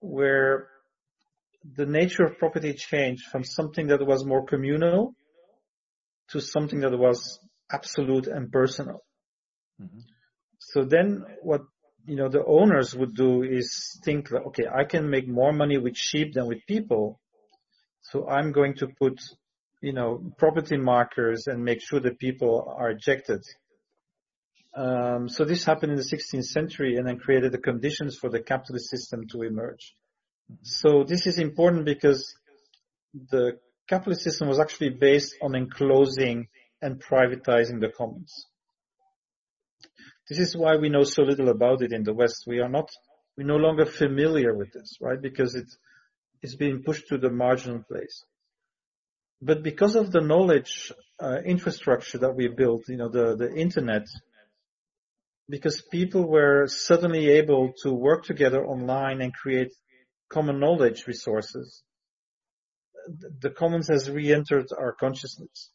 where 0.00 0.68
the 1.76 1.86
nature 1.86 2.24
of 2.24 2.38
property 2.38 2.74
changed 2.74 3.24
from 3.24 3.42
something 3.42 3.86
that 3.88 4.06
was 4.06 4.24
more 4.24 4.44
communal 4.44 5.14
to 6.28 6.40
something 6.40 6.80
that 6.80 6.96
was 6.96 7.38
absolute 7.72 8.26
and 8.26 8.52
personal. 8.52 9.02
Mm-hmm. 9.80 10.00
So 10.58 10.84
then 10.84 11.24
what, 11.42 11.62
you 12.06 12.16
know, 12.16 12.28
the 12.28 12.44
owners 12.44 12.94
would 12.94 13.14
do 13.14 13.42
is 13.42 13.98
think, 14.04 14.30
okay, 14.32 14.64
I 14.66 14.84
can 14.84 15.08
make 15.08 15.26
more 15.26 15.52
money 15.52 15.78
with 15.78 15.96
sheep 15.96 16.34
than 16.34 16.46
with 16.46 16.66
people. 16.66 17.20
So 18.02 18.28
I'm 18.28 18.52
going 18.52 18.74
to 18.76 18.88
put, 18.98 19.18
you 19.84 19.92
know, 19.92 20.32
property 20.38 20.76
markers 20.76 21.46
and 21.46 21.62
make 21.62 21.80
sure 21.80 22.00
that 22.00 22.18
people 22.18 22.74
are 22.78 22.90
ejected 22.90 23.42
um, 24.76 25.28
so 25.28 25.44
this 25.44 25.64
happened 25.64 25.92
in 25.92 25.98
the 25.98 26.04
16th 26.04 26.46
century 26.46 26.96
and 26.96 27.06
then 27.06 27.18
created 27.18 27.52
the 27.52 27.58
conditions 27.58 28.16
for 28.16 28.28
the 28.28 28.40
capitalist 28.40 28.90
system 28.90 29.28
to 29.28 29.42
emerge. 29.42 29.94
So 30.62 31.04
this 31.04 31.26
is 31.26 31.38
important 31.38 31.84
because 31.84 32.34
the 33.30 33.58
capitalist 33.88 34.22
system 34.22 34.48
was 34.48 34.58
actually 34.58 34.90
based 34.90 35.36
on 35.40 35.54
enclosing 35.54 36.48
and 36.82 37.00
privatizing 37.00 37.80
the 37.80 37.92
commons. 37.96 38.46
This 40.28 40.40
is 40.40 40.56
why 40.56 40.76
we 40.76 40.88
know 40.88 41.04
so 41.04 41.22
little 41.22 41.50
about 41.50 41.82
it 41.82 41.92
in 41.92 42.02
the 42.02 42.14
West. 42.14 42.44
We 42.46 42.60
are 42.60 42.68
not, 42.68 42.90
we're 43.36 43.46
no 43.46 43.56
longer 43.56 43.86
familiar 43.86 44.54
with 44.54 44.72
this, 44.72 44.96
right? 45.00 45.20
Because 45.20 45.54
it's, 45.54 45.76
it's 46.42 46.56
being 46.56 46.82
pushed 46.82 47.08
to 47.08 47.18
the 47.18 47.30
marginal 47.30 47.84
place. 47.88 48.24
But 49.44 49.62
because 49.62 49.94
of 49.94 50.10
the 50.10 50.22
knowledge 50.22 50.90
uh, 51.20 51.36
infrastructure 51.44 52.16
that 52.16 52.34
we 52.34 52.48
built, 52.48 52.88
you 52.88 52.96
know, 52.96 53.10
the, 53.10 53.36
the 53.36 53.54
internet, 53.54 54.06
because 55.50 55.82
people 55.92 56.26
were 56.26 56.66
suddenly 56.66 57.28
able 57.28 57.74
to 57.82 57.92
work 57.92 58.24
together 58.24 58.64
online 58.64 59.20
and 59.20 59.34
create 59.34 59.70
common 60.30 60.60
knowledge 60.60 61.06
resources, 61.06 61.82
the 63.40 63.50
commons 63.50 63.88
has 63.88 64.08
re-entered 64.08 64.68
our 64.78 64.94
consciousness. 64.94 65.70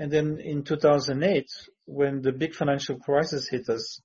And 0.00 0.10
then 0.10 0.40
in 0.40 0.64
2008, 0.64 1.46
when 1.84 2.20
the 2.20 2.32
big 2.32 2.52
financial 2.52 2.98
crisis 2.98 3.48
hit 3.48 3.68
us, 3.68 4.00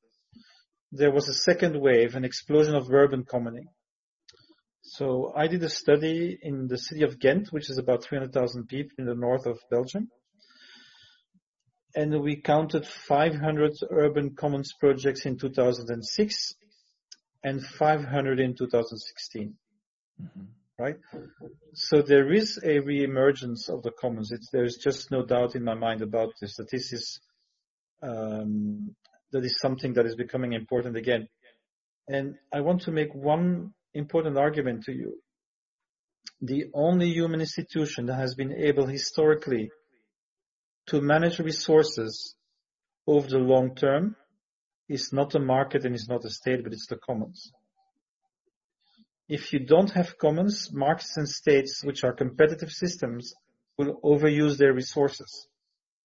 there 0.91 1.11
was 1.11 1.27
a 1.27 1.33
second 1.33 1.81
wave, 1.81 2.15
an 2.15 2.25
explosion 2.25 2.75
of 2.75 2.91
urban 2.91 3.23
commoning. 3.23 3.69
So 4.97 5.31
I 5.35 5.45
did 5.45 5.61
a 5.63 5.69
study 5.69 6.39
in 6.41 6.67
the 6.67 6.77
city 6.79 7.03
of 7.03 7.19
Ghent, 7.19 7.49
which 7.51 7.69
is 7.69 7.77
about 7.77 8.03
300,000 8.03 8.65
people 8.67 8.95
in 8.97 9.05
the 9.05 9.13
north 9.13 9.45
of 9.45 9.59
Belgium. 9.69 10.09
And 11.95 12.19
we 12.19 12.37
counted 12.37 12.87
500 12.87 13.73
urban 13.91 14.35
commons 14.35 14.73
projects 14.79 15.27
in 15.27 15.37
2006 15.37 16.55
and 17.43 17.63
500 17.63 18.39
in 18.39 18.55
2016. 18.55 19.53
Mm-hmm. 20.19 20.41
Right? 20.79 20.95
So 21.75 22.01
there 22.01 22.33
is 22.33 22.59
a 22.63 22.79
re-emergence 22.79 23.69
of 23.69 23.83
the 23.83 23.91
commons. 23.91 24.31
It's, 24.31 24.49
there's 24.51 24.77
just 24.77 25.11
no 25.11 25.23
doubt 25.23 25.55
in 25.55 25.63
my 25.63 25.75
mind 25.75 26.01
about 26.01 26.29
this, 26.41 26.55
that 26.55 26.71
this 26.71 26.91
is, 26.91 27.19
um, 28.01 28.95
that 29.31 29.45
is 29.45 29.59
something 29.59 29.93
that 29.93 30.07
is 30.07 30.15
becoming 30.15 30.53
important 30.53 30.97
again. 30.97 31.27
And 32.07 32.35
I 32.51 32.61
want 32.61 32.81
to 32.83 32.91
make 32.91 33.13
one 33.13 33.73
important 33.97 34.37
argument 34.37 34.83
to 34.83 34.93
you. 34.93 35.21
The 36.41 36.65
only 36.73 37.09
human 37.09 37.39
institution 37.41 38.05
that 38.07 38.15
has 38.15 38.35
been 38.35 38.53
able 38.53 38.85
historically 38.85 39.69
to 40.87 41.01
manage 41.01 41.39
resources 41.39 42.35
over 43.05 43.27
the 43.27 43.39
long 43.39 43.75
term 43.75 44.15
is 44.87 45.11
not 45.11 45.35
a 45.35 45.39
market 45.39 45.85
and 45.85 45.95
is 45.95 46.07
not 46.07 46.25
a 46.25 46.29
state, 46.29 46.63
but 46.63 46.73
it's 46.73 46.87
the 46.87 46.97
commons. 46.97 47.51
If 49.27 49.51
you 49.51 49.59
don't 49.59 49.91
have 49.91 50.17
commons, 50.17 50.71
markets 50.71 51.17
and 51.17 51.27
states, 51.27 51.83
which 51.83 52.03
are 52.03 52.13
competitive 52.13 52.71
systems, 52.71 53.33
will 53.77 53.99
overuse 54.03 54.57
their 54.57 54.73
resources. 54.73 55.47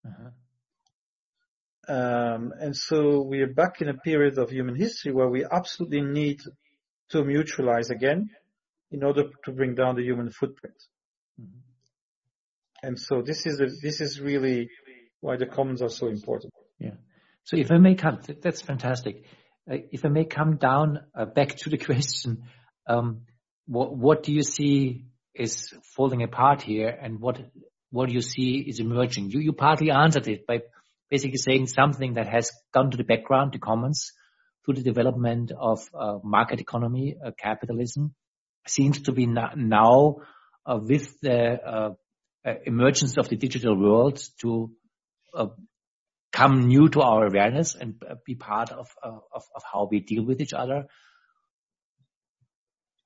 Uh-huh. 0.05 0.29
Um, 1.85 2.53
and 2.59 2.75
so 2.75 3.21
we 3.21 3.41
are 3.41 3.53
back 3.53 3.81
in 3.81 3.89
a 3.89 3.93
period 3.93 4.37
of 4.37 4.49
human 4.49 4.75
history 4.75 5.11
where 5.11 5.27
we 5.27 5.45
absolutely 5.49 6.01
need 6.01 6.39
to 7.11 7.23
mutualize 7.23 7.89
again 7.89 8.29
in 8.91 9.03
order 9.03 9.23
to 9.45 9.51
bring 9.51 9.75
down 9.75 9.95
the 9.95 10.03
human 10.03 10.29
footprint. 10.29 10.75
Mm-hmm. 11.39 11.59
And 12.87 12.99
so 12.99 13.21
this 13.21 13.45
is 13.45 13.59
a, 13.59 13.67
this 13.81 14.01
is 14.01 14.19
really 14.19 14.69
why 15.21 15.37
the 15.37 15.45
commons 15.45 15.81
are 15.81 15.89
so 15.89 16.07
important. 16.07 16.53
Yeah. 16.79 16.95
So 17.43 17.57
if 17.57 17.71
I 17.71 17.77
may 17.77 17.95
come, 17.95 18.19
that's 18.41 18.61
fantastic. 18.61 19.23
Uh, 19.69 19.77
if 19.91 20.05
I 20.05 20.09
may 20.09 20.25
come 20.25 20.57
down 20.57 20.99
uh, 21.15 21.25
back 21.25 21.55
to 21.57 21.69
the 21.69 21.77
question, 21.89 22.43
um, 22.87 23.21
what, 23.65 23.95
what 23.95 24.23
do 24.23 24.33
you 24.33 24.43
see 24.43 25.05
is 25.33 25.73
falling 25.95 26.21
apart 26.21 26.61
here, 26.61 26.89
and 26.89 27.19
what 27.19 27.39
what 27.89 28.09
do 28.09 28.13
you 28.13 28.21
see 28.21 28.63
is 28.67 28.79
emerging? 28.79 29.31
You 29.31 29.39
you 29.39 29.53
partly 29.53 29.89
answered 29.89 30.27
it 30.27 30.45
by 30.45 30.59
basically 31.09 31.37
saying 31.37 31.67
something 31.67 32.15
that 32.15 32.27
has 32.27 32.51
gone 32.73 32.91
to 32.91 32.97
the 32.97 33.03
background, 33.03 33.53
the 33.53 33.59
commons, 33.59 34.11
through 34.63 34.75
the 34.75 34.83
development 34.83 35.51
of 35.57 35.89
uh, 35.93 36.19
market 36.23 36.59
economy, 36.59 37.15
uh, 37.23 37.31
capitalism, 37.37 38.13
seems 38.67 39.01
to 39.01 39.11
be 39.11 39.25
now 39.25 40.17
uh, 40.65 40.79
with 40.81 41.19
the 41.21 41.59
uh, 41.61 41.89
uh, 42.45 42.53
emergence 42.65 43.17
of 43.17 43.29
the 43.29 43.35
digital 43.35 43.77
world 43.77 44.23
to 44.41 44.71
uh, 45.33 45.47
come 46.31 46.67
new 46.67 46.89
to 46.89 47.01
our 47.01 47.27
awareness 47.27 47.75
and 47.75 48.01
be 48.25 48.35
part 48.35 48.71
of, 48.71 48.89
of, 49.03 49.21
of 49.33 49.63
how 49.71 49.87
we 49.89 49.99
deal 49.99 50.25
with 50.25 50.41
each 50.41 50.53
other. 50.53 50.85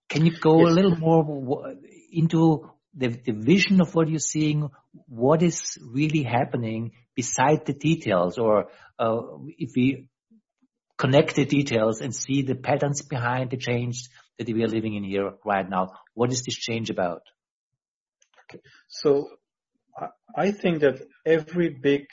Can 0.10 0.26
you 0.26 0.39
go 0.39 0.62
yes. 0.62 0.72
a 0.72 0.74
little 0.74 0.96
more 0.96 1.76
into 2.12 2.70
the, 2.96 3.10
the 3.10 3.34
vision 3.34 3.82
of 3.82 3.93
what 3.93 4.08
you're 4.08 4.20
seeing? 4.20 4.70
What 5.08 5.43
is 5.43 5.78
really 5.82 6.24
happening 6.24 6.93
beside 7.15 7.65
the 7.65 7.74
details? 7.74 8.38
Or 8.38 8.70
uh, 8.98 9.22
if 9.58 9.72
we 9.76 10.08
connect 10.98 11.36
the 11.36 11.46
details 11.46 12.02
and 12.02 12.14
see 12.14 12.42
the 12.42 12.56
patterns 12.56 13.02
behind 13.02 13.52
the 13.52 13.58
change 13.58 14.10
that 14.38 14.48
we 14.48 14.64
are 14.64 14.68
living 14.68 14.96
in 14.96 15.04
here 15.04 15.34
right 15.46 15.70
now, 15.70 15.92
what 16.14 16.32
is 16.32 16.44
this 16.44 16.56
change 16.56 16.90
about? 16.90 17.22
Okay. 18.50 18.62
So 18.88 19.30
I 20.36 20.52
think 20.52 20.82
that 20.82 21.02
every 21.26 21.70
big 21.70 22.06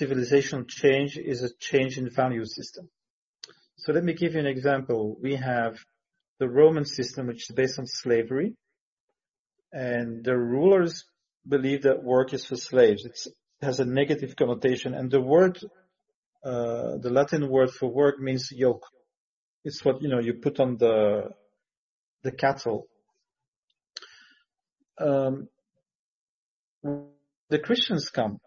civilizational 0.00 0.68
change 0.68 1.16
is 1.16 1.42
a 1.42 1.50
change 1.58 1.98
in 1.98 2.08
value 2.10 2.44
system. 2.44 2.88
So 3.76 3.92
let 3.92 4.04
me 4.04 4.12
give 4.12 4.34
you 4.34 4.40
an 4.40 4.46
example. 4.46 5.16
We 5.20 5.36
have 5.36 5.78
the 6.38 6.48
Roman 6.48 6.84
system, 6.84 7.26
which 7.26 7.50
is 7.50 7.54
based 7.54 7.78
on 7.78 7.86
slavery. 7.86 8.54
And 9.72 10.24
the 10.24 10.36
rulers 10.36 11.04
believe 11.48 11.82
that 11.82 12.04
work 12.04 12.32
is 12.32 12.44
for 12.44 12.56
slaves. 12.56 13.04
It's, 13.04 13.26
it 13.26 13.34
has 13.62 13.80
a 13.80 13.84
negative 13.84 14.36
connotation. 14.36 14.94
And 14.94 15.10
the 15.10 15.20
word, 15.20 15.58
uh, 16.44 16.98
the 16.98 17.10
Latin 17.10 17.48
word 17.48 17.70
for 17.70 17.88
work 17.88 18.18
means 18.20 18.50
yoke. 18.50 18.86
It's 19.64 19.84
what, 19.84 20.02
you 20.02 20.08
know, 20.08 20.18
you 20.18 20.34
put 20.34 20.58
on 20.60 20.76
the, 20.76 21.30
the 22.22 22.32
cattle. 22.32 22.88
Um, 24.98 25.48
the 26.82 27.58
Christians 27.58 28.10
come 28.10 28.40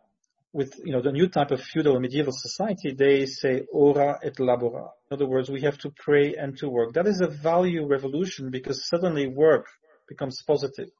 with 0.55 0.79
you 0.85 0.93
know 0.93 1.01
the 1.01 1.11
new 1.11 1.27
type 1.27 1.51
of 1.51 1.61
feudal 1.61 1.99
medieval 1.99 2.31
society, 2.33 2.93
they 2.93 3.25
say 3.25 3.63
ora 3.73 4.19
et 4.23 4.35
labora. 4.37 4.87
In 5.11 5.15
other 5.15 5.25
words, 5.25 5.49
we 5.49 5.63
have 5.63 5.77
to 5.79 5.89
pray 5.89 6.35
and 6.35 6.57
to 6.59 6.69
work. 6.69 6.93
That 6.93 7.07
is 7.07 7.19
a 7.19 7.27
value 7.27 7.85
revolution 7.85 8.51
because 8.51 8.87
suddenly 8.87 9.27
work 9.27 9.65
becomes 10.07 10.41
positive. 10.47 10.91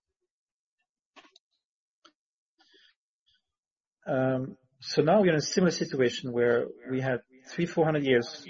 Um, 4.06 4.58
so 4.88 5.02
now 5.02 5.22
we're 5.22 5.32
in 5.32 5.36
a 5.36 5.42
similar 5.42 5.72
situation 5.72 6.32
where 6.32 6.68
we 6.92 7.02
had 7.02 7.20
three, 7.50 7.66
four 7.66 7.86
hundred 7.86 8.04
years 8.04 8.46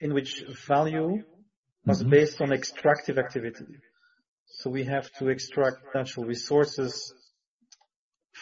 in 0.00 0.14
which 0.14 0.44
value 0.66 1.22
was 1.84 2.00
mm-hmm. 2.00 2.10
based 2.10 2.40
on 2.40 2.52
extractive 2.52 3.18
activity. 3.18 3.64
So 4.46 4.70
we 4.70 4.84
have 4.84 5.10
to 5.18 5.28
extract 5.28 5.78
natural 5.94 6.24
resources 6.26 7.12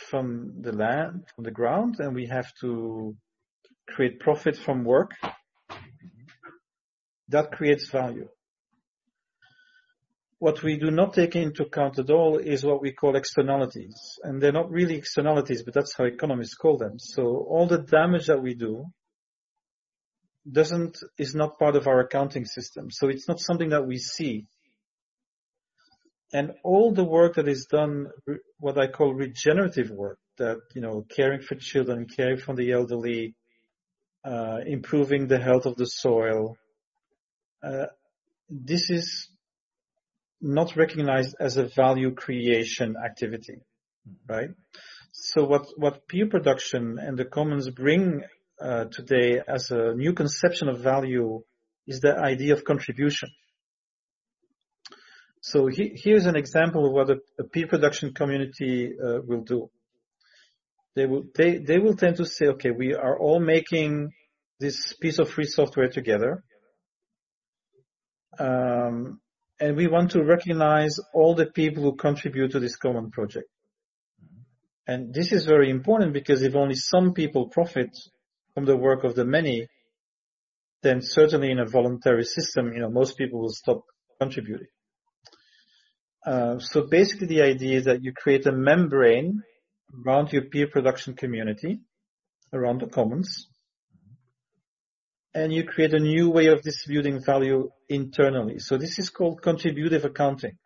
from 0.08 0.60
the 0.60 0.72
land, 0.72 1.24
from 1.34 1.44
the 1.44 1.50
ground, 1.50 1.96
and 1.98 2.14
we 2.14 2.26
have 2.26 2.52
to 2.60 3.16
create 3.88 4.20
profit 4.20 4.56
from 4.56 4.84
work. 4.84 5.12
That 7.28 7.52
creates 7.52 7.88
value. 7.88 8.28
What 10.40 10.64
we 10.64 10.76
do 10.76 10.90
not 10.90 11.14
take 11.14 11.36
into 11.36 11.62
account 11.62 12.00
at 12.00 12.10
all 12.10 12.38
is 12.38 12.64
what 12.64 12.82
we 12.82 12.92
call 12.92 13.14
externalities. 13.14 13.94
And 14.24 14.42
they're 14.42 14.50
not 14.50 14.70
really 14.70 14.96
externalities, 14.96 15.62
but 15.62 15.74
that's 15.74 15.94
how 15.96 16.04
economists 16.04 16.54
call 16.54 16.76
them. 16.78 16.98
So 16.98 17.22
all 17.48 17.68
the 17.68 17.78
damage 17.78 18.26
that 18.26 18.42
we 18.42 18.54
do 18.54 18.86
doesn't, 20.50 20.98
is 21.16 21.36
not 21.36 21.58
part 21.58 21.76
of 21.76 21.86
our 21.86 22.00
accounting 22.00 22.46
system. 22.46 22.90
So 22.90 23.08
it's 23.08 23.28
not 23.28 23.38
something 23.38 23.68
that 23.68 23.86
we 23.86 23.98
see 23.98 24.46
and 26.32 26.52
all 26.62 26.92
the 26.92 27.04
work 27.04 27.34
that 27.34 27.48
is 27.48 27.66
done, 27.66 28.06
what 28.58 28.78
I 28.78 28.86
call 28.86 29.12
regenerative 29.12 29.90
work, 29.90 30.18
that, 30.38 30.58
you 30.74 30.80
know, 30.80 31.04
caring 31.08 31.40
for 31.40 31.56
children, 31.56 32.06
caring 32.06 32.38
for 32.38 32.54
the 32.54 32.72
elderly, 32.72 33.34
uh, 34.24 34.58
improving 34.64 35.26
the 35.26 35.40
health 35.40 35.66
of 35.66 35.76
the 35.76 35.86
soil, 35.86 36.56
uh, 37.64 37.86
this 38.48 38.90
is 38.90 39.28
not 40.40 40.76
recognized 40.76 41.36
as 41.38 41.56
a 41.56 41.68
value 41.76 42.14
creation 42.14 42.96
activity, 43.02 43.58
right? 44.28 44.50
So 45.12 45.44
what, 45.44 45.66
what 45.76 46.06
peer 46.08 46.26
production 46.28 46.98
and 46.98 47.18
the 47.18 47.24
commons 47.24 47.68
bring 47.70 48.22
uh, 48.60 48.84
today 48.90 49.40
as 49.46 49.70
a 49.70 49.94
new 49.94 50.12
conception 50.12 50.68
of 50.68 50.80
value 50.80 51.42
is 51.86 52.00
the 52.00 52.16
idea 52.16 52.52
of 52.52 52.64
contribution. 52.64 53.30
So 55.42 55.66
he, 55.66 55.92
here's 55.94 56.26
an 56.26 56.36
example 56.36 56.86
of 56.86 56.92
what 56.92 57.10
a, 57.10 57.16
a 57.38 57.44
peer 57.44 57.66
production 57.66 58.12
community 58.12 58.92
uh, 59.02 59.20
will 59.26 59.42
do. 59.42 59.70
They 60.94 61.06
will 61.06 61.24
they, 61.34 61.58
they 61.58 61.78
will 61.78 61.94
tend 61.96 62.16
to 62.16 62.26
say, 62.26 62.46
okay, 62.46 62.70
we 62.70 62.94
are 62.94 63.18
all 63.18 63.40
making 63.40 64.10
this 64.58 64.92
piece 65.00 65.18
of 65.18 65.30
free 65.30 65.46
software 65.46 65.88
together, 65.88 66.44
um, 68.38 69.20
and 69.60 69.76
we 69.76 69.86
want 69.86 70.12
to 70.12 70.24
recognize 70.24 70.96
all 71.12 71.34
the 71.34 71.46
people 71.46 71.82
who 71.82 71.94
contribute 71.94 72.52
to 72.52 72.60
this 72.60 72.76
common 72.76 73.10
project. 73.10 73.46
And 74.86 75.12
this 75.12 75.32
is 75.32 75.44
very 75.44 75.70
important 75.70 76.14
because 76.14 76.42
if 76.42 76.56
only 76.56 76.74
some 76.74 77.12
people 77.12 77.48
profit 77.48 77.90
from 78.54 78.64
the 78.64 78.76
work 78.76 79.04
of 79.04 79.14
the 79.14 79.24
many, 79.24 79.68
then 80.82 81.00
certainly 81.02 81.50
in 81.50 81.58
a 81.58 81.66
voluntary 81.66 82.24
system, 82.24 82.72
you 82.72 82.80
know, 82.80 82.90
most 82.90 83.18
people 83.18 83.40
will 83.40 83.52
stop 83.52 83.82
contributing. 84.18 84.66
Uh, 86.26 86.58
so 86.58 86.86
basically 86.86 87.26
the 87.26 87.42
idea 87.42 87.78
is 87.78 87.84
that 87.84 88.02
you 88.02 88.12
create 88.12 88.46
a 88.46 88.52
membrane 88.52 89.42
around 90.04 90.32
your 90.32 90.42
peer 90.42 90.66
production 90.66 91.14
community, 91.14 91.80
around 92.52 92.80
the 92.80 92.86
commons, 92.86 93.49
and 95.34 95.52
you 95.52 95.64
create 95.64 95.94
a 95.94 96.00
new 96.00 96.30
way 96.30 96.46
of 96.46 96.62
distributing 96.62 97.22
value 97.22 97.70
internally. 97.88 98.58
So 98.58 98.76
this 98.76 98.98
is 98.98 99.10
called 99.10 99.42
contributive 99.42 100.04
accounting. 100.04 100.58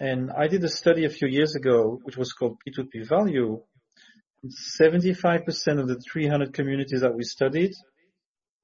And 0.00 0.30
I 0.30 0.48
did 0.48 0.62
a 0.64 0.68
study 0.68 1.04
a 1.04 1.10
few 1.10 1.28
years 1.28 1.54
ago, 1.54 2.00
which 2.02 2.16
was 2.16 2.32
called 2.32 2.58
P2P 2.66 3.08
value. 3.08 3.62
75% 4.80 5.80
of 5.80 5.88
the 5.88 6.00
300 6.12 6.52
communities 6.52 7.00
that 7.00 7.14
we 7.14 7.24
studied 7.24 7.72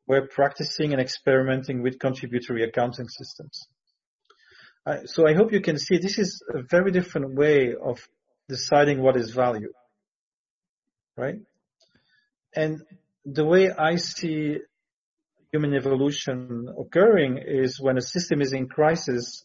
were 0.07 0.27
practicing 0.27 0.93
and 0.93 1.01
experimenting 1.01 1.83
with 1.83 1.99
contributory 1.99 2.65
accounting 2.65 3.09
systems. 3.09 3.67
Uh, 4.85 5.05
so 5.05 5.27
I 5.27 5.35
hope 5.35 5.53
you 5.53 5.61
can 5.61 5.79
see 5.79 5.99
this 5.99 6.19
is 6.19 6.43
a 6.53 6.63
very 6.63 6.91
different 6.91 7.35
way 7.35 7.75
of 7.75 8.01
deciding 8.49 9.01
what 9.01 9.17
is 9.17 9.31
value, 9.31 9.73
right? 11.17 11.37
And 12.55 12.83
the 13.25 13.45
way 13.45 13.71
I 13.71 13.97
see 13.97 14.59
human 15.53 15.75
evolution 15.75 16.67
occurring 16.79 17.39
is 17.39 17.79
when 17.79 17.99
a 17.99 18.03
system 18.03 18.41
is 18.41 18.53
in 18.55 18.69
crisis 18.69 19.45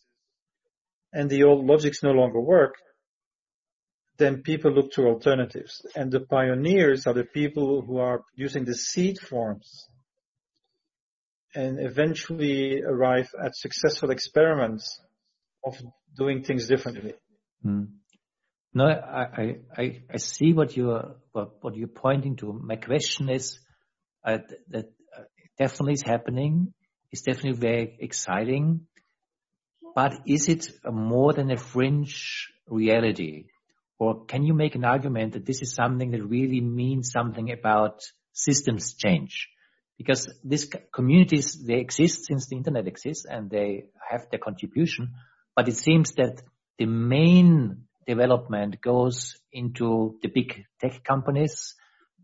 and 1.11 1.29
the 1.29 1.43
old 1.43 1.65
logics 1.65 2.01
no 2.01 2.11
longer 2.11 2.39
work, 2.39 2.75
then 4.17 4.41
people 4.41 4.71
look 4.71 4.91
to 4.93 5.03
alternatives. 5.05 5.85
And 5.95 6.11
the 6.11 6.21
pioneers 6.21 7.05
are 7.07 7.13
the 7.13 7.25
people 7.25 7.83
who 7.85 7.97
are 7.97 8.21
using 8.35 8.63
the 8.63 8.73
seed 8.73 9.19
forms 9.19 9.85
and 11.53 11.77
eventually 11.79 12.81
arrive 12.81 13.29
at 13.43 13.55
successful 13.55 14.09
experiments 14.09 14.99
of 15.65 15.75
doing 16.17 16.43
things 16.43 16.67
differently. 16.67 17.13
Mm. 17.65 17.89
No, 18.73 18.85
I, 18.85 19.55
I, 19.75 20.01
I 20.13 20.17
see 20.17 20.53
what 20.53 20.77
you're, 20.77 21.15
what, 21.31 21.63
what 21.63 21.75
you're 21.75 21.87
pointing 21.87 22.37
to. 22.37 22.53
My 22.53 22.75
question 22.75 23.29
is 23.29 23.59
uh, 24.23 24.39
that 24.69 24.91
definitely 25.57 25.93
is 25.93 26.03
happening. 26.03 26.73
It's 27.11 27.21
definitely 27.21 27.59
very 27.59 27.97
exciting. 27.99 28.87
But 29.95 30.13
is 30.27 30.49
it 30.49 30.69
more 30.85 31.33
than 31.33 31.49
a 31.51 31.57
fringe 31.57 32.51
reality? 32.67 33.45
Or 33.99 34.25
can 34.25 34.43
you 34.43 34.53
make 34.53 34.75
an 34.75 34.85
argument 34.85 35.33
that 35.33 35.45
this 35.45 35.61
is 35.61 35.73
something 35.73 36.11
that 36.11 36.23
really 36.23 36.61
means 36.61 37.11
something 37.11 37.51
about 37.51 38.03
systems 38.33 38.93
change? 38.93 39.49
Because 39.97 40.31
these 40.43 40.69
communities, 40.93 41.63
they 41.65 41.79
exist 41.79 42.25
since 42.27 42.47
the 42.47 42.55
internet 42.55 42.87
exists 42.87 43.25
and 43.25 43.49
they 43.49 43.85
have 44.07 44.27
their 44.29 44.39
contribution, 44.39 45.15
but 45.55 45.67
it 45.67 45.75
seems 45.75 46.11
that 46.13 46.43
the 46.77 46.85
main 46.85 47.87
development 48.05 48.79
goes 48.79 49.39
into 49.51 50.19
the 50.21 50.29
big 50.29 50.65
tech 50.79 51.03
companies, 51.03 51.73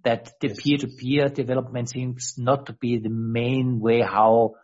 that 0.03 0.31
the 0.41 0.49
peer-to-peer 0.49 1.29
development 1.29 1.89
seems 1.89 2.35
not 2.37 2.65
to 2.67 2.73
be 2.73 2.97
the 2.97 3.09
main 3.09 3.79
way 3.79 4.01
how 4.01 4.55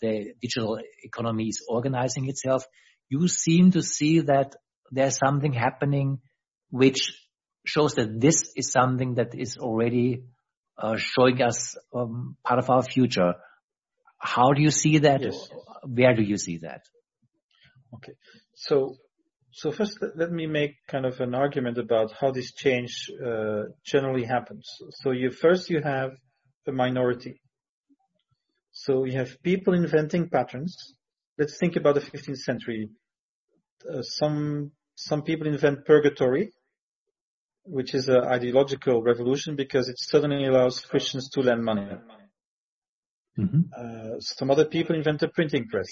the 0.00 0.34
digital 0.40 0.78
economy 1.02 1.48
is 1.48 1.64
organizing 1.68 2.28
itself. 2.28 2.64
You 3.08 3.28
seem 3.28 3.72
to 3.72 3.82
see 3.82 4.20
that 4.20 4.54
there's 4.90 5.18
something 5.18 5.52
happening 5.52 6.20
which 6.70 7.12
shows 7.64 7.94
that 7.94 8.20
this 8.20 8.52
is 8.56 8.70
something 8.70 9.14
that 9.14 9.34
is 9.34 9.56
already 9.56 10.24
uh, 10.78 10.96
showing 10.96 11.40
us 11.42 11.76
um, 11.94 12.36
part 12.44 12.58
of 12.58 12.70
our 12.70 12.82
future. 12.82 13.34
How 14.18 14.52
do 14.52 14.62
you 14.62 14.70
see 14.70 14.98
that? 14.98 15.20
Yes. 15.20 15.48
Where 15.84 16.14
do 16.14 16.22
you 16.22 16.36
see 16.36 16.58
that? 16.58 16.82
Okay. 17.94 18.12
So, 18.54 18.96
so 19.52 19.70
first 19.70 19.98
let 20.16 20.32
me 20.32 20.46
make 20.46 20.76
kind 20.88 21.04
of 21.04 21.20
an 21.20 21.34
argument 21.34 21.76
about 21.76 22.12
how 22.18 22.30
this 22.30 22.52
change 22.52 23.10
uh, 23.24 23.64
generally 23.84 24.24
happens. 24.24 24.66
So 25.02 25.10
you 25.10 25.30
first 25.30 25.68
you 25.68 25.82
have 25.82 26.12
a 26.66 26.72
minority. 26.72 27.40
So 28.72 29.04
you 29.04 29.12
have 29.12 29.42
people 29.42 29.74
inventing 29.74 30.30
patterns. 30.30 30.94
Let's 31.38 31.58
think 31.58 31.76
about 31.76 31.96
the 31.96 32.00
15th 32.00 32.38
century. 32.38 32.88
Uh, 33.88 34.02
some 34.02 34.72
some 34.94 35.22
people 35.22 35.46
invent 35.46 35.84
purgatory, 35.84 36.52
which 37.64 37.94
is 37.94 38.08
an 38.08 38.24
ideological 38.24 39.02
revolution 39.02 39.54
because 39.56 39.88
it 39.88 39.98
suddenly 39.98 40.46
allows 40.46 40.80
Christians 40.80 41.28
to 41.30 41.42
lend 41.42 41.62
money. 41.62 41.88
Mm-hmm. 43.38 43.60
Uh, 43.76 44.20
some 44.20 44.50
other 44.50 44.64
people 44.64 44.96
invent 44.96 45.22
a 45.22 45.28
printing 45.28 45.68
press 45.68 45.88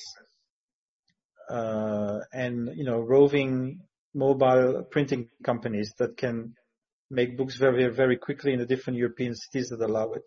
and 1.51 2.71
you 2.77 2.85
know 2.85 3.01
roving 3.01 3.81
mobile 4.15 4.85
printing 4.91 5.29
companies 5.45 5.93
that 5.99 6.17
can 6.17 6.55
make 7.11 7.37
books 7.37 7.57
very 7.57 7.89
very 7.89 8.17
quickly 8.17 8.53
in 8.53 8.59
the 8.59 8.67
different 8.67 8.99
European 8.99 9.35
cities 9.35 9.69
that 9.71 9.81
allow 9.81 10.13
it. 10.13 10.23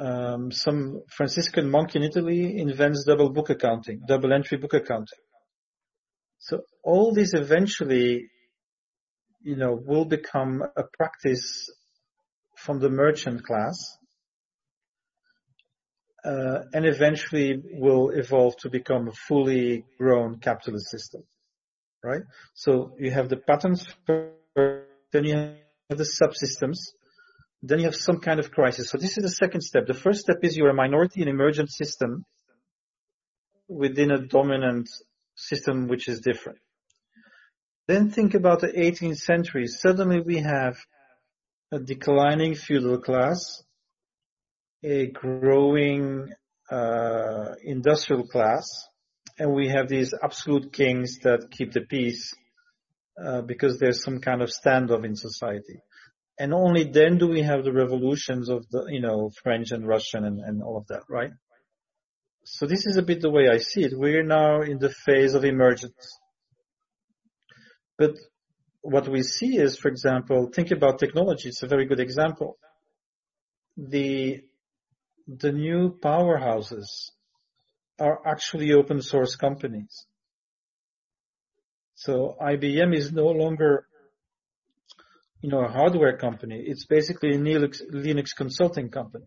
Um, 0.00 0.52
some 0.52 1.02
Franciscan 1.08 1.68
monk 1.68 1.96
in 1.96 2.04
Italy 2.04 2.58
invents 2.58 3.04
double 3.04 3.30
book 3.30 3.50
accounting, 3.50 4.00
double 4.06 4.32
entry 4.32 4.56
book 4.56 4.74
accounting. 4.74 5.18
So 6.38 6.60
all 6.84 7.12
this 7.12 7.34
eventually, 7.34 8.30
you 9.42 9.56
know, 9.56 9.76
will 9.84 10.04
become 10.04 10.62
a 10.76 10.84
practice 10.96 11.68
from 12.56 12.78
the 12.78 12.90
merchant 12.90 13.44
class 13.44 13.76
uh, 16.24 16.62
and 16.72 16.84
eventually 16.84 17.62
will 17.72 18.10
evolve 18.10 18.56
to 18.58 18.70
become 18.70 19.08
a 19.08 19.12
fully 19.12 19.84
grown 19.98 20.38
capitalist 20.38 20.90
system, 20.90 21.22
right? 22.02 22.22
So 22.54 22.96
you 22.98 23.10
have 23.10 23.28
the 23.28 23.36
patterns, 23.36 23.86
then 24.06 25.24
you 25.24 25.34
have 25.34 25.98
the 25.98 26.04
subsystems, 26.04 26.78
then 27.62 27.78
you 27.78 27.86
have 27.86 27.96
some 27.96 28.18
kind 28.18 28.40
of 28.40 28.50
crisis. 28.50 28.90
So 28.90 28.98
this 28.98 29.16
is 29.16 29.22
the 29.22 29.30
second 29.30 29.62
step. 29.62 29.86
The 29.86 29.94
first 29.94 30.20
step 30.20 30.38
is 30.42 30.56
you're 30.56 30.70
a 30.70 30.74
minority 30.74 31.22
in 31.22 31.28
emergent 31.28 31.70
system 31.70 32.24
within 33.68 34.10
a 34.10 34.26
dominant 34.26 34.88
system 35.36 35.88
which 35.88 36.08
is 36.08 36.20
different. 36.20 36.58
Then 37.86 38.10
think 38.10 38.34
about 38.34 38.60
the 38.60 38.68
18th 38.68 39.18
century. 39.18 39.66
Suddenly 39.66 40.20
we 40.20 40.38
have 40.38 40.76
a 41.72 41.78
declining 41.78 42.54
feudal 42.54 42.98
class 42.98 43.62
a 44.82 45.06
growing 45.08 46.28
uh, 46.70 47.54
industrial 47.64 48.26
class, 48.26 48.66
and 49.38 49.52
we 49.52 49.68
have 49.68 49.88
these 49.88 50.14
absolute 50.22 50.72
kings 50.72 51.18
that 51.22 51.50
keep 51.50 51.72
the 51.72 51.82
peace 51.82 52.34
uh, 53.24 53.42
because 53.42 53.78
there's 53.78 54.02
some 54.02 54.20
kind 54.20 54.42
of 54.42 54.50
standoff 54.50 55.04
in 55.04 55.16
society. 55.16 55.80
And 56.38 56.54
only 56.54 56.84
then 56.84 57.18
do 57.18 57.26
we 57.26 57.42
have 57.42 57.64
the 57.64 57.72
revolutions 57.72 58.48
of 58.48 58.64
the, 58.70 58.86
you 58.88 59.00
know, 59.00 59.30
French 59.42 59.72
and 59.72 59.86
Russian 59.86 60.24
and, 60.24 60.38
and 60.40 60.62
all 60.62 60.76
of 60.76 60.86
that, 60.86 61.02
right? 61.08 61.32
So 62.44 62.66
this 62.66 62.86
is 62.86 62.96
a 62.96 63.02
bit 63.02 63.20
the 63.20 63.30
way 63.30 63.48
I 63.48 63.58
see 63.58 63.82
it. 63.82 63.92
We're 63.94 64.22
now 64.22 64.62
in 64.62 64.78
the 64.78 64.94
phase 65.04 65.34
of 65.34 65.44
emergence. 65.44 66.18
But 67.98 68.12
what 68.82 69.08
we 69.08 69.22
see 69.22 69.58
is, 69.58 69.76
for 69.76 69.88
example, 69.88 70.50
think 70.54 70.70
about 70.70 71.00
technology. 71.00 71.48
It's 71.48 71.64
a 71.64 71.66
very 71.66 71.86
good 71.86 72.00
example. 72.00 72.56
The 73.76 74.42
the 75.28 75.52
new 75.52 75.94
powerhouses 76.02 77.10
are 78.00 78.20
actually 78.26 78.72
open 78.72 79.02
source 79.02 79.36
companies. 79.36 80.06
So 81.94 82.36
IBM 82.40 82.96
is 82.96 83.12
no 83.12 83.26
longer, 83.26 83.86
you 85.42 85.50
know, 85.50 85.60
a 85.60 85.68
hardware 85.68 86.16
company. 86.16 86.62
It's 86.66 86.86
basically 86.86 87.34
a 87.34 87.38
Linux, 87.38 87.82
Linux 87.92 88.28
consulting 88.36 88.88
company. 88.88 89.26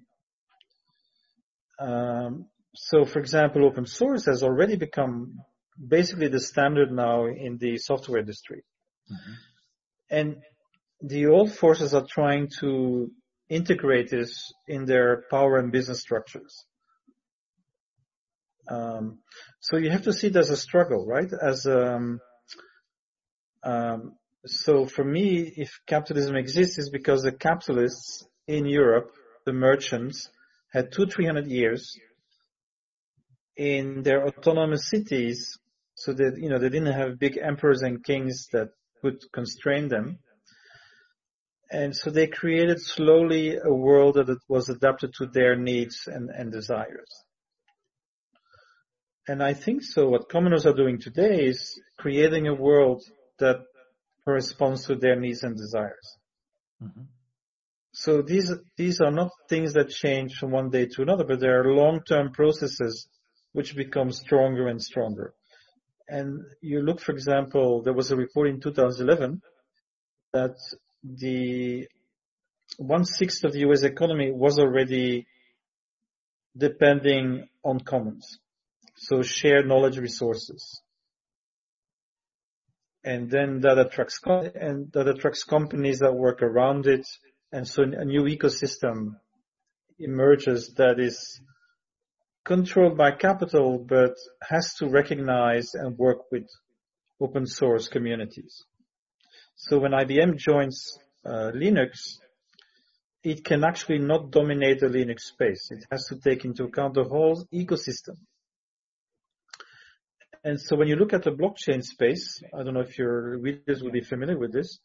Um, 1.80 2.48
so, 2.74 3.06
for 3.06 3.20
example, 3.20 3.66
open 3.66 3.86
source 3.86 4.26
has 4.26 4.42
already 4.42 4.78
become 4.78 5.40
basically 5.86 6.30
the 6.30 6.40
standard 6.40 6.92
now 6.92 7.26
in 7.26 7.58
the 7.60 7.78
software 7.78 8.20
industry. 8.20 8.64
Mm-hmm. 9.12 9.34
And 10.10 10.36
the 11.02 11.28
old 11.28 11.54
forces 11.54 11.94
are 11.94 12.06
trying 12.10 12.50
to 12.60 13.12
integrate 13.52 14.10
this 14.10 14.54
in 14.66 14.86
their 14.86 15.26
power 15.30 15.58
and 15.58 15.72
business 15.72 16.00
structures. 16.00 16.66
Um, 18.70 19.20
so 19.60 19.78
you 19.78 19.90
have 19.90 20.04
to 20.04 20.14
see 20.14 20.28
it 20.28 20.36
as 20.38 20.50
a 20.50 20.56
struggle, 20.56 21.06
right? 21.06 21.30
As 21.34 21.66
um, 21.66 22.22
um, 23.64 24.14
so 24.46 24.86
for 24.86 25.04
me, 25.04 25.52
if 25.58 25.82
capitalism 25.86 26.36
exists, 26.38 26.80
is 26.80 26.90
because 26.90 27.24
the 27.24 27.34
capitalists 27.34 28.26
in 28.48 28.66
Europe, 28.66 29.12
the 29.46 29.54
merchants, 29.54 30.30
had 30.72 30.94
two, 30.94 31.06
three 31.06 31.26
hundred 31.26 31.48
years 31.48 31.98
in 33.58 34.04
their 34.04 34.26
autonomous 34.26 34.90
cities, 34.90 35.60
so 35.96 36.14
that 36.14 36.38
you 36.38 36.50
know 36.50 36.58
they 36.58 36.70
didn't 36.70 36.94
have 36.94 37.20
big 37.20 37.38
emperors 37.38 37.82
and 37.82 38.04
kings 38.04 38.48
that 38.54 38.70
would 39.04 39.20
constrain 39.34 39.90
them 39.90 40.20
And 41.72 41.96
so 41.96 42.10
they 42.10 42.28
created 42.28 42.82
slowly 42.82 43.56
a 43.56 43.74
world 43.74 44.16
that 44.16 44.38
was 44.50 44.68
adapted 44.68 45.14
to 45.16 45.26
their 45.26 45.56
needs 45.56 46.04
and, 46.06 46.30
and 46.30 46.52
desires. 46.52 47.10
And 49.28 49.42
I 49.42 49.54
think 49.54 49.84
so. 49.84 50.10
What 50.10 50.28
commoners 50.28 50.66
are 50.66 50.74
doing 50.74 51.00
today 51.00 51.46
is 51.46 51.80
creating 51.98 52.48
a 52.48 52.54
world 52.54 53.04
that 53.40 53.62
corresponds 54.26 54.86
to 54.88 54.96
their 54.96 55.16
needs 55.16 55.44
and 55.44 55.56
desires. 55.56 56.18
Mm-hmm. 56.84 57.04
So 57.94 58.22
these 58.22 58.52
these 58.78 59.00
are 59.02 59.12
not 59.12 59.32
things 59.50 59.74
that 59.74 59.90
change 59.90 60.36
from 60.36 60.52
one 60.52 60.70
day 60.70 60.88
to 60.88 61.02
another, 61.02 61.24
but 61.26 61.40
they 61.40 61.48
are 61.48 61.74
long-term 61.74 62.32
processes 62.32 63.08
which 63.52 63.76
become 63.76 64.12
stronger 64.12 64.68
and 64.68 64.82
stronger. 64.82 65.34
And 66.08 66.42
you 66.62 66.82
look, 66.82 67.00
for 67.00 67.12
example, 67.12 67.84
there 67.84 67.94
was 67.94 68.12
a 68.12 68.16
report 68.16 68.48
in 68.48 68.60
2011 68.60 69.42
that 70.34 70.56
the 71.04 71.88
one 72.78 73.06
sixth 73.06 73.44
of 73.44 73.54
the 73.54 73.60
US 73.60 73.84
economy 73.84 74.32
was 74.32 74.60
already 74.60 75.28
depending 76.58 77.48
on 77.64 77.80
commons. 77.80 78.40
So 78.96 79.22
shared 79.22 79.68
knowledge 79.68 79.98
resources. 79.98 80.82
And 83.04 83.32
then 83.32 83.62
that 83.62 83.80
attracts, 83.80 84.20
and 84.26 84.92
that 84.92 85.08
attracts 85.08 85.44
companies 85.44 86.00
that 86.00 86.14
work 86.14 86.44
around 86.44 86.86
it. 86.86 87.08
And 87.52 87.68
so 87.68 87.84
a 87.84 88.06
new 88.06 88.24
ecosystem 88.24 89.16
emerges 89.98 90.74
that 90.78 91.00
is 91.00 91.42
controlled 92.46 92.98
by 92.98 93.12
capital, 93.12 93.80
but 93.80 94.14
has 94.48 94.76
to 94.76 94.88
recognize 94.88 95.74
and 95.74 95.98
work 95.98 96.32
with 96.32 96.48
open 97.20 97.46
source 97.48 97.88
communities. 97.88 98.66
So 99.64 99.78
when 99.78 99.92
IBM 99.92 100.38
joins 100.38 100.98
uh, 101.24 101.52
Linux, 101.54 102.18
it 103.24 103.46
can 103.46 103.64
actually 103.64 104.00
not 104.00 104.32
dominate 104.32 104.80
the 104.80 104.88
Linux 104.88 105.20
space. 105.20 105.70
It 105.70 105.86
has 105.92 106.08
to 106.08 106.16
take 106.16 106.46
into 106.46 106.64
account 106.64 106.96
the 106.96 107.04
whole 107.04 107.46
ecosystem. 107.54 108.18
And 110.44 110.60
so 110.60 110.76
when 110.76 110.88
you 110.88 110.96
look 110.96 111.14
at 111.14 111.22
the 111.22 111.30
blockchain 111.30 111.84
space, 111.84 112.42
I 112.52 112.64
don't 112.64 112.74
know 112.74 112.82
if 112.82 112.98
your 112.98 113.38
readers 113.38 113.84
will 113.84 113.92
be 113.92 114.02
familiar 114.02 114.36
with 114.36 114.52
this, 114.52 114.80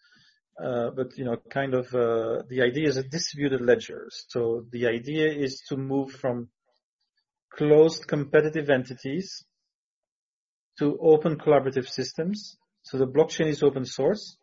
uh, 0.63 0.91
but 0.95 1.17
you 1.17 1.25
know, 1.25 1.37
kind 1.51 1.73
of 1.73 1.87
uh, 1.95 2.43
the 2.51 2.61
idea 2.61 2.87
is 2.87 2.99
a 2.99 3.03
distributed 3.03 3.63
ledger. 3.63 4.09
So 4.29 4.67
the 4.71 4.89
idea 4.89 5.33
is 5.33 5.63
to 5.71 5.79
move 5.79 6.13
from 6.13 6.51
closed 7.51 8.07
competitive 8.07 8.69
entities 8.69 9.43
to 10.81 10.99
open 11.01 11.39
collaborative 11.39 11.89
systems. 11.89 12.59
So 12.83 12.99
the 12.99 13.07
blockchain 13.07 13.47
is 13.47 13.63
open 13.63 13.87
source. 13.87 14.37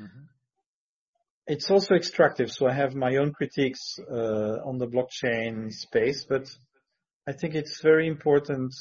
Mm-hmm. 0.00 0.24
It's 1.46 1.70
also 1.70 1.94
extractive. 1.94 2.50
So 2.50 2.68
I 2.68 2.72
have 2.72 2.94
my 2.94 3.16
own 3.16 3.32
critiques 3.32 3.98
uh, 4.10 4.58
on 4.64 4.78
the 4.78 4.86
blockchain 4.86 5.72
space, 5.72 6.24
but 6.28 6.48
I 7.26 7.32
think 7.32 7.54
it's 7.54 7.80
very 7.82 8.06
important 8.06 8.72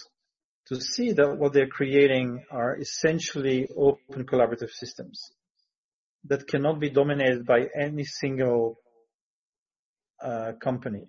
to 0.67 0.79
see 0.79 1.13
that 1.13 1.38
what 1.38 1.53
they're 1.53 1.67
creating 1.67 2.43
are 2.51 2.77
essentially 2.77 3.67
open 3.75 4.25
collaborative 4.25 4.69
systems 4.69 5.32
that 6.25 6.47
cannot 6.47 6.79
be 6.79 6.89
dominated 6.89 7.45
by 7.45 7.67
any 7.79 8.03
single 8.03 8.77
uh, 10.23 10.51
company. 10.62 11.08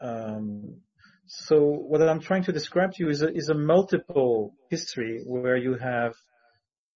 Um, 0.00 0.80
so 1.26 1.60
what 1.60 2.02
I'm 2.02 2.20
trying 2.20 2.44
to 2.44 2.52
describe 2.52 2.92
to 2.94 3.04
you 3.04 3.10
is 3.10 3.22
a, 3.22 3.28
is 3.34 3.48
a 3.48 3.54
multiple 3.54 4.54
history 4.70 5.22
where 5.26 5.56
you 5.56 5.74
have 5.74 6.14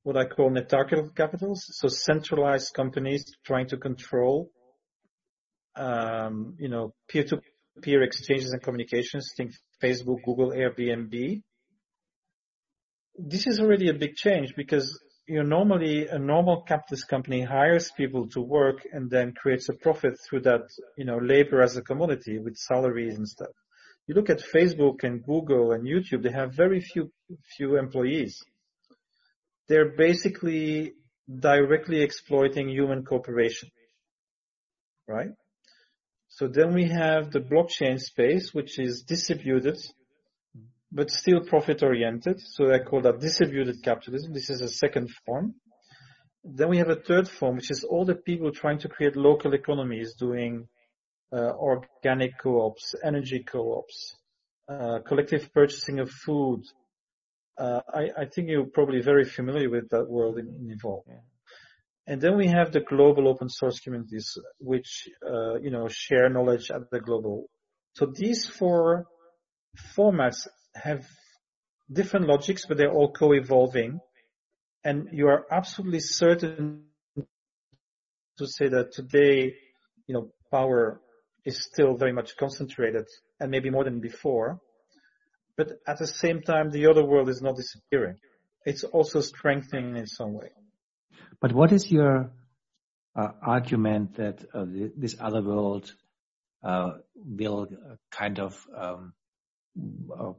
what 0.07 0.16
I 0.16 0.25
call 0.25 0.53
netarchical 0.53 1.12
capitals, 1.16 1.66
so 1.69 1.88
centralized 1.88 2.73
companies 2.75 3.25
trying 3.45 3.66
to 3.71 3.77
control, 3.77 4.53
um, 5.75 6.55
you 6.61 6.69
know, 6.69 6.95
peer-to-peer 7.09 8.05
exchanges 8.05 8.53
and 8.53 8.62
communications. 8.62 9.33
Think 9.37 9.51
Facebook, 9.83 10.23
Google, 10.25 10.53
Airbnb. 10.53 11.42
This 13.19 13.49
is 13.49 13.59
already 13.59 13.88
a 13.88 13.95
big 13.95 14.14
change 14.14 14.55
because 14.55 14.97
you 15.27 15.42
know, 15.42 15.57
normally 15.57 16.07
a 16.07 16.21
normal 16.21 16.62
capitalist 16.62 17.09
company 17.09 17.42
hires 17.42 17.90
people 17.90 18.29
to 18.29 18.40
work 18.40 18.87
and 18.92 19.11
then 19.11 19.33
creates 19.33 19.69
a 19.69 19.73
profit 19.73 20.14
through 20.25 20.42
that, 20.42 20.69
you 20.97 21.05
know, 21.05 21.19
labor 21.19 21.62
as 21.62 21.77
a 21.77 21.83
commodity 21.83 22.38
with 22.38 22.55
salaries 22.57 23.16
and 23.16 23.27
stuff. 23.27 23.57
You 24.07 24.14
look 24.14 24.31
at 24.31 24.38
Facebook 24.55 25.03
and 25.03 25.25
Google 25.25 25.73
and 25.73 25.83
YouTube, 25.83 26.23
they 26.23 26.31
have 26.31 26.55
very 26.55 26.81
few, 26.81 27.11
few 27.57 27.77
employees. 27.77 28.40
They're 29.68 29.96
basically 29.96 30.94
directly 31.29 32.02
exploiting 32.02 32.68
human 32.68 33.05
cooperation. 33.05 33.70
Right? 35.09 35.31
So 36.29 36.48
then 36.48 36.74
we 36.74 36.88
have 36.88 37.31
the 37.31 37.40
blockchain 37.40 38.00
space, 38.00 38.52
which 38.52 38.79
is 38.79 39.02
distributed 39.02 39.79
but 40.92 41.11
still 41.11 41.40
profit 41.40 41.83
oriented. 41.83 42.40
So 42.40 42.72
I 42.72 42.79
call 42.79 43.02
that 43.02 43.20
distributed 43.20 43.83
capitalism. 43.83 44.33
This 44.33 44.50
is 44.50 44.61
a 44.61 44.68
second 44.68 45.11
form. 45.24 45.55
Then 46.44 46.68
we 46.68 46.79
have 46.79 46.90
a 46.90 46.96
third 46.96 47.29
form, 47.29 47.57
which 47.57 47.70
is 47.70 47.85
all 47.85 48.05
the 48.05 48.14
people 48.14 48.52
trying 48.52 48.79
to 48.79 48.88
create 48.88 49.16
local 49.16 49.52
economies 49.52 50.14
doing 50.14 50.68
uh, 51.33 51.52
organic 51.70 52.38
co-ops, 52.38 52.94
energy 53.05 53.44
co-ops, 53.44 54.14
uh, 54.68 55.00
collective 55.07 55.52
purchasing 55.52 55.98
of 55.98 56.11
food. 56.11 56.62
Uh, 57.59 57.81
I, 57.92 58.11
I, 58.19 58.25
think 58.27 58.51
you're 58.51 58.66
probably 58.66 59.01
very 59.01 59.25
familiar 59.25 59.71
with 59.71 59.88
that 59.90 60.09
world 60.09 60.38
in, 60.38 60.47
in 60.47 60.71
Evolve. 60.71 61.05
Yeah. 61.09 61.21
And 62.07 62.21
then 62.21 62.37
we 62.37 62.49
have 62.49 62.71
the 62.71 62.81
global 62.81 63.29
open 63.29 63.49
source 63.49 63.81
communities, 63.81 64.37
which, 64.59 65.09
uh, 65.27 65.59
you 65.59 65.71
know, 65.71 65.88
share 65.88 66.29
knowledge 66.29 66.71
at 66.71 66.90
the 66.90 67.01
global. 67.01 67.49
So 67.95 68.07
these 68.07 68.47
four 68.47 69.07
formats 69.97 70.47
have 70.75 71.07
different 71.90 72.27
logics, 72.27 72.66
but 72.66 72.77
they're 72.77 72.92
all 72.92 73.12
co-evolving. 73.12 74.01
And 74.85 75.09
you 75.12 75.29
are 75.29 75.47
absolutely 75.51 76.01
certain 76.01 76.85
to 78.38 78.47
say 78.47 78.69
that 78.69 78.92
today, 78.92 79.55
you 80.07 80.14
know, 80.14 80.31
power 80.51 81.01
is 81.45 81.64
still 81.64 81.97
very 81.97 82.12
much 82.12 82.37
concentrated 82.37 83.07
and 83.40 83.51
maybe 83.51 83.71
more 83.71 83.85
than 83.85 84.01
before. 84.01 84.61
But 85.57 85.81
at 85.87 85.99
the 85.99 86.07
same 86.07 86.42
time, 86.42 86.71
the 86.71 86.87
other 86.87 87.05
world 87.05 87.29
is 87.29 87.40
not 87.40 87.57
disappearing. 87.57 88.16
It's 88.64 88.85
also 88.85 89.21
strengthening 89.21 89.97
in 89.97 90.07
some 90.07 90.35
way. 90.35 90.51
But 91.40 91.53
what 91.53 91.73
is 91.73 91.90
your 91.90 92.31
uh, 93.14 93.29
argument 93.42 94.16
that 94.16 94.45
uh, 94.55 94.64
this 94.97 95.16
other 95.21 95.42
world 95.42 95.92
uh, 96.62 96.92
will 97.14 97.69
kind 98.11 98.38
of 98.38 98.66
um, 98.77 99.12
uh, 100.19 100.33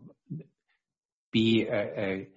be 1.32 1.68
a, 1.70 1.80
a, 1.80 2.28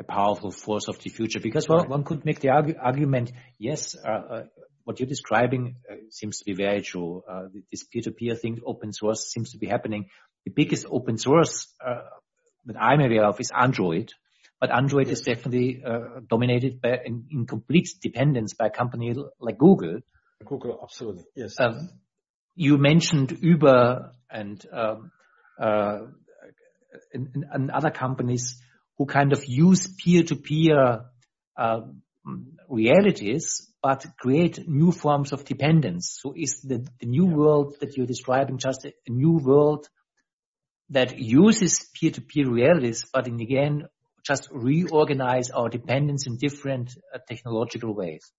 a, 0.00 0.04
powerful 0.04 0.50
force 0.50 0.88
of 0.88 0.98
the 1.00 1.10
future. 1.10 1.40
Because 1.40 1.68
well, 1.68 1.86
one 1.86 2.04
could 2.04 2.24
make 2.24 2.40
the 2.40 2.48
argu 2.48 2.76
argument, 2.80 3.32
yes, 3.58 3.96
uh, 3.96 4.08
uh, 4.08 4.42
what 4.84 4.98
you're 4.98 5.08
describing 5.08 5.76
uh, 5.90 5.96
seems 6.10 6.38
to 6.38 6.44
be 6.44 6.54
very 6.54 6.82
true. 6.82 7.22
Uh, 7.28 7.42
this 7.70 7.84
peer-to-peer 7.84 8.34
thing, 8.34 8.58
open 8.66 8.92
source, 8.92 9.30
seems 9.30 9.52
to 9.52 9.58
be 9.58 9.66
happening. 9.66 10.08
The 10.44 10.52
biggest 10.52 10.86
open 10.90 11.18
source 11.18 11.72
uh, 11.84 12.00
that 12.66 12.76
I'm 12.80 13.00
aware 13.00 13.24
of 13.24 13.40
is 13.40 13.50
Android. 13.54 14.12
But 14.60 14.70
Android 14.70 15.08
yes. 15.08 15.18
is 15.18 15.24
definitely 15.24 15.82
dominated 16.28 16.82
by 16.82 16.98
in, 17.04 17.24
in, 17.30 17.46
complete 17.46 17.88
dependence 18.02 18.52
by 18.52 18.66
a 18.66 18.70
company 18.70 19.14
like 19.38 19.56
Google. 19.56 20.00
Google, 20.44 20.78
absolutely, 20.82 21.24
yes. 21.34 21.54
Um, 21.58 21.88
you 22.54 22.76
mentioned 22.76 23.38
Uber 23.40 24.12
and 24.30 24.62
um, 24.70 25.12
uh, 25.58 26.00
in, 27.12 27.46
in 27.54 27.70
other 27.70 27.90
companies 27.90 28.60
who 28.98 29.06
kind 29.06 29.32
of 29.32 29.42
use 29.46 29.88
peer-to-peer 30.02 31.06
uh, 31.56 31.80
realities, 32.68 33.66
but 33.82 34.04
create 34.18 34.68
new 34.68 34.92
forms 34.92 35.32
of 35.32 35.44
dependence. 35.44 36.18
So 36.20 36.34
is 36.36 36.60
the, 36.60 36.86
the 37.00 37.06
new 37.06 37.28
yeah. 37.28 37.34
world 37.34 37.76
that 37.80 37.96
you're 37.96 38.06
describing 38.06 38.58
just 38.58 38.84
a, 38.84 38.92
a 39.06 39.10
new 39.10 39.38
world 39.38 39.88
that 40.90 41.18
uses 41.18 41.88
peer-to-peer 41.94 42.48
realities, 42.50 43.04
but 43.12 43.26
in 43.26 43.40
again, 43.40 43.86
just 44.24 44.48
reorganize 44.50 45.50
our 45.50 45.68
dependence 45.68 46.26
in 46.26 46.36
different 46.36 46.92
uh, 47.14 47.18
technological 47.28 47.94
ways? 47.94 48.32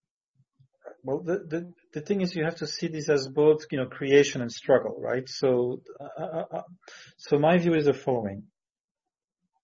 Well, 1.03 1.21
the, 1.23 1.39
the, 1.47 1.73
the 1.93 2.01
thing 2.01 2.21
is 2.21 2.35
you 2.35 2.43
have 2.43 2.57
to 2.57 2.67
see 2.67 2.87
this 2.87 3.09
as 3.09 3.27
both, 3.27 3.65
you 3.71 3.79
know, 3.79 3.87
creation 3.87 4.41
and 4.41 4.51
struggle, 4.51 4.95
right? 4.99 5.27
So, 5.27 5.81
uh, 5.99 6.23
uh, 6.23 6.43
uh, 6.51 6.61
so 7.17 7.39
my 7.39 7.57
view 7.57 7.73
is 7.73 7.85
the 7.85 7.93
following. 7.93 8.43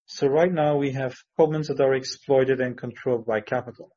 So 0.05 0.27
right 0.27 0.51
now 0.51 0.77
we 0.77 0.93
have 0.93 1.15
commons 1.37 1.67
that 1.67 1.81
are 1.81 1.93
exploited 1.93 2.61
and 2.61 2.77
controlled 2.77 3.25
by 3.25 3.41
capital. 3.41 3.91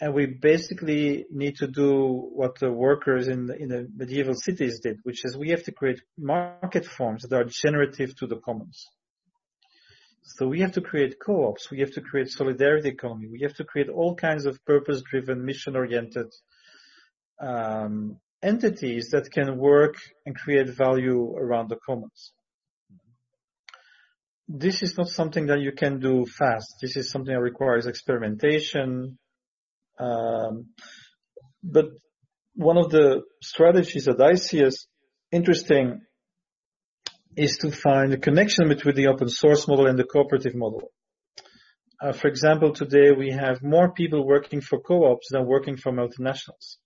And 0.00 0.12
we 0.12 0.26
basically 0.26 1.24
need 1.30 1.56
to 1.56 1.68
do 1.68 2.30
what 2.34 2.58
the 2.58 2.72
workers 2.72 3.28
in 3.28 3.46
the, 3.46 3.56
in 3.56 3.68
the 3.68 3.88
medieval 3.94 4.34
cities 4.34 4.80
did, 4.80 4.98
which 5.04 5.24
is 5.24 5.36
we 5.36 5.50
have 5.50 5.62
to 5.64 5.72
create 5.72 6.00
market 6.18 6.84
forms 6.84 7.22
that 7.22 7.36
are 7.36 7.44
generative 7.44 8.14
to 8.16 8.26
the 8.26 8.36
commons. 8.36 8.86
So 10.24 10.48
we 10.48 10.60
have 10.60 10.72
to 10.72 10.80
create 10.80 11.16
co-ops. 11.24 11.70
We 11.70 11.80
have 11.80 11.92
to 11.92 12.00
create 12.00 12.30
solidarity 12.30 12.88
economy. 12.88 13.28
We 13.30 13.42
have 13.42 13.54
to 13.54 13.64
create 13.64 13.88
all 13.88 14.14
kinds 14.14 14.46
of 14.46 14.58
purpose-driven, 14.64 15.44
mission-oriented 15.44 16.32
um, 17.40 18.16
entities 18.42 19.10
that 19.10 19.30
can 19.30 19.58
work 19.58 19.96
and 20.26 20.34
create 20.34 20.68
value 20.70 21.34
around 21.36 21.68
the 21.68 21.76
commons. 21.76 22.32
This 24.48 24.82
is 24.82 24.96
not 24.98 25.08
something 25.08 25.46
that 25.46 25.60
you 25.60 25.72
can 25.72 26.00
do 26.00 26.26
fast. 26.26 26.74
This 26.82 26.96
is 26.96 27.10
something 27.10 27.32
that 27.32 27.40
requires 27.40 27.86
experimentation. 27.86 29.18
Um, 29.98 30.66
but 31.62 31.86
one 32.54 32.76
of 32.76 32.90
the 32.90 33.22
strategies 33.42 34.04
that 34.04 34.20
I 34.20 34.34
see 34.34 34.62
as 34.62 34.86
interesting 35.32 36.02
is 37.36 37.56
to 37.58 37.70
find 37.70 38.12
a 38.12 38.18
connection 38.18 38.68
between 38.68 38.94
the 38.94 39.08
open 39.08 39.28
source 39.28 39.66
model 39.66 39.86
and 39.86 39.98
the 39.98 40.04
cooperative 40.04 40.54
model. 40.54 40.90
Uh, 42.00 42.12
for 42.12 42.28
example, 42.28 42.72
today 42.72 43.12
we 43.12 43.30
have 43.30 43.62
more 43.62 43.92
people 43.92 44.26
working 44.26 44.60
for 44.60 44.80
co-ops 44.80 45.28
than 45.30 45.46
working 45.46 45.76
for 45.76 45.92
multinationals. 45.92 46.76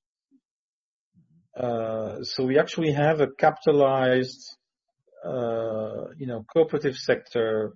Uh, 1.59 2.23
so 2.23 2.45
we 2.45 2.59
actually 2.59 2.93
have 2.93 3.21
a 3.21 3.27
capitalized, 3.27 4.57
uh, 5.27 6.05
you 6.17 6.27
know, 6.27 6.45
cooperative 6.53 6.97
sector, 6.97 7.73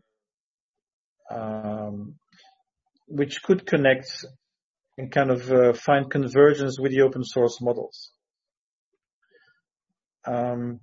um, 1.30 2.14
which 3.08 3.42
could 3.42 3.66
connect 3.66 4.24
and 5.02 5.10
kind 5.10 5.32
of 5.32 5.50
uh, 5.50 5.72
find 5.72 6.08
convergence 6.08 6.78
with 6.78 6.92
the 6.92 7.00
open 7.00 7.24
source 7.24 7.60
models. 7.60 8.12
Um, 10.24 10.78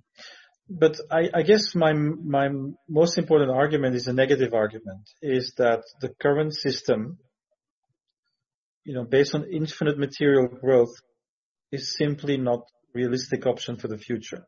but 0.68 1.00
I, 1.10 1.30
I, 1.32 1.40
guess 1.42 1.74
my 1.74 1.94
my 1.94 2.50
most 2.86 3.16
important 3.16 3.50
argument 3.50 3.96
is 3.96 4.08
a 4.08 4.12
negative 4.12 4.52
argument, 4.52 5.08
is 5.22 5.54
that 5.56 5.84
the 6.02 6.10
current 6.20 6.54
system, 6.54 7.16
you 8.84 8.92
know, 8.92 9.04
based 9.04 9.34
on 9.34 9.46
infinite 9.50 9.98
material 9.98 10.48
growth, 10.48 10.94
is 11.72 11.96
simply 11.96 12.36
not 12.36 12.60
realistic 12.92 13.46
option 13.46 13.78
for 13.78 13.88
the 13.88 13.96
future. 13.96 14.44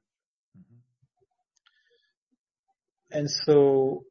Mm-hmm. 0.58 0.80
And 3.18 3.30
so, 3.30 4.04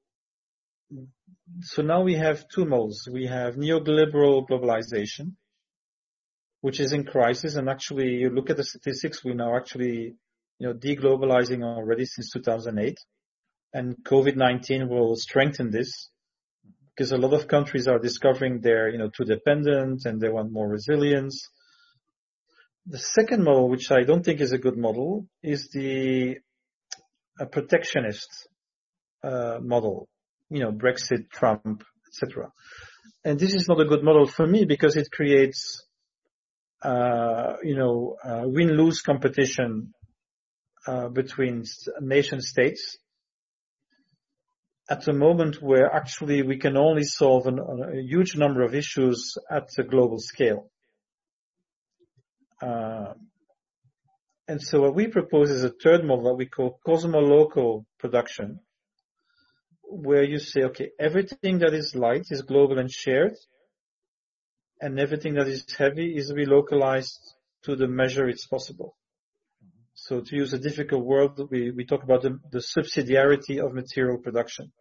so 1.61 1.83
now 1.83 2.01
we 2.01 2.15
have 2.15 2.47
two 2.47 2.65
modes. 2.65 3.07
We 3.07 3.27
have 3.27 3.53
neoliberal 3.53 4.47
globalization, 4.49 5.35
which 6.61 6.79
is 6.79 6.93
in 6.93 7.03
crisis. 7.03 7.55
And 7.55 7.69
actually, 7.69 8.15
you 8.15 8.29
look 8.29 8.49
at 8.49 8.57
the 8.57 8.63
statistics, 8.63 9.23
we 9.23 9.31
are 9.31 9.35
now 9.35 9.55
actually, 9.55 10.15
you 10.59 10.67
know, 10.67 10.73
deglobalizing 10.73 11.63
already 11.63 12.05
since 12.05 12.31
2008. 12.31 12.97
And 13.73 13.97
COVID-19 14.03 14.87
will 14.87 15.15
strengthen 15.15 15.71
this 15.71 16.09
because 16.95 17.11
a 17.11 17.17
lot 17.17 17.33
of 17.33 17.47
countries 17.47 17.87
are 17.87 17.99
discovering 17.99 18.59
they're, 18.59 18.89
you 18.89 18.97
know, 18.97 19.09
too 19.09 19.23
dependent 19.23 20.05
and 20.05 20.19
they 20.19 20.29
want 20.29 20.51
more 20.51 20.67
resilience. 20.67 21.47
The 22.85 22.99
second 22.99 23.43
model, 23.43 23.69
which 23.69 23.91
I 23.91 24.03
don't 24.03 24.23
think 24.23 24.41
is 24.41 24.51
a 24.51 24.57
good 24.57 24.77
model, 24.77 25.27
is 25.41 25.69
the 25.69 26.37
protectionist 27.51 28.29
uh, 29.23 29.59
model. 29.61 30.07
You 30.49 30.59
know, 30.59 30.71
Brexit, 30.71 31.29
Trump, 31.31 31.83
etc. 32.07 32.51
And 33.23 33.39
this 33.39 33.53
is 33.53 33.67
not 33.67 33.79
a 33.79 33.85
good 33.85 34.03
model 34.03 34.27
for 34.27 34.45
me 34.45 34.65
because 34.65 34.97
it 34.97 35.11
creates, 35.11 35.85
you 36.83 37.75
know, 37.75 38.17
uh, 38.23 38.43
win-lose 38.45 39.01
competition 39.01 39.93
uh, 40.87 41.09
between 41.09 41.63
nation 41.99 42.41
states 42.41 42.97
at 44.89 45.05
the 45.05 45.13
moment 45.13 45.61
where 45.61 45.93
actually 45.93 46.41
we 46.41 46.57
can 46.57 46.75
only 46.75 47.03
solve 47.03 47.47
an, 47.47 47.59
a 47.59 48.01
huge 48.01 48.35
number 48.35 48.61
of 48.61 48.75
issues 48.75 49.37
at 49.49 49.67
the 49.77 49.83
global 49.83 50.19
scale. 50.19 50.69
Uh, 52.61 53.13
and 54.47 54.61
so 54.61 54.81
what 54.81 54.95
we 54.95 55.07
propose 55.07 55.49
is 55.49 55.63
a 55.63 55.69
third 55.69 56.03
model 56.03 56.25
that 56.25 56.35
we 56.35 56.45
call 56.45 56.79
cosmolocal 56.85 57.85
production, 57.99 58.59
where 59.83 60.23
you 60.23 60.39
say, 60.39 60.63
okay, 60.63 60.89
everything 60.99 61.59
that 61.59 61.73
is 61.73 61.95
light 61.95 62.25
is 62.29 62.41
global 62.41 62.77
and 62.77 62.91
shared, 62.91 63.35
and 64.81 64.99
everything 64.99 65.35
that 65.35 65.47
is 65.47 65.63
heavy 65.77 66.17
is 66.17 66.33
relocalized 66.33 67.19
to 67.63 67.75
the 67.75 67.87
measure 67.87 68.27
it's 68.27 68.47
possible. 68.47 68.97
So 69.93 70.21
to 70.21 70.35
use 70.35 70.53
a 70.53 70.59
difficult 70.59 71.05
word, 71.05 71.31
we, 71.51 71.69
we 71.69 71.85
talk 71.85 72.03
about 72.03 72.23
the, 72.23 72.39
the 72.51 72.59
subsidiarity 72.59 73.63
of 73.63 73.73
material 73.73 74.17
production. 74.17 74.71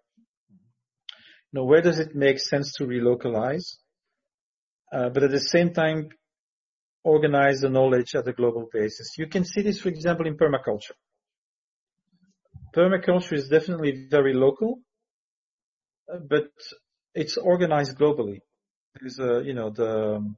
Now, 1.52 1.64
where 1.64 1.82
does 1.82 1.98
it 1.98 2.14
make 2.14 2.38
sense 2.38 2.72
to 2.74 2.84
relocalize? 2.84 3.76
Uh, 4.92 5.10
but 5.10 5.24
at 5.24 5.30
the 5.30 5.40
same 5.40 5.74
time, 5.74 6.08
organize 7.04 7.60
the 7.60 7.68
knowledge 7.68 8.14
at 8.14 8.26
a 8.26 8.32
global 8.32 8.68
basis. 8.72 9.18
You 9.18 9.26
can 9.26 9.44
see 9.44 9.62
this, 9.62 9.80
for 9.80 9.88
example, 9.88 10.26
in 10.26 10.36
permaculture. 10.36 10.96
Permaculture 12.74 13.34
is 13.34 13.48
definitely 13.48 14.06
very 14.08 14.32
local, 14.32 14.80
but 16.08 16.50
it's 17.14 17.36
organized 17.36 17.98
globally. 17.98 18.40
There's 18.98 19.18
a, 19.18 19.42
you 19.44 19.54
know, 19.54 19.70
the, 19.70 20.34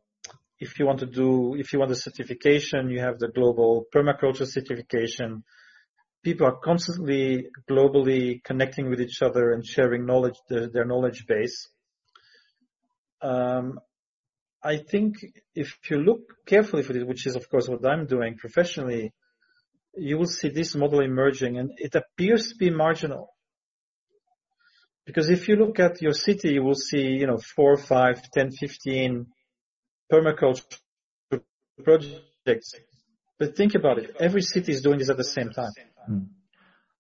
if 0.59 0.79
you 0.79 0.87
want 0.87 1.01
to 1.01 1.07
do, 1.07 1.55
if 1.55 1.73
you 1.73 1.79
want 1.79 1.91
a 1.91 1.97
certification, 1.97 2.91
you 2.91 3.01
have 3.01 3.19
the 3.19 3.29
global 3.29 3.87
permaculture 3.95 4.47
certification. 4.47 5.45
People 6.23 6.47
are 6.47 6.57
constantly 6.57 7.49
globally 7.69 8.43
connecting 8.45 8.91
with 8.91 9.01
each 9.01 9.23
other 9.23 9.53
and 9.53 9.67
sharing 9.67 10.07
knowledge, 10.07 10.37
their, 10.49 10.69
their 10.69 10.85
knowledge 10.85 11.27
base. 11.27 11.69
Um, 13.21 13.81
I 14.63 14.77
think 14.77 15.17
if 15.55 15.77
you 15.91 15.99
look 15.99 16.21
carefully 16.47 16.83
for 16.83 16.93
this, 16.93 17.05
which 17.05 17.27
is 17.27 17.35
of 17.35 17.49
course 17.49 17.69
what 17.69 17.85
I'm 17.87 18.07
doing 18.07 18.37
professionally, 18.37 19.13
you 19.95 20.19
will 20.19 20.27
see 20.27 20.49
this 20.49 20.75
model 20.75 21.01
emerging 21.01 21.59
and 21.59 21.71
it 21.77 21.95
appears 21.95 22.49
to 22.49 22.57
be 22.57 22.71
marginal. 22.71 23.35
Because 25.05 25.31
if 25.31 25.49
you 25.49 25.57
look 25.57 25.81
at 25.81 26.01
your 26.01 26.13
city, 26.13 26.55
you 26.55 26.63
will 26.63 26.77
see, 26.77 27.03
you 27.03 27.27
know, 27.27 27.39
four, 27.39 27.77
five, 27.77 28.23
10, 28.33 28.53
15 28.53 29.27
permaculture 30.13 30.79
projects. 31.83 32.75
But 33.39 33.57
think 33.57 33.75
about 33.75 33.99
it. 33.99 34.17
Every 34.21 34.43
city 34.43 34.73
is 34.73 34.83
doing 34.83 34.99
this 34.99 35.11
at 35.11 35.17
the 35.17 35.25
same 35.25 35.51
time. 35.51 35.73
Hmm. 36.07 36.19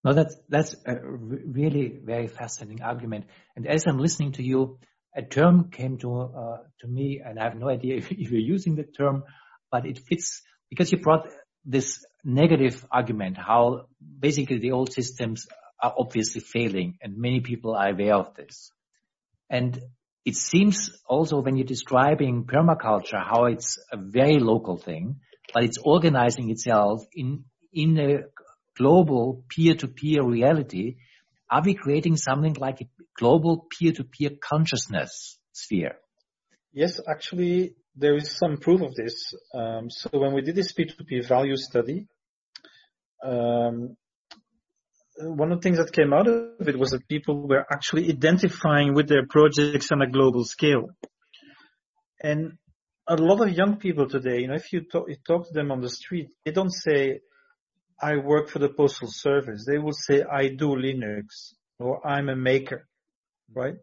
No, 0.04 0.12
that's, 0.14 0.36
that's 0.48 0.74
a 0.84 0.96
really 1.00 2.00
very 2.02 2.26
fascinating 2.26 2.82
argument. 2.82 3.26
And 3.54 3.68
as 3.68 3.86
I'm 3.86 3.98
listening 3.98 4.32
to 4.32 4.42
you, 4.42 4.78
a 5.14 5.22
term 5.22 5.70
came 5.70 5.98
to 5.98 6.20
uh, 6.20 6.56
to 6.80 6.88
me, 6.88 7.20
and 7.24 7.38
I 7.38 7.44
have 7.44 7.56
no 7.56 7.68
idea 7.68 7.96
if, 7.96 8.10
if, 8.10 8.30
you're 8.30 8.40
using 8.40 8.76
the 8.76 8.84
term, 8.84 9.24
but 9.70 9.86
it 9.86 9.98
fits 9.98 10.42
because 10.70 10.90
you 10.90 10.98
brought 10.98 11.28
this 11.64 12.04
negative 12.24 12.84
argument 12.90 13.36
how 13.36 13.86
basically 14.18 14.58
the 14.58 14.72
old 14.72 14.92
systems 14.92 15.46
are 15.82 15.94
obviously 15.98 16.40
failing, 16.40 16.98
and 17.02 17.16
many 17.16 17.40
people 17.40 17.74
are 17.74 17.90
aware 17.90 18.14
of 18.14 18.34
this. 18.34 18.70
And 19.50 19.78
it 20.24 20.36
seems 20.36 20.90
also 21.06 21.40
when 21.40 21.56
you're 21.56 21.66
describing 21.66 22.44
permaculture 22.44 23.22
how 23.22 23.46
it's 23.46 23.78
a 23.90 23.96
very 23.96 24.38
local 24.38 24.76
thing, 24.76 25.16
but 25.52 25.64
it's 25.64 25.78
organizing 25.78 26.50
itself 26.50 27.02
in 27.12 27.44
in 27.72 27.98
a 27.98 28.18
global 28.76 29.44
peer-to-peer 29.48 30.22
reality. 30.22 30.96
Are 31.50 31.62
we 31.62 31.74
creating 31.74 32.16
something 32.16 32.54
like 32.54 32.80
a 32.80 32.88
global 33.18 33.66
peer-to-peer 33.70 34.30
consciousness 34.40 35.38
sphere? 35.52 35.96
Yes, 36.72 37.00
actually, 37.06 37.74
there 37.96 38.16
is 38.16 38.36
some 38.38 38.56
proof 38.56 38.80
of 38.80 38.94
this. 38.94 39.34
Um, 39.54 39.90
so 39.90 40.08
when 40.12 40.32
we 40.32 40.42
did 40.42 40.54
this 40.54 40.72
peer-to-peer 40.72 41.22
value 41.22 41.56
study, 41.56 42.06
um, 43.22 43.96
one 45.18 45.52
of 45.52 45.58
the 45.58 45.62
things 45.62 45.78
that 45.78 45.92
came 45.92 46.12
out 46.12 46.26
of 46.26 46.68
it 46.68 46.78
was 46.78 46.90
that 46.90 47.06
people 47.08 47.46
were 47.46 47.64
actually 47.70 48.08
identifying 48.08 48.94
with 48.94 49.08
their 49.08 49.26
projects 49.26 49.92
on 49.92 50.02
a 50.02 50.10
global 50.10 50.44
scale. 50.44 50.88
And 52.22 52.58
a 53.06 53.16
lot 53.16 53.40
of 53.40 53.54
young 53.54 53.76
people 53.76 54.08
today, 54.08 54.40
you 54.40 54.48
know, 54.48 54.54
if 54.54 54.72
you 54.72 54.82
talk, 54.82 55.08
you 55.08 55.16
talk 55.26 55.46
to 55.46 55.52
them 55.52 55.70
on 55.70 55.80
the 55.80 55.90
street, 55.90 56.28
they 56.44 56.52
don't 56.52 56.72
say, 56.72 57.20
I 58.00 58.16
work 58.16 58.48
for 58.48 58.58
the 58.58 58.68
postal 58.68 59.08
service. 59.08 59.64
They 59.66 59.78
will 59.78 59.92
say, 59.92 60.22
I 60.22 60.48
do 60.48 60.68
Linux 60.68 61.54
or 61.78 62.06
I'm 62.06 62.28
a 62.28 62.36
maker 62.36 62.88
right? 63.54 63.74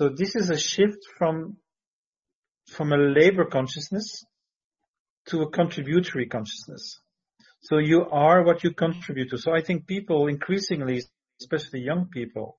So 0.00 0.10
this 0.10 0.36
is 0.36 0.50
a 0.50 0.58
shift 0.58 0.98
from 1.18 1.56
from 2.66 2.92
a 2.92 2.96
labor 2.96 3.46
consciousness 3.46 4.24
to 5.28 5.42
a 5.42 5.50
contributory 5.50 6.26
consciousness. 6.26 7.00
So 7.60 7.78
you 7.78 8.06
are 8.10 8.44
what 8.44 8.64
you 8.64 8.72
contribute 8.72 9.30
to. 9.30 9.38
So 9.38 9.52
I 9.54 9.60
think 9.60 9.86
people 9.86 10.28
increasingly, 10.28 11.02
especially 11.40 11.80
young 11.80 12.06
people, 12.06 12.58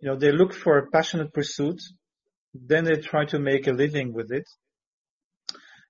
you 0.00 0.08
know, 0.08 0.16
they 0.16 0.32
look 0.32 0.52
for 0.52 0.78
a 0.78 0.90
passionate 0.90 1.32
pursuit, 1.32 1.80
then 2.54 2.84
they 2.84 2.96
try 2.96 3.24
to 3.26 3.38
make 3.38 3.66
a 3.66 3.72
living 3.72 4.12
with 4.12 4.30
it. 4.30 4.44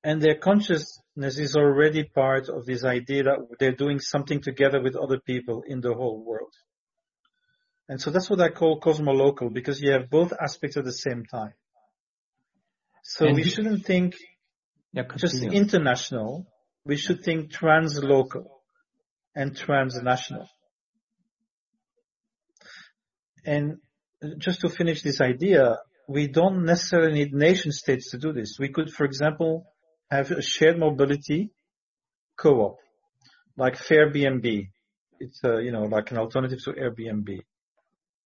And 0.02 0.22
their 0.22 0.36
consciousness 0.36 1.38
is 1.38 1.56
already 1.56 2.04
part 2.04 2.48
of 2.48 2.64
this 2.64 2.84
idea 2.84 3.24
that 3.24 3.38
they're 3.58 3.72
doing 3.72 3.98
something 3.98 4.40
together 4.40 4.80
with 4.80 4.96
other 4.96 5.18
people 5.18 5.64
in 5.66 5.80
the 5.80 5.92
whole 5.92 6.24
world. 6.24 6.52
And 7.88 8.00
so 8.00 8.10
that's 8.10 8.30
what 8.30 8.40
I 8.40 8.50
call 8.50 8.80
cosmolocal 8.80 9.50
because 9.50 9.80
you 9.80 9.92
have 9.92 10.08
both 10.10 10.32
aspects 10.32 10.76
at 10.76 10.84
the 10.84 10.92
same 10.92 11.24
time. 11.24 11.54
So 13.02 13.26
And 13.26 13.36
we 13.36 13.44
shouldn't 13.44 13.86
think 13.86 14.14
Yeah, 14.92 15.04
just 15.16 15.42
international. 15.42 16.46
We 16.88 16.96
should 16.96 17.22
think 17.22 17.52
translocal 17.52 18.46
and 19.36 19.54
transnational. 19.54 20.48
And 23.44 23.76
just 24.38 24.62
to 24.62 24.70
finish 24.70 25.02
this 25.02 25.20
idea, 25.20 25.76
we 26.08 26.28
don't 26.28 26.64
necessarily 26.64 27.12
need 27.12 27.34
nation 27.34 27.72
states 27.72 28.10
to 28.12 28.18
do 28.18 28.32
this. 28.32 28.56
We 28.58 28.70
could, 28.70 28.90
for 28.90 29.04
example, 29.04 29.66
have 30.10 30.30
a 30.30 30.40
shared 30.40 30.78
mobility 30.78 31.50
co-op, 32.38 32.78
like 33.58 33.76
Fairbnb. 33.76 34.70
It's, 35.20 35.40
uh, 35.44 35.58
you 35.58 35.72
know, 35.72 35.82
like 35.82 36.10
an 36.10 36.16
alternative 36.16 36.60
to 36.64 36.72
Airbnb. 36.72 37.40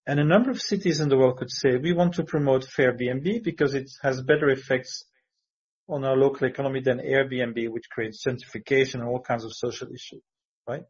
And 0.07 0.21
a 0.21 0.25
number 0.25 0.51
of 0.51 0.61
cities 0.61 1.01
in 1.01 1.09
the 1.09 1.17
world 1.17 1.39
could 1.39 1.51
say, 1.51 1.79
we 1.79 1.93
want 1.93 2.15
to 2.15 2.23
promote 2.23 2.65
Fairbnb 2.65 3.43
because 3.43 3.75
it 3.75 3.91
has 4.03 4.23
better 4.23 4.49
effects 4.51 5.05
on 5.89 6.05
our 6.05 6.17
local 6.17 6.47
economy 6.47 6.81
than 6.81 6.99
Airbnb, 6.99 7.69
which 7.71 7.89
creates 7.91 8.25
gentrification 8.25 8.95
and 8.95 9.05
all 9.05 9.21
kinds 9.21 9.45
of 9.45 9.53
social 9.55 9.89
issues, 9.89 10.23
right? 10.69 10.85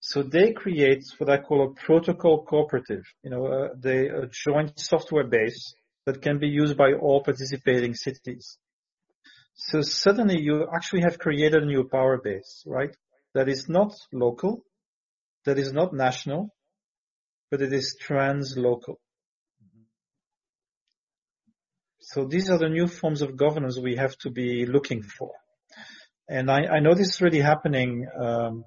So 0.00 0.22
they 0.22 0.52
create 0.52 1.04
what 1.18 1.30
I 1.30 1.38
call 1.38 1.64
a 1.64 1.74
protocol 1.74 2.44
cooperative, 2.44 3.04
you 3.22 3.30
know, 3.30 3.46
uh, 3.46 3.68
they 3.78 4.08
a 4.08 4.28
joint 4.30 4.78
software 4.78 5.24
base 5.24 5.74
that 6.04 6.20
can 6.20 6.38
be 6.38 6.48
used 6.48 6.76
by 6.76 6.92
all 6.92 7.22
participating 7.22 7.94
cities. 7.94 8.58
So 9.54 9.80
suddenly 9.80 10.40
you 10.42 10.66
actually 10.74 11.02
have 11.02 11.18
created 11.18 11.62
a 11.62 11.66
new 11.66 11.88
power 11.88 12.20
base, 12.22 12.64
right? 12.66 12.94
That 13.34 13.48
is 13.48 13.68
not 13.68 13.94
local, 14.12 14.64
that 15.46 15.58
is 15.58 15.72
not 15.72 15.94
national, 15.94 16.50
but 17.50 17.62
it 17.62 17.72
is 17.72 17.96
translocal. 18.02 18.96
So 22.06 22.26
these 22.26 22.50
are 22.50 22.58
the 22.58 22.68
new 22.68 22.86
forms 22.86 23.22
of 23.22 23.34
governance 23.34 23.78
we 23.78 23.96
have 23.96 24.14
to 24.18 24.30
be 24.30 24.66
looking 24.66 25.02
for. 25.02 25.32
And 26.28 26.50
I, 26.50 26.66
I 26.66 26.80
know 26.80 26.94
this 26.94 27.14
is 27.14 27.20
really 27.22 27.40
happening. 27.40 28.06
Um, 28.20 28.64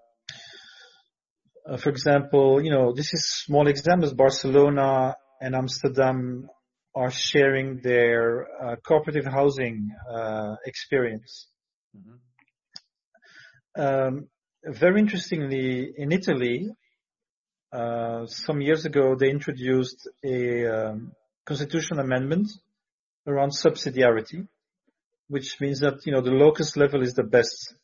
uh, 1.70 1.78
for 1.78 1.90
example, 1.90 2.62
you 2.64 2.72
know, 2.72 2.94
this 2.94 3.14
is 3.14 3.30
small 3.30 3.68
examples. 3.68 4.14
Barcelona 4.14 5.16
and 5.40 5.56
Amsterdam 5.56 6.50
are 6.96 7.12
sharing 7.12 7.80
their 7.82 8.48
uh, 8.60 8.76
cooperative 8.78 9.26
housing 9.26 9.92
uh, 10.12 10.56
experience. 10.66 11.48
Mhm. 11.96 12.20
Um, 13.78 14.30
very 14.64 15.00
interestingly, 15.00 15.94
in 15.96 16.12
Italy, 16.12 16.72
uh, 17.72 18.26
some 18.26 18.62
years 18.62 18.86
ago, 18.86 19.16
they 19.16 19.30
introduced 19.30 20.10
a 20.26 20.66
um, 20.66 21.12
constitutional 21.46 22.00
amendment 22.00 22.50
around 23.28 23.52
subsidiarity, 23.52 24.48
which 25.28 25.60
means 25.60 25.82
that 25.82 26.06
you 26.06 26.14
know 26.14 26.22
the 26.22 26.32
locus 26.32 26.78
level 26.78 27.04
is 27.04 27.14
the 27.14 27.24
best 27.24 27.76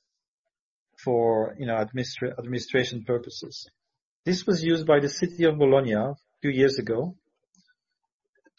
for 1.03 1.55
you 1.59 1.67
know 1.67 1.75
administra- 1.75 2.37
administration 2.39 3.03
purposes. 3.03 3.69
This 4.25 4.47
was 4.47 4.63
used 4.63 4.87
by 4.87 4.99
the 4.99 5.09
city 5.09 5.43
of 5.43 5.57
Bologna 5.57 5.93
a 5.93 6.15
few 6.41 6.51
years 6.51 6.79
ago 6.79 7.15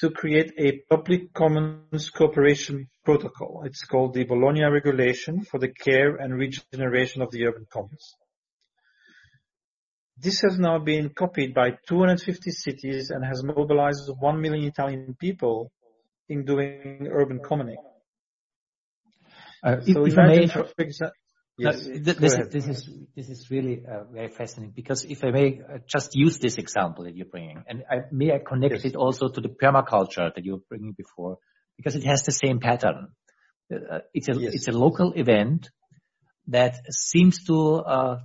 to 0.00 0.10
create 0.10 0.52
a 0.58 0.82
public 0.90 1.32
commons 1.32 2.10
cooperation 2.10 2.88
protocol. 3.04 3.62
It's 3.64 3.84
called 3.84 4.12
the 4.12 4.24
Bologna 4.24 4.64
Regulation 4.64 5.44
for 5.44 5.58
the 5.58 5.68
Care 5.68 6.16
and 6.16 6.34
Regeneration 6.34 7.22
of 7.22 7.30
the 7.30 7.46
Urban 7.46 7.66
Commons. 7.72 8.14
This 10.18 10.42
has 10.42 10.58
now 10.58 10.78
been 10.78 11.10
copied 11.10 11.54
by 11.54 11.70
250 11.88 12.50
cities 12.50 13.10
and 13.10 13.24
has 13.24 13.42
mobilized 13.42 14.10
1 14.18 14.40
million 14.40 14.64
Italian 14.64 15.16
people 15.18 15.72
in 16.28 16.44
doing 16.44 17.08
urban 17.10 17.40
commoning. 17.40 17.76
Uh, 19.62 19.80
So 19.80 20.04
if 20.06 20.18
I 20.18 20.26
may, 20.26 20.36
imagine, 20.44 20.64
for 20.76 20.82
example, 20.82 21.16
No, 21.56 21.70
yes, 21.70 21.84
th- 21.84 22.16
this, 22.18 22.34
is, 22.34 22.48
this 22.48 22.66
is 22.66 22.90
this 23.14 23.28
is 23.30 23.50
really 23.50 23.76
uh, 23.86 24.04
very 24.12 24.28
fascinating 24.28 24.74
because 24.74 25.04
if 25.04 25.22
I 25.22 25.30
may 25.30 25.60
uh, 25.60 25.78
just 25.86 26.16
use 26.16 26.38
this 26.38 26.56
example 26.58 27.04
that 27.04 27.14
you're 27.14 27.30
bringing, 27.30 27.62
and 27.68 27.84
I, 27.88 27.96
may 28.10 28.32
I 28.32 28.38
connect 28.38 28.74
Yes. 28.74 28.84
it 28.84 28.96
also 28.96 29.28
to 29.28 29.40
the 29.40 29.48
permaculture 29.62 30.34
that 30.34 30.44
you 30.44 30.52
were 30.54 30.64
bringing 30.68 30.94
before, 30.96 31.38
because 31.76 31.94
it 31.94 32.04
has 32.04 32.24
the 32.24 32.32
same 32.32 32.58
pattern. 32.58 33.08
Uh, 33.72 34.00
it's 34.12 34.28
a 34.28 34.34
Yes. 34.34 34.54
it's 34.54 34.68
a 34.68 34.72
local 34.72 35.12
event 35.14 35.70
that 36.48 36.74
seems 36.90 37.44
to 37.44 37.56
uh, 37.96 38.18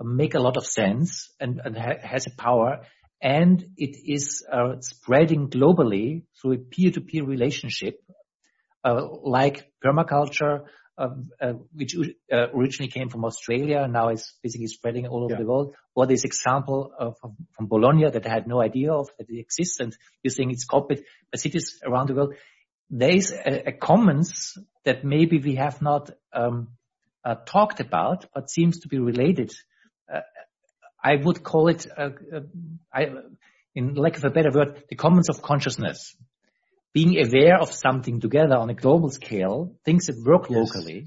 make 0.00 0.34
a 0.34 0.40
lot 0.40 0.56
of 0.56 0.66
sense 0.66 1.30
and, 1.40 1.60
and 1.64 1.76
ha- 1.78 2.02
has 2.02 2.26
a 2.26 2.34
power, 2.36 2.80
and 3.22 3.64
it 3.76 3.96
is 4.04 4.44
uh, 4.52 4.80
spreading 4.80 5.48
globally 5.48 6.24
through 6.40 6.52
a 6.54 6.58
peer-to-peer 6.58 7.24
relationship, 7.24 8.02
uh, 8.84 9.06
like 9.22 9.70
permaculture 9.82 10.64
um, 10.98 11.30
uh, 11.40 11.52
which 11.72 11.96
uh, 11.96 12.48
originally 12.54 12.90
came 12.90 13.08
from 13.08 13.24
Australia, 13.24 13.88
now 13.88 14.08
is 14.10 14.34
basically 14.42 14.66
spreading 14.66 15.06
all 15.06 15.24
over 15.24 15.34
Yeah. 15.34 15.38
the 15.38 15.46
world. 15.46 15.74
Or 15.94 16.06
this 16.06 16.24
example 16.24 16.92
of, 16.98 17.16
from, 17.18 17.36
from 17.52 17.66
Bologna 17.66 18.10
that 18.10 18.26
I 18.26 18.28
had 18.28 18.46
no 18.46 18.60
idea 18.60 18.92
of 18.92 19.08
that 19.18 19.30
it 19.30 19.38
exists, 19.38 19.80
and 19.80 19.96
you're 20.22 20.30
saying 20.30 20.50
it's 20.50 20.66
copied 20.66 21.04
by 21.32 21.38
cities 21.38 21.80
around 21.84 22.08
the 22.08 22.14
world. 22.14 22.34
There 22.90 23.14
is 23.14 23.32
a, 23.32 23.68
a 23.68 23.72
commons 23.72 24.58
that 24.84 25.04
maybe 25.04 25.38
we 25.38 25.54
have 25.54 25.80
not 25.80 26.10
um, 26.32 26.68
uh, 27.24 27.36
talked 27.46 27.80
about, 27.80 28.26
but 28.34 28.50
seems 28.50 28.80
to 28.80 28.88
be 28.88 28.98
related. 28.98 29.52
Uh, 31.04 31.08
I 31.08 31.16
would 31.16 31.42
call 31.42 31.68
it, 31.68 31.86
uh, 31.96 32.10
uh, 32.34 32.40
I, 32.92 33.08
in 33.74 33.94
lack 33.94 34.16
of 34.16 34.24
a 34.24 34.30
better 34.30 34.50
word, 34.52 34.84
the 34.88 34.96
commons 34.96 35.28
of 35.28 35.42
consciousness 35.42 36.14
being 36.92 37.16
aware 37.24 37.58
of 37.58 37.72
something 37.72 38.20
together 38.20 38.56
on 38.56 38.68
a 38.68 38.74
global 38.74 39.10
scale, 39.10 39.76
things 39.84 40.06
that 40.06 40.22
work 40.24 40.50
Yes. 40.50 40.58
locally, 40.58 41.06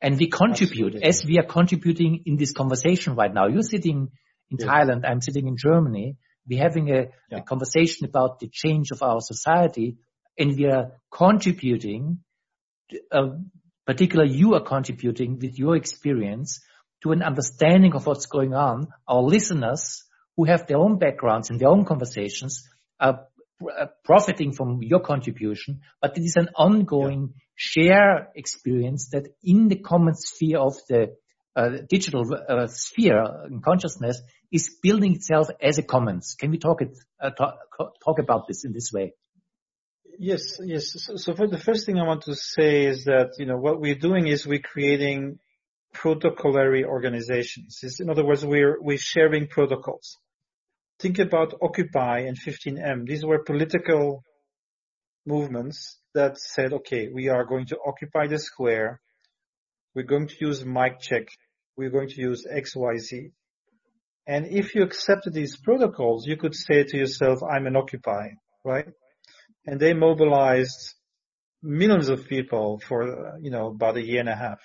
and 0.00 0.18
we 0.18 0.28
contribute 0.28 0.94
Absolutely. 0.94 1.04
as 1.04 1.24
we 1.26 1.38
are 1.38 1.46
contributing 1.46 2.22
in 2.26 2.36
this 2.36 2.52
conversation 2.52 3.16
right 3.16 3.32
now. 3.34 3.48
You're 3.48 3.62
sitting 3.62 4.10
in. 4.50 4.56
Thailand, 4.58 5.04
I'm 5.04 5.20
sitting 5.20 5.46
in 5.46 5.56
Germany. 5.56 6.16
We're 6.48 6.62
having 6.62 6.90
a, 6.90 7.08
Yeah. 7.30 7.38
a 7.38 7.42
conversation 7.42 8.06
about 8.06 8.38
the 8.40 8.48
change 8.48 8.90
of 8.92 9.02
our 9.02 9.20
society, 9.20 9.98
and 10.38 10.56
we 10.56 10.66
are 10.66 10.92
contributing, 11.10 12.20
uh, 13.12 13.30
particularly 13.86 14.32
you 14.34 14.54
are 14.54 14.62
contributing 14.62 15.38
with 15.40 15.58
your 15.58 15.76
experience 15.76 16.60
to 17.02 17.12
an 17.12 17.22
understanding 17.22 17.94
of 17.94 18.06
what's 18.06 18.26
going 18.26 18.54
on. 18.54 18.88
Our 19.08 19.22
listeners 19.22 20.04
who 20.36 20.44
have 20.44 20.66
their 20.66 20.78
own 20.78 20.98
backgrounds 20.98 21.50
and 21.50 21.60
their 21.60 21.68
own 21.68 21.84
conversations 21.84 22.68
are 22.98 23.26
uh, 23.62 23.86
profiting 24.04 24.52
from 24.52 24.82
your 24.82 25.00
contribution, 25.00 25.80
but 26.00 26.16
it 26.16 26.22
is 26.22 26.36
an 26.36 26.48
ongoing 26.54 27.34
share 27.54 28.28
experience 28.34 29.10
that 29.12 29.26
in 29.42 29.68
the 29.68 29.76
common 29.76 30.14
sphere 30.14 30.58
of 30.58 30.74
the 30.88 31.14
uh, 31.56 31.70
digital 31.88 32.24
uh, 32.48 32.66
sphere 32.68 33.22
in 33.50 33.60
consciousness 33.60 34.20
is 34.50 34.76
building 34.82 35.14
itself 35.14 35.48
as 35.60 35.78
a 35.78 35.82
commons. 35.82 36.36
Can 36.38 36.50
we 36.50 36.58
talk 36.58 36.80
it 36.80 36.96
uh, 37.20 37.30
talk, 37.30 37.58
talk 38.02 38.18
about 38.18 38.46
this 38.48 38.64
in 38.64 38.72
this 38.72 38.92
way? 38.92 39.14
Yes, 40.18 40.58
yes. 40.64 40.92
So, 40.96 41.16
so 41.16 41.34
for 41.34 41.46
the 41.46 41.58
first 41.58 41.86
thing 41.86 41.98
I 41.98 42.06
want 42.06 42.22
to 42.22 42.34
say 42.34 42.86
is 42.86 43.04
that, 43.04 43.32
you 43.38 43.46
know, 43.46 43.56
what 43.56 43.80
we're 43.80 43.94
doing 43.94 44.26
is 44.26 44.46
we're 44.46 44.60
creating 44.60 45.38
protocolary 45.94 46.84
organizations. 46.84 47.80
It's, 47.82 48.00
in 48.00 48.10
other 48.10 48.24
words, 48.24 48.44
we're, 48.44 48.80
we're 48.80 48.98
sharing 48.98 49.48
protocols. 49.48 50.16
Think 50.98 51.18
about 51.18 51.54
Occupy 51.62 52.20
and 52.20 52.36
15M. 52.38 53.06
These 53.06 53.24
were 53.24 53.42
political 53.42 54.22
movements 55.26 55.98
that 56.14 56.38
said, 56.38 56.72
okay, 56.72 57.08
we 57.12 57.28
are 57.28 57.44
going 57.44 57.66
to 57.66 57.78
occupy 57.86 58.26
the 58.26 58.38
square. 58.38 59.00
We're 59.94 60.04
going 60.04 60.28
to 60.28 60.34
use 60.40 60.64
mic 60.64 61.00
check. 61.00 61.28
We're 61.76 61.90
going 61.90 62.08
to 62.08 62.20
use 62.20 62.46
XYZ. 62.46 63.32
And 64.26 64.46
if 64.46 64.74
you 64.74 64.82
accepted 64.82 65.32
these 65.32 65.56
protocols, 65.56 66.26
you 66.26 66.36
could 66.36 66.54
say 66.54 66.84
to 66.84 66.96
yourself, 66.96 67.40
I'm 67.42 67.66
an 67.66 67.76
Occupy, 67.76 68.28
right? 68.64 68.86
And 69.66 69.80
they 69.80 69.94
mobilized 69.94 70.94
millions 71.62 72.08
of 72.08 72.26
people 72.28 72.80
for, 72.86 73.38
you 73.40 73.50
know, 73.50 73.68
about 73.68 73.96
a 73.96 74.06
year 74.06 74.20
and 74.20 74.28
a 74.28 74.36
half. 74.36 74.60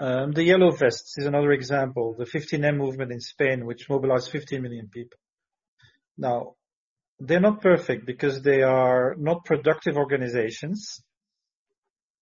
Um, 0.00 0.32
the 0.32 0.42
Yellow 0.42 0.72
Vests 0.72 1.18
is 1.18 1.26
another 1.26 1.52
example, 1.52 2.16
the 2.18 2.24
15M 2.24 2.76
movement 2.76 3.12
in 3.12 3.20
Spain, 3.20 3.64
which 3.64 3.88
mobilized 3.88 4.30
15 4.30 4.60
million 4.60 4.88
people. 4.88 5.18
Now, 6.18 6.54
they're 7.20 7.40
not 7.40 7.62
perfect 7.62 8.04
because 8.04 8.42
they 8.42 8.62
are 8.62 9.14
not 9.16 9.44
productive 9.44 9.96
organizations. 9.96 11.00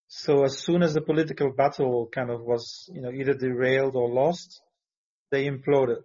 So 0.08 0.44
as 0.44 0.58
soon 0.58 0.82
as 0.82 0.92
the 0.92 1.00
political 1.00 1.52
battle 1.52 2.08
kind 2.14 2.28
of 2.30 2.42
was, 2.42 2.90
you 2.92 3.00
know, 3.00 3.10
either 3.10 3.32
derailed 3.32 3.96
or 3.96 4.10
lost, 4.10 4.60
they 5.30 5.46
imploded. 5.48 6.02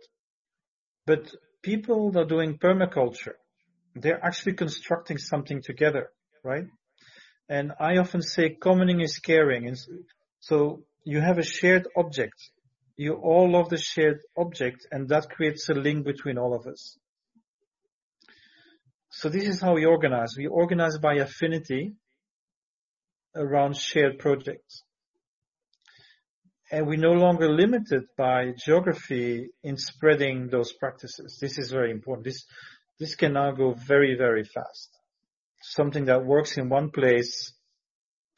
But 1.05 1.29
people 1.61 2.11
that 2.11 2.19
are 2.21 2.25
doing 2.25 2.57
permaculture, 2.57 3.35
they're 3.93 4.23
actually 4.23 4.53
constructing 4.53 5.17
something 5.17 5.61
together, 5.61 6.11
right? 6.43 6.65
And 7.49 7.73
I 7.79 7.97
often 7.97 8.21
say 8.21 8.51
commoning 8.51 9.01
is 9.01 9.19
caring. 9.19 9.67
And 9.67 9.77
so 10.39 10.83
you 11.11 11.19
have 11.21 11.37
a 11.37 11.49
shared 11.57 11.87
object 11.95 12.39
you 12.97 13.13
all 13.13 13.51
love 13.51 13.69
the 13.69 13.77
shared 13.77 14.21
object 14.35 14.87
and 14.91 15.07
that 15.09 15.29
creates 15.29 15.69
a 15.69 15.73
link 15.73 16.03
between 16.03 16.39
all 16.39 16.55
of 16.55 16.65
us. 16.65 16.97
So 19.11 19.29
this 19.29 19.43
is 19.43 19.61
how 19.61 19.75
we 19.75 19.85
organize. 19.85 20.33
We 20.35 20.47
organize 20.47 20.97
by 20.97 21.15
affinity 21.15 21.93
around 23.35 23.77
shared 23.77 24.17
projects. 24.17 24.83
And 26.71 26.87
we're 26.87 26.97
no 26.97 27.13
longer 27.13 27.49
limited 27.49 28.05
by 28.17 28.53
geography 28.57 29.49
in 29.63 29.77
spreading 29.77 30.49
those 30.49 30.73
practices. 30.73 31.37
This 31.39 31.57
is 31.59 31.71
very 31.71 31.91
important. 31.91 32.25
This, 32.25 32.45
this 32.99 33.15
can 33.15 33.33
now 33.33 33.51
go 33.51 33.73
very, 33.73 34.15
very 34.17 34.43
fast. 34.43 34.89
Something 35.61 36.05
that 36.05 36.25
works 36.25 36.57
in 36.57 36.67
one 36.67 36.89
place 36.89 37.53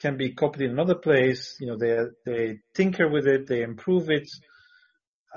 can 0.02 0.18
be 0.18 0.34
copied 0.34 0.64
in 0.64 0.72
another 0.72 0.96
place. 0.96 1.56
You 1.60 1.68
know, 1.68 1.78
they, 1.78 1.98
they 2.26 2.60
tinker 2.74 3.10
with 3.10 3.28
it, 3.28 3.48
they 3.48 3.62
improve 3.62 4.10
it. 4.10 4.30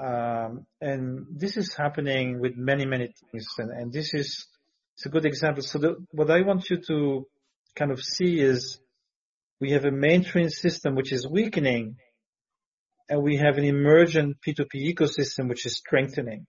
Um, 0.01 0.67
and 0.81 1.27
this 1.31 1.57
is 1.57 1.75
happening 1.75 2.41
with 2.41 2.57
many, 2.57 2.87
many 2.87 3.13
things. 3.31 3.47
And, 3.59 3.71
and 3.71 3.93
this 3.93 4.15
is, 4.15 4.47
it's 4.97 5.07
a 5.07 5.11
good 5.11 5.27
example. 5.27 5.63
So 5.63 5.79
the, 5.79 6.07
what 6.13 6.31
I 6.31 6.43
want 6.43 6.71
you 6.71 6.79
to 6.89 7.27
kind 7.77 7.91
of 7.91 8.01
see 8.03 8.41
is 8.41 8.79
we 9.61 9.73
have 9.73 9.85
a 9.85 9.91
mainstream 9.91 10.49
system 10.49 10.95
which 10.95 11.13
is 11.13 11.29
weakening 11.29 11.97
and 13.09 13.23
we 13.23 13.37
have 13.37 13.59
an 13.59 13.65
emergent 13.65 14.37
P2P 14.47 14.95
ecosystem 14.95 15.49
which 15.49 15.67
is 15.67 15.77
strengthening. 15.77 16.47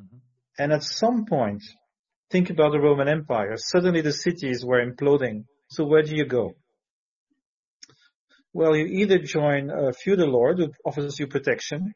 Mm-hmm. 0.00 0.18
And 0.58 0.72
at 0.72 0.82
some 0.82 1.24
point, 1.26 1.62
think 2.30 2.50
about 2.50 2.72
the 2.72 2.80
Roman 2.80 3.08
Empire. 3.08 3.54
Suddenly 3.56 4.02
the 4.02 4.12
cities 4.12 4.64
were 4.64 4.84
imploding. 4.84 5.44
So 5.70 5.84
where 5.84 6.02
do 6.02 6.14
you 6.14 6.24
go? 6.24 6.54
Well, 8.52 8.74
you 8.74 8.86
either 8.86 9.18
join 9.18 9.70
a 9.70 9.92
feudal 9.92 10.30
lord 10.30 10.58
who 10.58 10.72
offers 10.84 11.18
you 11.18 11.26
protection, 11.26 11.92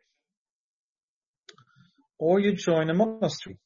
or 2.19 2.39
you 2.41 2.53
join 2.53 2.91
a 2.91 2.95
monastery, 2.95 3.59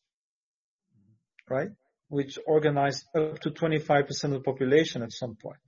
right? 1.49 1.69
Which 2.09 2.39
organized 2.47 3.05
up 3.15 3.41
to 3.41 3.51
25% 3.51 4.25
of 4.25 4.31
the 4.31 4.41
population 4.41 5.03
at 5.03 5.13
some 5.13 5.37
point. 5.37 5.59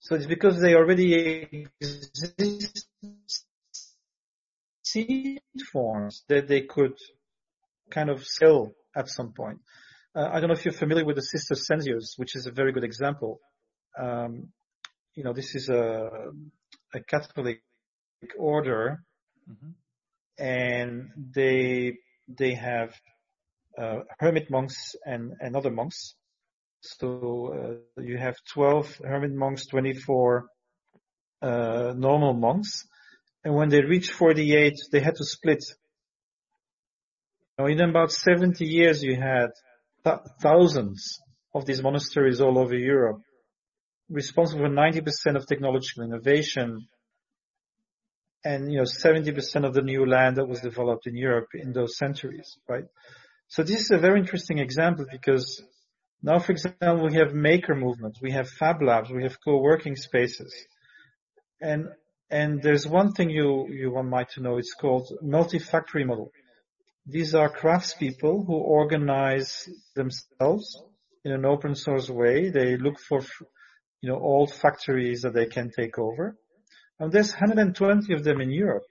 So 0.00 0.14
it's 0.14 0.26
because 0.26 0.60
they 0.60 0.74
already 0.74 1.66
exist 1.80 2.86
seed 4.82 5.40
forms 5.72 6.24
that 6.28 6.46
they 6.46 6.62
could 6.62 6.96
kind 7.90 8.10
of 8.10 8.24
sell 8.24 8.72
at 8.96 9.08
some 9.08 9.32
point. 9.32 9.60
Uh, 10.14 10.28
I 10.32 10.40
don't 10.40 10.48
know 10.48 10.54
if 10.54 10.64
you're 10.64 10.72
familiar 10.72 11.04
with 11.04 11.16
the 11.16 11.22
Cistercians, 11.22 12.14
which 12.16 12.36
is 12.36 12.46
a 12.46 12.52
very 12.52 12.72
good 12.72 12.84
example. 12.84 13.40
Um, 13.98 14.52
you 15.14 15.24
know, 15.24 15.32
this 15.32 15.54
is 15.54 15.68
a, 15.68 16.30
a 16.92 17.00
Catholic 17.00 17.62
order, 18.38 19.04
mm-hmm. 19.48 19.70
and 20.42 21.10
they 21.34 21.96
they 22.28 22.54
have 22.54 22.94
uh, 23.80 24.00
hermit 24.18 24.50
monks 24.50 24.94
and, 25.04 25.32
and 25.40 25.56
other 25.56 25.70
monks. 25.70 26.14
So 26.80 27.80
uh, 27.96 28.02
you 28.02 28.18
have 28.18 28.36
12 28.52 29.00
hermit 29.04 29.32
monks, 29.32 29.66
24 29.66 30.46
uh, 31.42 31.92
normal 31.96 32.34
monks, 32.34 32.84
and 33.44 33.54
when 33.54 33.68
they 33.68 33.82
reached 33.82 34.12
48, 34.12 34.74
they 34.90 35.00
had 35.00 35.16
to 35.16 35.24
split. 35.24 35.64
Now, 37.58 37.66
in 37.66 37.80
about 37.80 38.10
70 38.10 38.64
years, 38.64 39.02
you 39.02 39.16
had 39.16 39.50
th- 40.02 40.18
thousands 40.40 41.20
of 41.54 41.66
these 41.66 41.82
monasteries 41.82 42.40
all 42.40 42.58
over 42.58 42.76
Europe, 42.76 43.20
responsible 44.10 44.64
for 44.64 44.70
90% 44.70 45.36
of 45.36 45.46
technological 45.46 46.04
innovation, 46.04 46.86
and 48.44 48.70
you 48.70 48.78
know 48.78 48.84
70% 48.84 49.64
of 49.66 49.74
the 49.74 49.82
new 49.82 50.06
land 50.06 50.36
that 50.36 50.46
was 50.46 50.60
developed 50.60 51.06
in 51.06 51.16
Europe 51.16 51.48
in 51.54 51.72
those 51.72 51.96
centuries, 51.96 52.58
right? 52.68 52.84
So 53.48 53.62
this 53.62 53.80
is 53.80 53.90
a 53.90 53.98
very 53.98 54.20
interesting 54.20 54.58
example 54.58 55.06
because 55.10 55.62
now, 56.22 56.38
for 56.38 56.52
example, 56.52 57.06
we 57.06 57.16
have 57.16 57.34
maker 57.34 57.74
movements, 57.74 58.20
we 58.20 58.32
have 58.32 58.48
fab 58.48 58.82
labs, 58.82 59.10
we 59.10 59.24
have 59.24 59.36
co-working 59.44 59.96
spaces, 59.96 60.54
and 61.60 61.88
and 62.30 62.62
there's 62.62 62.86
one 62.86 63.12
thing 63.12 63.30
you, 63.30 63.68
you 63.68 63.92
want 63.92 64.08
might 64.08 64.30
to 64.30 64.40
know. 64.40 64.56
It's 64.56 64.74
called 64.74 65.06
multi-factory 65.22 66.04
model. 66.04 66.32
These 67.06 67.34
are 67.34 67.50
craftspeople 67.50 68.46
who 68.46 68.54
organize 68.54 69.68
themselves 69.94 70.82
in 71.24 71.32
an 71.32 71.44
open 71.44 71.74
source 71.74 72.08
way. 72.08 72.50
They 72.50 72.76
look 72.76 72.98
for, 72.98 73.20
you 74.04 74.10
know, 74.10 74.18
old 74.18 74.52
factories 74.52 75.22
that 75.22 75.32
they 75.32 75.46
can 75.46 75.70
take 75.70 75.98
over. 75.98 76.36
And 77.00 77.10
there's 77.10 77.32
120 77.32 78.12
of 78.12 78.22
them 78.22 78.42
in 78.42 78.50
Europe. 78.50 78.82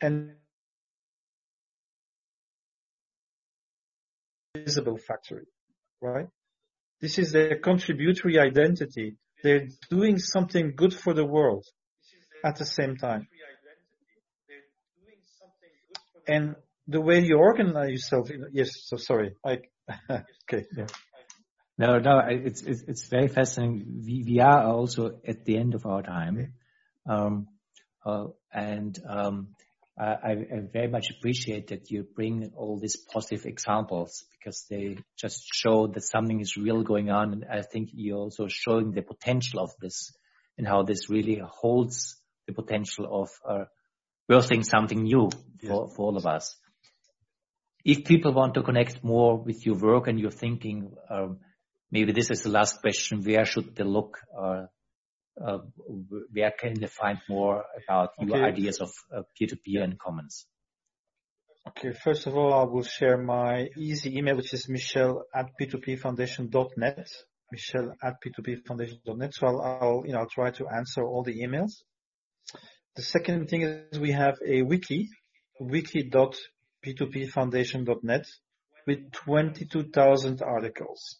And 0.00 0.34
visible 4.54 4.96
factory, 4.98 5.46
right? 6.00 6.28
This 7.00 7.18
is 7.18 7.32
their 7.32 7.58
contributory 7.58 8.38
identity. 8.38 9.16
They're 9.42 9.66
doing 9.90 10.20
something 10.20 10.74
good 10.76 10.94
for 10.94 11.12
the 11.12 11.24
world 11.24 11.66
at 12.44 12.54
the 12.58 12.66
same 12.66 12.96
time. 12.96 13.26
And 16.28 16.54
the 16.86 17.00
way 17.00 17.18
you 17.18 17.38
organize 17.38 17.90
yourself, 17.90 18.30
yes, 18.52 18.70
so 18.84 18.96
sorry. 18.96 19.34
I, 19.44 19.58
okay, 20.44 20.66
yeah. 20.76 20.86
No, 21.78 21.98
no, 21.98 22.20
it's, 22.26 22.62
it's, 22.62 22.82
it's 22.82 23.06
very 23.08 23.28
fascinating. 23.28 24.02
We, 24.04 24.24
we 24.26 24.40
are 24.40 24.64
also 24.64 25.20
at 25.26 25.44
the 25.44 25.58
end 25.58 25.74
of 25.74 25.84
our 25.84 26.02
time. 26.02 26.54
Um, 27.08 27.48
uh, 28.04 28.28
and, 28.52 28.98
um, 29.08 29.48
I, 29.98 30.32
I 30.32 30.60
very 30.70 30.88
much 30.88 31.06
appreciate 31.10 31.68
that 31.68 31.90
you 31.90 32.06
bring 32.14 32.52
all 32.54 32.78
these 32.78 32.96
positive 32.96 33.46
examples 33.46 34.24
because 34.38 34.66
they 34.68 34.98
just 35.16 35.44
show 35.52 35.86
that 35.86 36.02
something 36.02 36.40
is 36.40 36.56
real 36.56 36.82
going 36.82 37.10
on. 37.10 37.32
And 37.32 37.44
I 37.50 37.62
think 37.62 37.90
you're 37.92 38.18
also 38.18 38.46
showing 38.48 38.92
the 38.92 39.00
potential 39.00 39.60
of 39.60 39.70
this 39.80 40.12
and 40.58 40.66
how 40.66 40.82
this 40.82 41.08
really 41.08 41.40
holds 41.42 42.16
the 42.46 42.52
potential 42.52 43.08
of 43.10 43.30
uh, 43.48 43.64
birthing 44.30 44.64
something 44.66 45.02
new 45.02 45.30
for, 45.66 45.88
for 45.88 46.06
all 46.06 46.16
of 46.16 46.26
us. 46.26 46.56
If 47.84 48.04
people 48.04 48.32
want 48.32 48.54
to 48.54 48.62
connect 48.62 49.02
more 49.02 49.38
with 49.38 49.64
your 49.64 49.76
work 49.76 50.08
and 50.08 50.20
your 50.20 50.30
thinking, 50.30 50.92
um, 51.08 51.38
maybe 51.96 52.12
this 52.12 52.30
is 52.30 52.42
the 52.42 52.50
last 52.50 52.82
question. 52.82 53.22
Where 53.22 53.46
should 53.46 53.74
they 53.74 53.84
look? 53.84 54.18
Uh, 54.38 54.66
uh, 55.46 55.58
where 56.36 56.52
can 56.60 56.74
they 56.80 56.88
find 56.88 57.18
more 57.28 57.64
about 57.82 58.10
your 58.20 58.44
ideas 58.44 58.80
of 58.80 58.90
uh, 59.14 59.22
peer-to-peer 59.36 59.82
and 59.82 59.98
commons? 59.98 60.46
Okay, 61.68 61.92
first 61.92 62.26
of 62.26 62.36
all, 62.36 62.54
I 62.54 62.64
will 62.64 62.84
share 62.84 63.18
my 63.18 63.68
easy 63.76 64.16
email, 64.18 64.36
which 64.36 64.52
is 64.52 64.68
michel 64.68 65.24
at 65.34 65.46
p2pfoundation.net. 65.60 67.08
Michel 67.50 67.94
at 68.02 68.14
p2pfoundation.net. 68.22 69.34
So 69.34 69.46
I'll, 69.46 69.60
I'll, 69.60 70.02
you 70.06 70.12
know, 70.12 70.18
I'll 70.20 70.28
try 70.28 70.50
to 70.50 70.68
answer 70.68 71.02
all 71.02 71.22
the 71.22 71.42
emails. 71.44 71.82
The 72.96 73.02
second 73.02 73.48
thing 73.48 73.62
is 73.62 73.98
we 73.98 74.12
have 74.12 74.36
a 74.46 74.60
wiki, 74.62 75.08
wiki.p2pfoundation.net 75.60 78.26
with 78.86 79.12
22,000 79.12 80.42
articles. 80.42 81.16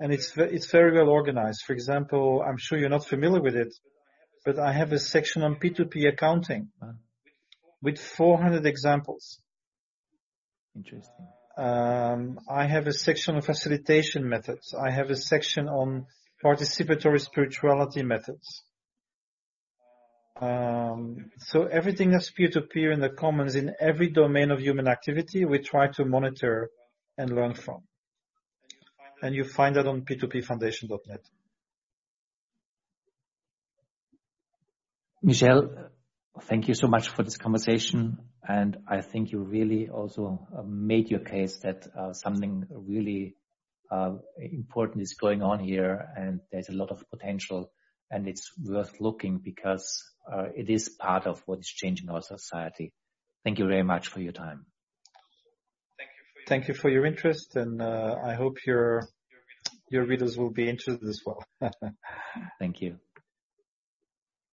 And 0.00 0.12
it's, 0.12 0.36
it's 0.36 0.70
very 0.70 0.92
well 0.92 1.08
organized. 1.08 1.62
For 1.66 1.72
example, 1.72 2.42
I'm 2.46 2.56
sure 2.58 2.78
you're 2.78 2.88
not 2.88 3.06
familiar 3.06 3.40
with 3.40 3.56
it, 3.56 3.74
but 4.44 4.58
I 4.58 4.72
have 4.72 4.92
a 4.92 4.98
section 4.98 5.42
on 5.42 5.56
P2P 5.56 6.08
accounting 6.08 6.68
with 7.80 7.98
400 7.98 8.66
examples. 8.66 9.38
Interesting. 10.74 11.28
Um, 11.56 12.40
I 12.50 12.66
have 12.66 12.88
a 12.88 12.92
section 12.92 13.36
on 13.36 13.42
facilitation 13.42 14.28
methods. 14.28 14.74
I 14.74 14.90
have 14.90 15.10
a 15.10 15.16
section 15.16 15.68
on 15.68 16.06
participatory 16.44 17.20
spirituality 17.20 18.02
methods. 18.02 18.64
Um, 20.40 21.30
so 21.38 21.64
everything 21.64 22.10
that's 22.10 22.30
peer-to-peer 22.30 22.90
in 22.90 23.00
the 23.00 23.08
commons 23.08 23.54
in 23.54 23.72
every 23.80 24.10
domain 24.10 24.50
of 24.50 24.60
human 24.60 24.88
activity, 24.88 25.44
we 25.44 25.60
try 25.60 25.86
to 25.92 26.04
monitor 26.04 26.70
and 27.16 27.30
learn 27.30 27.54
from. 27.54 27.82
And 29.24 29.34
you 29.34 29.44
find 29.44 29.76
that 29.76 29.86
on 29.86 30.02
p2pfoundation.net. 30.02 31.20
Michel, 35.22 35.70
thank 36.42 36.68
you 36.68 36.74
so 36.74 36.88
much 36.88 37.08
for 37.08 37.22
this 37.22 37.38
conversation. 37.38 38.18
And 38.46 38.76
I 38.86 39.00
think 39.00 39.32
you 39.32 39.38
really 39.38 39.88
also 39.88 40.46
uh, 40.54 40.60
made 40.62 41.10
your 41.10 41.20
case 41.20 41.56
that 41.62 41.86
uh, 41.98 42.12
something 42.12 42.66
really 42.70 43.36
uh, 43.90 44.16
important 44.38 45.00
is 45.00 45.14
going 45.14 45.40
on 45.40 45.58
here 45.58 46.06
and 46.18 46.40
there's 46.52 46.68
a 46.68 46.74
lot 46.74 46.90
of 46.90 47.02
potential 47.08 47.72
and 48.10 48.28
it's 48.28 48.52
worth 48.62 49.00
looking 49.00 49.38
because 49.38 50.04
uh, 50.30 50.48
it 50.54 50.68
is 50.68 50.90
part 50.90 51.26
of 51.26 51.42
what 51.46 51.60
is 51.60 51.68
changing 51.68 52.10
our 52.10 52.20
society. 52.20 52.92
Thank 53.42 53.58
you 53.58 53.66
very 53.66 53.84
much 53.84 54.08
for 54.08 54.20
your 54.20 54.32
time. 54.32 54.66
Thank 56.46 56.68
you 56.68 56.74
for 56.74 56.90
your 56.90 57.06
interest, 57.06 57.56
and 57.56 57.80
uh, 57.80 58.16
I 58.22 58.34
hope 58.34 58.66
your 58.66 59.08
your 59.90 60.04
readers 60.04 60.36
will 60.36 60.50
be 60.50 60.68
interested 60.68 61.08
as 61.08 61.20
well. 61.24 61.44
Thank 62.58 62.80
you. 62.80 62.98